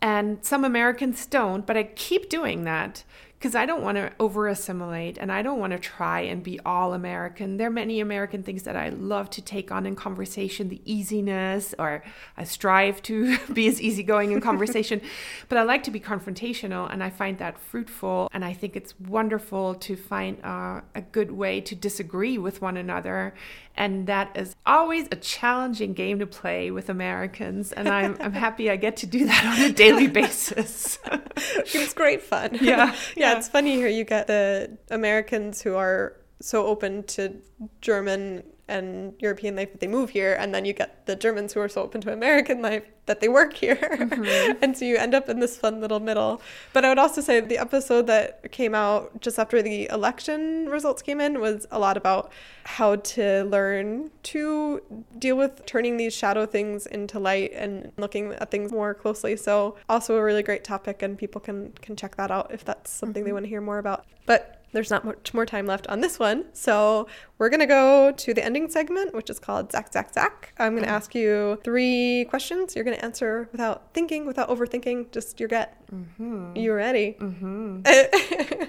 And 0.00 0.44
some 0.44 0.64
Americans 0.64 1.26
don't, 1.26 1.66
but 1.66 1.76
I 1.76 1.84
keep 1.84 2.28
doing 2.28 2.64
that 2.64 3.04
because 3.38 3.54
I 3.54 3.66
don't 3.66 3.82
want 3.82 3.96
to 3.96 4.10
over 4.18 4.48
assimilate 4.48 5.16
and 5.16 5.30
I 5.30 5.42
don't 5.42 5.60
want 5.60 5.72
to 5.72 5.78
try 5.78 6.20
and 6.20 6.42
be 6.42 6.58
all 6.66 6.92
American. 6.92 7.56
There 7.56 7.68
are 7.68 7.70
many 7.70 8.00
American 8.00 8.42
things 8.42 8.64
that 8.64 8.74
I 8.74 8.88
love 8.88 9.30
to 9.30 9.42
take 9.42 9.70
on 9.70 9.86
in 9.86 9.94
conversation, 9.94 10.68
the 10.68 10.80
easiness, 10.84 11.72
or 11.78 12.02
I 12.36 12.42
strive 12.42 13.00
to 13.02 13.38
be 13.52 13.68
as 13.68 13.80
easygoing 13.80 14.32
in 14.32 14.40
conversation, 14.40 15.00
but 15.48 15.56
I 15.56 15.62
like 15.62 15.84
to 15.84 15.92
be 15.92 16.00
confrontational 16.00 16.92
and 16.92 17.02
I 17.02 17.10
find 17.10 17.38
that 17.38 17.60
fruitful. 17.60 18.28
And 18.32 18.44
I 18.44 18.52
think 18.54 18.74
it's 18.74 18.98
wonderful 18.98 19.76
to 19.76 19.94
find 19.94 20.44
uh, 20.44 20.80
a 20.96 21.00
good 21.00 21.30
way 21.30 21.60
to 21.60 21.76
disagree 21.76 22.38
with 22.38 22.60
one 22.60 22.76
another. 22.76 23.34
And 23.76 24.08
that 24.08 24.36
is 24.36 24.56
always 24.66 25.06
a 25.12 25.16
challenging 25.16 25.92
game 25.92 26.18
to 26.18 26.26
play 26.26 26.72
with 26.72 26.88
Americans. 26.88 27.70
And 27.70 27.88
I'm, 27.88 28.16
I'm 28.18 28.32
happy 28.46 28.68
I 28.68 28.74
get 28.74 28.96
to 28.98 29.06
do 29.06 29.26
that 29.26 29.44
on 29.44 29.64
a 29.64 29.72
daily 29.72 30.08
basis. 30.08 30.98
it's 31.74 31.94
great 31.94 32.22
fun. 32.22 32.50
Yeah. 32.60 32.60
yeah 32.62 32.94
yeah, 33.16 33.38
it's 33.38 33.48
funny 33.48 33.74
here. 33.74 33.88
You 33.88 34.04
get 34.04 34.26
the 34.26 34.76
Americans 34.90 35.62
who 35.62 35.74
are 35.74 36.16
so 36.40 36.66
open 36.66 37.02
to 37.04 37.36
German 37.80 38.44
and 38.68 39.14
European 39.18 39.56
life 39.56 39.72
that 39.72 39.80
they 39.80 39.86
move 39.86 40.10
here, 40.10 40.34
and 40.34 40.54
then 40.54 40.64
you 40.64 40.72
get 40.72 41.06
the 41.06 41.16
Germans 41.16 41.52
who 41.52 41.60
are 41.60 41.68
so 41.68 41.82
open 41.82 42.00
to 42.02 42.12
American 42.12 42.62
life 42.62 42.84
that 43.06 43.20
they 43.20 43.28
work 43.28 43.54
here. 43.54 43.76
Mm-hmm. 43.76 44.58
and 44.62 44.76
so 44.76 44.84
you 44.84 44.96
end 44.96 45.14
up 45.14 45.28
in 45.28 45.40
this 45.40 45.56
fun 45.56 45.80
little 45.80 45.98
middle. 45.98 46.40
But 46.72 46.84
I 46.84 46.90
would 46.90 46.98
also 46.98 47.20
say 47.20 47.40
the 47.40 47.58
episode 47.58 48.06
that 48.06 48.52
came 48.52 48.74
out 48.74 49.20
just 49.20 49.38
after 49.38 49.60
the 49.62 49.88
election 49.88 50.68
results 50.68 51.02
came 51.02 51.20
in 51.20 51.40
was 51.40 51.66
a 51.70 51.78
lot 51.78 51.96
about 51.96 52.30
how 52.64 52.96
to 52.96 53.44
learn 53.44 54.10
to 54.22 54.82
deal 55.18 55.36
with 55.36 55.64
turning 55.66 55.96
these 55.96 56.14
shadow 56.14 56.46
things 56.46 56.86
into 56.86 57.18
light 57.18 57.52
and 57.54 57.90
looking 57.96 58.32
at 58.34 58.50
things 58.50 58.70
more 58.70 58.94
closely. 58.94 59.36
So 59.36 59.76
also 59.88 60.16
a 60.16 60.22
really 60.22 60.42
great 60.42 60.62
topic 60.62 61.02
and 61.02 61.18
people 61.18 61.40
can 61.40 61.72
can 61.80 61.96
check 61.96 62.16
that 62.16 62.30
out 62.30 62.52
if 62.52 62.64
that's 62.64 62.90
something 62.90 63.22
mm-hmm. 63.22 63.28
they 63.28 63.32
want 63.32 63.44
to 63.46 63.48
hear 63.48 63.62
more 63.62 63.78
about. 63.78 64.04
But 64.26 64.57
there's 64.72 64.90
not 64.90 65.04
much 65.04 65.32
more 65.32 65.46
time 65.46 65.66
left 65.66 65.86
on 65.86 66.00
this 66.00 66.18
one. 66.18 66.44
So 66.52 67.06
we're 67.38 67.48
going 67.48 67.60
to 67.60 67.66
go 67.66 68.12
to 68.12 68.34
the 68.34 68.44
ending 68.44 68.68
segment, 68.68 69.14
which 69.14 69.30
is 69.30 69.38
called 69.38 69.72
Zach, 69.72 69.92
Zach, 69.92 70.12
Zach. 70.12 70.52
I'm 70.58 70.72
going 70.72 70.84
to 70.84 70.90
ask 70.90 71.14
you 71.14 71.58
three 71.64 72.26
questions. 72.28 72.74
You're 72.74 72.84
going 72.84 72.96
to 72.96 73.04
answer 73.04 73.48
without 73.52 73.94
thinking, 73.94 74.26
without 74.26 74.48
overthinking, 74.48 75.10
just 75.12 75.40
your 75.40 75.48
gut. 75.48 75.74
Mm-hmm. 75.92 76.56
You 76.56 76.74
ready? 76.74 77.16
Mm-hmm. 77.18 78.64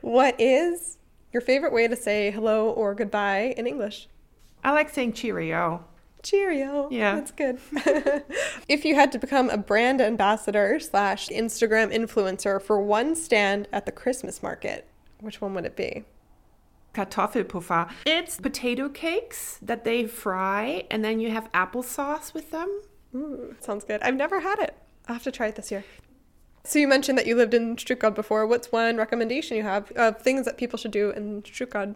what 0.00 0.40
is 0.40 0.98
your 1.32 1.40
favorite 1.40 1.72
way 1.72 1.86
to 1.86 1.96
say 1.96 2.30
hello 2.30 2.70
or 2.70 2.94
goodbye 2.94 3.54
in 3.56 3.66
English? 3.66 4.08
I 4.64 4.72
like 4.72 4.88
saying 4.88 5.12
cheerio. 5.12 5.84
Cheerio. 6.22 6.88
Yeah. 6.90 7.14
That's 7.14 7.30
good. 7.30 7.60
if 8.68 8.84
you 8.84 8.94
had 8.96 9.12
to 9.12 9.18
become 9.18 9.50
a 9.50 9.56
brand 9.56 10.00
ambassador 10.00 10.80
slash 10.80 11.28
Instagram 11.28 11.94
influencer 11.94 12.60
for 12.60 12.80
one 12.80 13.14
stand 13.14 13.68
at 13.72 13.86
the 13.86 13.92
Christmas 13.92 14.42
market, 14.42 14.88
which 15.20 15.40
one 15.40 15.54
would 15.54 15.64
it 15.64 15.76
be? 15.76 16.04
Kartoffelpuffer. 16.94 17.90
It's 18.06 18.40
potato 18.40 18.88
cakes 18.88 19.58
that 19.62 19.84
they 19.84 20.06
fry, 20.06 20.84
and 20.90 21.04
then 21.04 21.20
you 21.20 21.30
have 21.30 21.50
applesauce 21.52 22.34
with 22.34 22.50
them. 22.50 22.82
Ooh, 23.14 23.54
sounds 23.60 23.84
good. 23.84 24.00
I've 24.02 24.16
never 24.16 24.40
had 24.40 24.58
it. 24.58 24.76
I'll 25.06 25.14
have 25.14 25.24
to 25.24 25.30
try 25.30 25.46
it 25.46 25.56
this 25.56 25.70
year. 25.70 25.84
So 26.64 26.78
you 26.78 26.88
mentioned 26.88 27.16
that 27.16 27.26
you 27.26 27.34
lived 27.34 27.54
in 27.54 27.78
Stuttgart 27.78 28.14
before. 28.14 28.46
What's 28.46 28.70
one 28.70 28.96
recommendation 28.96 29.56
you 29.56 29.62
have 29.62 29.90
of 29.92 30.20
things 30.20 30.44
that 30.44 30.58
people 30.58 30.78
should 30.78 30.90
do 30.90 31.10
in 31.10 31.42
Stuttgart? 31.44 31.94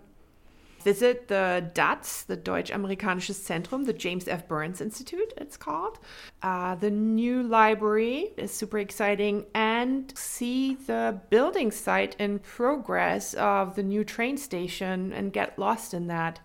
Visit 0.83 1.29
the 1.29 1.71
DAZ, 1.75 2.25
the 2.25 2.37
Deutsch-Amerikanisches 2.37 3.39
Zentrum, 3.41 3.87
the 3.87 3.93
James 3.93 4.29
F. 4.29 4.49
Byrnes 4.49 4.81
Institute, 4.81 5.33
it's 5.37 5.57
called. 5.57 5.99
Uh, 6.43 6.75
the 6.75 6.91
new 6.91 7.43
library 7.43 8.33
is 8.37 8.53
super 8.53 8.79
exciting 8.79 9.47
and 9.55 10.17
see 10.17 10.75
the 10.75 11.21
building 11.31 11.71
site 11.71 12.17
in 12.19 12.39
progress 12.39 13.35
of 13.35 13.77
the 13.77 13.83
new 13.83 14.05
train 14.05 14.37
station 14.37 15.13
and 15.13 15.33
get 15.33 15.59
lost 15.59 15.95
in 15.95 16.07
that. 16.09 16.41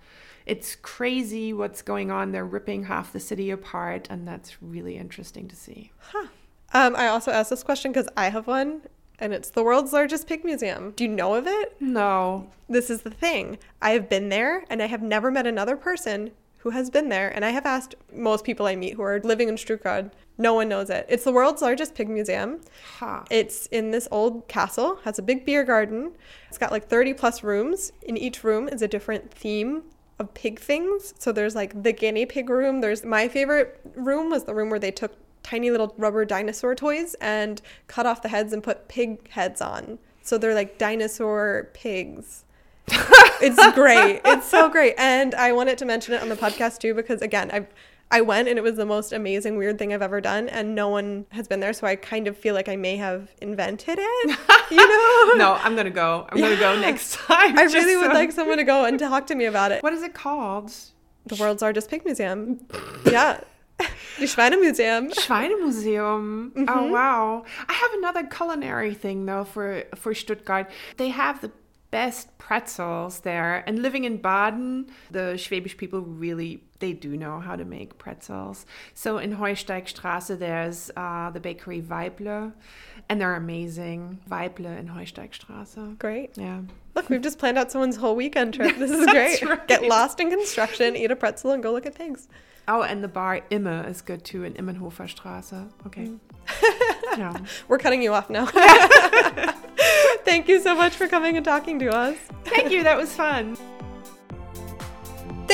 It's 0.46 0.76
crazy 0.76 1.52
what's 1.52 1.82
going 1.82 2.10
on. 2.10 2.32
They're 2.32 2.46
ripping 2.46 2.86
half 2.86 3.12
the 3.12 3.20
city 3.20 3.52
apart, 3.52 4.08
and 4.10 4.28
that's 4.28 4.62
really 4.62 4.96
interesting 4.98 5.48
to 5.50 5.56
see. 5.56 5.92
Huh. 5.98 6.28
Um, 6.74 6.96
I 6.96 7.08
also 7.08 7.32
asked 7.32 7.50
this 7.50 7.64
question 7.64 7.92
because 7.92 8.08
I 8.16 8.30
have 8.30 8.48
one, 8.48 8.82
and 9.20 9.34
it's 9.34 9.50
the 9.50 9.64
world's 9.64 9.94
largest 9.94 10.28
pig 10.28 10.44
museum. 10.44 10.92
Do 10.92 11.04
you 11.04 11.10
know 11.10 11.34
of 11.34 11.48
it? 11.48 11.76
No. 11.80 12.50
This 12.70 12.90
is 12.90 13.02
the 13.02 13.10
thing. 13.10 13.58
I 13.82 13.92
have 13.92 14.10
been 14.10 14.30
there 14.30 14.66
and 14.70 14.82
I 14.82 14.88
have 14.88 15.02
never 15.02 15.32
met 15.32 15.48
another 15.48 15.76
person 15.76 16.32
who 16.58 16.72
has 16.72 16.90
been 16.90 17.10
there. 17.10 17.30
And 17.30 17.46
I 17.46 17.52
have 17.52 17.66
asked 17.66 17.96
most 18.14 18.44
people 18.44 18.66
I 18.66 18.76
meet 18.76 18.96
who 18.96 19.02
are 19.02 19.20
living 19.22 19.48
in 19.48 19.58
Stuttgart. 19.58 20.14
No 20.38 20.54
one 20.54 20.70
knows 20.70 20.90
it. 20.90 21.06
It's 21.10 21.24
the 21.24 21.32
world's 21.32 21.62
largest 21.62 21.96
pig 21.96 22.10
museum. 22.10 22.62
Huh. 22.98 23.24
It's 23.32 23.68
in 23.68 23.92
this 23.92 24.08
old 24.12 24.48
castle, 24.48 25.00
has 25.04 25.18
a 25.18 25.24
big 25.24 25.46
beer 25.46 25.64
garden. 25.64 26.12
It's 26.50 26.58
got 26.58 26.72
like 26.72 26.88
30 26.88 27.14
plus 27.14 27.44
rooms. 27.44 27.92
In 28.04 28.18
each 28.18 28.44
room 28.44 28.68
is 28.68 28.82
a 28.82 28.88
different 28.88 29.32
theme 29.32 29.84
of 30.20 30.34
pig 30.34 30.60
things. 30.60 31.14
So 31.18 31.32
there's 31.32 31.56
like 31.56 31.84
the 31.84 31.92
guinea 31.92 32.26
pig 32.26 32.50
room. 32.50 32.82
There's 32.82 33.04
my 33.04 33.28
favorite 33.28 33.80
room 33.96 34.30
was 34.30 34.44
the 34.44 34.54
room 34.54 34.70
where 34.70 34.80
they 34.80 34.92
took 34.92 35.14
tiny 35.48 35.72
little 35.72 35.94
rubber 35.98 36.26
dinosaur 36.26 36.76
toys 36.76 37.16
and 37.22 37.62
cut 37.88 38.06
off 38.06 38.22
the 38.22 38.28
heads 38.28 38.52
and 38.52 38.62
put 38.62 38.90
pig 38.90 39.30
heads 39.30 39.62
on. 39.62 39.98
So 40.22 40.38
they're 40.38 40.54
like 40.54 40.78
dinosaur 40.78 41.70
pigs. 41.74 42.44
it's 43.42 43.74
great. 43.74 44.22
It's 44.26 44.46
so 44.46 44.70
great. 44.70 44.96
And 44.98 45.34
I 45.36 45.54
wanted 45.54 45.78
to 45.78 45.86
mention 45.86 46.14
it 46.14 46.22
on 46.22 46.28
the 46.28 46.36
podcast 46.36 46.80
too 46.80 46.94
because 46.94 47.22
again, 47.22 47.50
I 47.54 47.68
I 48.10 48.22
went 48.22 48.48
and 48.48 48.58
it 48.58 48.62
was 48.62 48.76
the 48.76 48.86
most 48.86 49.14
amazing 49.14 49.58
weird 49.58 49.78
thing 49.80 49.94
I've 49.94 50.02
ever 50.02 50.22
done 50.22 50.48
and 50.50 50.76
no 50.76 50.88
one 50.90 51.26
has 51.32 51.48
been 51.48 51.60
there 51.60 51.74
so 51.74 51.88
I 51.88 51.98
kind 51.98 52.28
of 52.28 52.38
feel 52.38 52.54
like 52.54 52.70
I 52.70 52.78
may 52.78 52.96
have 52.98 53.30
invented 53.42 54.00
it. 54.00 54.38
You 54.70 54.78
know? 54.78 55.34
no, 55.36 55.58
I'm 55.62 55.76
going 55.76 55.86
to 55.86 55.92
go. 55.92 56.28
I'm 56.30 56.38
going 56.38 56.54
to 56.54 56.60
go 56.60 56.80
next 56.80 57.16
time. 57.16 57.58
I 57.58 57.64
really 57.64 57.96
would 57.96 58.14
like 58.14 58.34
someone 58.34 58.58
to 58.58 58.66
go 58.66 58.84
and 58.86 59.00
talk 59.00 59.28
to 59.28 59.36
me 59.36 59.46
about 59.46 59.72
it. 59.72 59.82
What 59.82 59.94
is 59.94 60.04
it 60.04 60.14
called? 60.14 60.74
The 61.26 61.36
world's 61.36 61.62
largest 61.62 61.90
pig 61.90 62.04
museum. 62.06 62.66
yeah. 63.06 63.42
The 63.78 64.26
Schweinemuseum. 64.26 65.14
Schweinemuseum. 65.14 66.52
Oh, 66.56 66.60
mm-hmm. 66.60 66.66
Oh 66.68 66.92
wow. 66.92 67.46
I 67.68 67.74
have 67.74 67.94
another 67.94 68.24
culinary 68.24 68.94
thing 68.94 69.26
though 69.26 69.44
for 69.44 69.84
for 69.96 70.14
Stuttgart. 70.14 70.70
They 70.98 71.10
have 71.10 71.42
the 71.42 71.52
best 71.92 72.38
pretzels 72.38 73.22
there. 73.22 73.64
And 73.68 73.82
living 73.82 74.04
in 74.04 74.18
Baden, 74.18 74.88
the 75.12 75.36
Schwäbisch 75.36 75.78
people 75.78 76.02
really 76.02 76.64
they 76.80 76.94
do 76.94 77.18
know 77.18 77.40
how 77.40 77.56
to 77.56 77.66
make 77.66 77.98
pretzels. 77.98 78.66
So 78.94 79.18
in 79.18 79.36
Heusteigstraße, 79.38 80.38
there's 80.38 80.92
uh, 80.96 81.32
the 81.32 81.40
bakery 81.40 81.82
Weible, 81.82 82.54
and 83.10 83.20
they're 83.20 83.36
amazing. 83.36 84.20
Weible 84.30 84.78
in 84.78 84.88
Heusteigstraße. 84.88 85.98
Great. 85.98 86.38
Yeah. 86.38 86.62
Look, 86.96 87.10
we've 87.10 87.22
just 87.22 87.40
planned 87.40 87.58
out 87.58 87.72
someone's 87.72 87.96
whole 87.96 88.16
weekend 88.16 88.54
trip. 88.54 88.78
This 88.80 88.92
is 88.92 89.06
great. 89.08 89.42
Right. 89.42 89.68
Get 89.68 89.84
lost 89.84 90.20
in 90.20 90.30
construction, 90.30 90.96
eat 90.96 91.12
a 91.12 91.16
pretzel, 91.16 91.52
and 91.52 91.64
go 91.64 91.72
look 91.72 91.86
at 91.86 91.96
pigs. 91.96 92.28
Oh, 92.68 92.82
and 92.82 93.04
the 93.04 93.08
bar 93.08 93.42
Imme 93.50 93.88
is 93.90 94.02
good 94.02 94.26
too 94.26 94.44
in 94.44 94.54
Immenhofer 94.54 95.08
Straße. 95.08 95.70
Okay. 95.86 96.08
Mm. 96.08 96.20
yeah. 97.18 97.38
We're 97.68 97.78
cutting 97.78 98.02
you 98.02 98.14
off 98.14 98.30
now. 98.30 98.46
Thank 100.26 100.50
you 100.50 100.62
so 100.62 100.76
much 100.76 100.94
for 100.94 101.08
coming 101.08 101.38
and 101.38 101.46
talking 101.46 101.80
to 101.80 101.88
us. 101.88 102.18
Thank 102.44 102.72
you. 102.72 102.84
That 102.84 102.98
was 102.98 103.14
fun. 103.16 103.58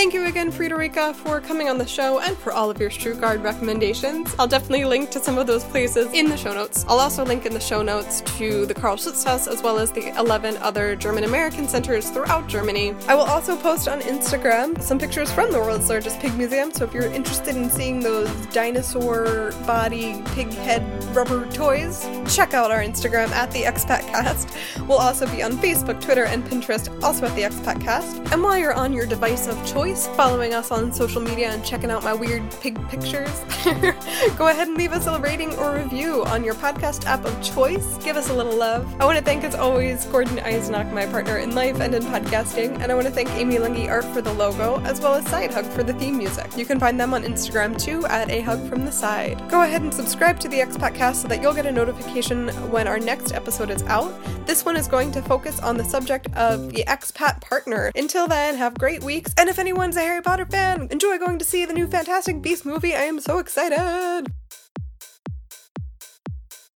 Thank 0.04 0.16
you 0.16 0.26
again, 0.26 0.51
Friederike, 0.51 1.16
for 1.16 1.39
coming 1.39 1.70
on 1.70 1.78
the 1.78 1.88
show 1.88 2.20
and 2.20 2.38
for 2.38 2.51
all 2.51 2.70
of 2.70 2.78
your 2.78 2.89
Stuttgart 2.89 3.39
recommendations. 3.39 4.36
I'll 4.38 4.49
definitely 4.49 4.84
link 4.84 5.12
to 5.12 5.20
some 5.22 5.38
of 5.38 5.47
those 5.47 5.64
places 5.64 6.12
in 6.12 6.28
the 6.28 6.36
show 6.36 6.54
notes. 6.54 6.84
I'll 6.89 6.99
also 6.99 7.24
link 7.24 7.45
in 7.45 7.54
the 7.54 7.60
show 7.62 7.82
notes 7.82 8.20
to 8.38 8.66
the 8.66 8.74
Carl 8.74 8.97
Schurz 8.97 9.24
Haus 9.24 9.47
as 9.47 9.64
well 9.64 9.80
as 9.80 9.93
the 9.93 10.10
11 10.20 10.58
other 10.58 10.97
German 10.97 11.24
American 11.24 11.70
centers 11.70 12.10
throughout 12.10 12.49
Germany. 12.49 12.93
I 13.08 13.16
will 13.16 13.24
also 13.24 13.56
post 13.56 13.88
on 13.88 14.01
Instagram 14.01 14.82
some 14.82 14.99
pictures 14.99 15.32
from 15.32 15.54
the 15.54 15.60
world's 15.60 15.88
largest 15.88 16.20
pig 16.20 16.36
museum, 16.36 16.74
so 16.74 16.84
if 16.84 16.93
you're 16.93 17.06
interested 17.06 17.56
in 17.56 17.70
seeing 17.70 18.01
those 18.01 18.30
dinosaur 18.47 19.54
body 19.66 20.22
pig 20.36 20.49
head 20.51 20.84
rubber 21.16 21.49
toys, 21.51 22.06
check 22.28 22.54
out 22.54 22.72
our 22.72 22.80
Instagram 22.80 23.30
at 23.30 23.49
the 23.51 23.62
Expatcast. 23.62 24.54
We'll 24.86 24.97
also 24.97 25.26
be 25.34 25.41
on 25.43 25.54
Facebook, 25.54 26.01
Twitter, 26.01 26.26
and 26.26 26.43
Pinterest, 26.43 26.91
also 27.01 27.26
at 27.26 27.36
the 27.38 27.43
Expatcast. 27.43 28.34
And 28.34 28.43
while 28.43 28.58
you're 28.58 28.74
on 28.74 28.91
your 28.91 29.06
device 29.06 29.47
of 29.47 29.56
choice, 29.66 29.93
choice, 29.94 30.08
following 30.16 30.54
us 30.54 30.72
on 30.72 30.91
social 30.91 31.22
media 31.22 31.52
and 31.52 31.64
checking 31.64 31.91
out 31.91 32.04
my 32.04 32.14
weird 32.14 32.44
pig 32.62 32.76
pictures, 32.89 33.30
go 34.38 34.48
ahead 34.48 34.68
and 34.68 34.78
leave 34.78 34.91
us 34.91 35.06
a 35.08 35.20
rating 35.20 35.54
or 35.58 35.76
review 35.76 36.24
on 36.26 36.44
your 36.44 36.56
podcast 36.56 37.06
app 37.06 37.24
of 37.26 37.44
choice. 37.44 37.98
Give 38.04 38.18
us 38.18 38.30
a 38.30 38.34
little 38.34 38.56
love. 38.56 38.88
I 39.00 39.06
want 39.06 39.18
to 39.20 39.24
thank, 39.24 39.44
as 39.44 39.56
always, 39.56 40.06
Gordon 40.06 40.38
Eisenach, 40.38 40.91
my 40.94 41.06
partner 41.06 41.38
in 41.38 41.54
life 41.54 41.80
and 41.80 41.94
in 41.94 42.04
podcasting, 42.04 42.80
and 42.82 42.91
I 42.91 42.96
want 42.96 43.06
to 43.08 43.14
thank 43.14 43.30
Amy 43.32 43.56
Lungi 43.56 43.88
Art 43.89 44.06
for 44.06 44.22
the 44.22 44.34
logo, 44.34 44.80
as 44.82 45.00
well 45.00 45.14
as 45.14 45.28
Side 45.28 45.54
Hug 45.54 45.66
for 45.66 45.84
the 45.84 45.94
theme 45.94 46.18
music. 46.18 46.58
You 46.58 46.66
can 46.66 46.80
find 46.80 47.00
them 47.00 47.14
on 47.14 47.24
Instagram 47.24 47.80
too 47.80 48.06
at 48.08 48.30
a 48.32 48.41
hug 48.41 48.68
from 48.68 48.86
the 48.86 48.91
side. 48.91 49.41
Go 49.50 49.62
ahead 49.62 49.82
and 49.82 49.94
subscribe 49.94 50.39
to 50.39 50.48
the 50.48 50.58
Expatcast 50.58 51.16
so 51.16 51.28
that 51.28 51.41
you'll 51.41 51.54
get 51.54 51.66
a 51.66 51.72
notification 51.72 52.50
when 52.72 52.88
our 52.88 53.00
next 53.00 53.34
episode 53.34 53.70
is 53.70 53.84
out. 53.84 54.12
This 54.46 54.66
one 54.66 54.76
is 54.76 54.88
going 54.88 55.12
to 55.14 55.22
focus 55.22 55.60
on 55.62 55.78
the 55.78 55.86
subject 55.86 56.28
of 56.36 56.74
the 56.74 56.84
expat 56.88 57.39
partner. 57.39 57.91
Until 57.96 58.28
then, 58.28 58.56
have 58.56 58.74
great 58.74 59.02
weeks, 59.02 59.34
and 59.38 59.48
if 59.50 59.58
any 59.58 59.72
anyone's 59.84 59.98
a 59.98 60.00
Harry 60.00 60.22
Potter 60.22 60.46
fan, 60.46 60.88
enjoy 60.92 61.18
going 61.18 61.38
to 61.38 61.44
see 61.44 61.66
the 61.66 61.74
new 61.74 61.86
Fantastic 61.88 62.42
Beasts 62.42 62.64
movie. 62.64 62.96
I 62.96 63.02
am 63.02 63.20
so 63.20 63.40
excited! 63.40 64.32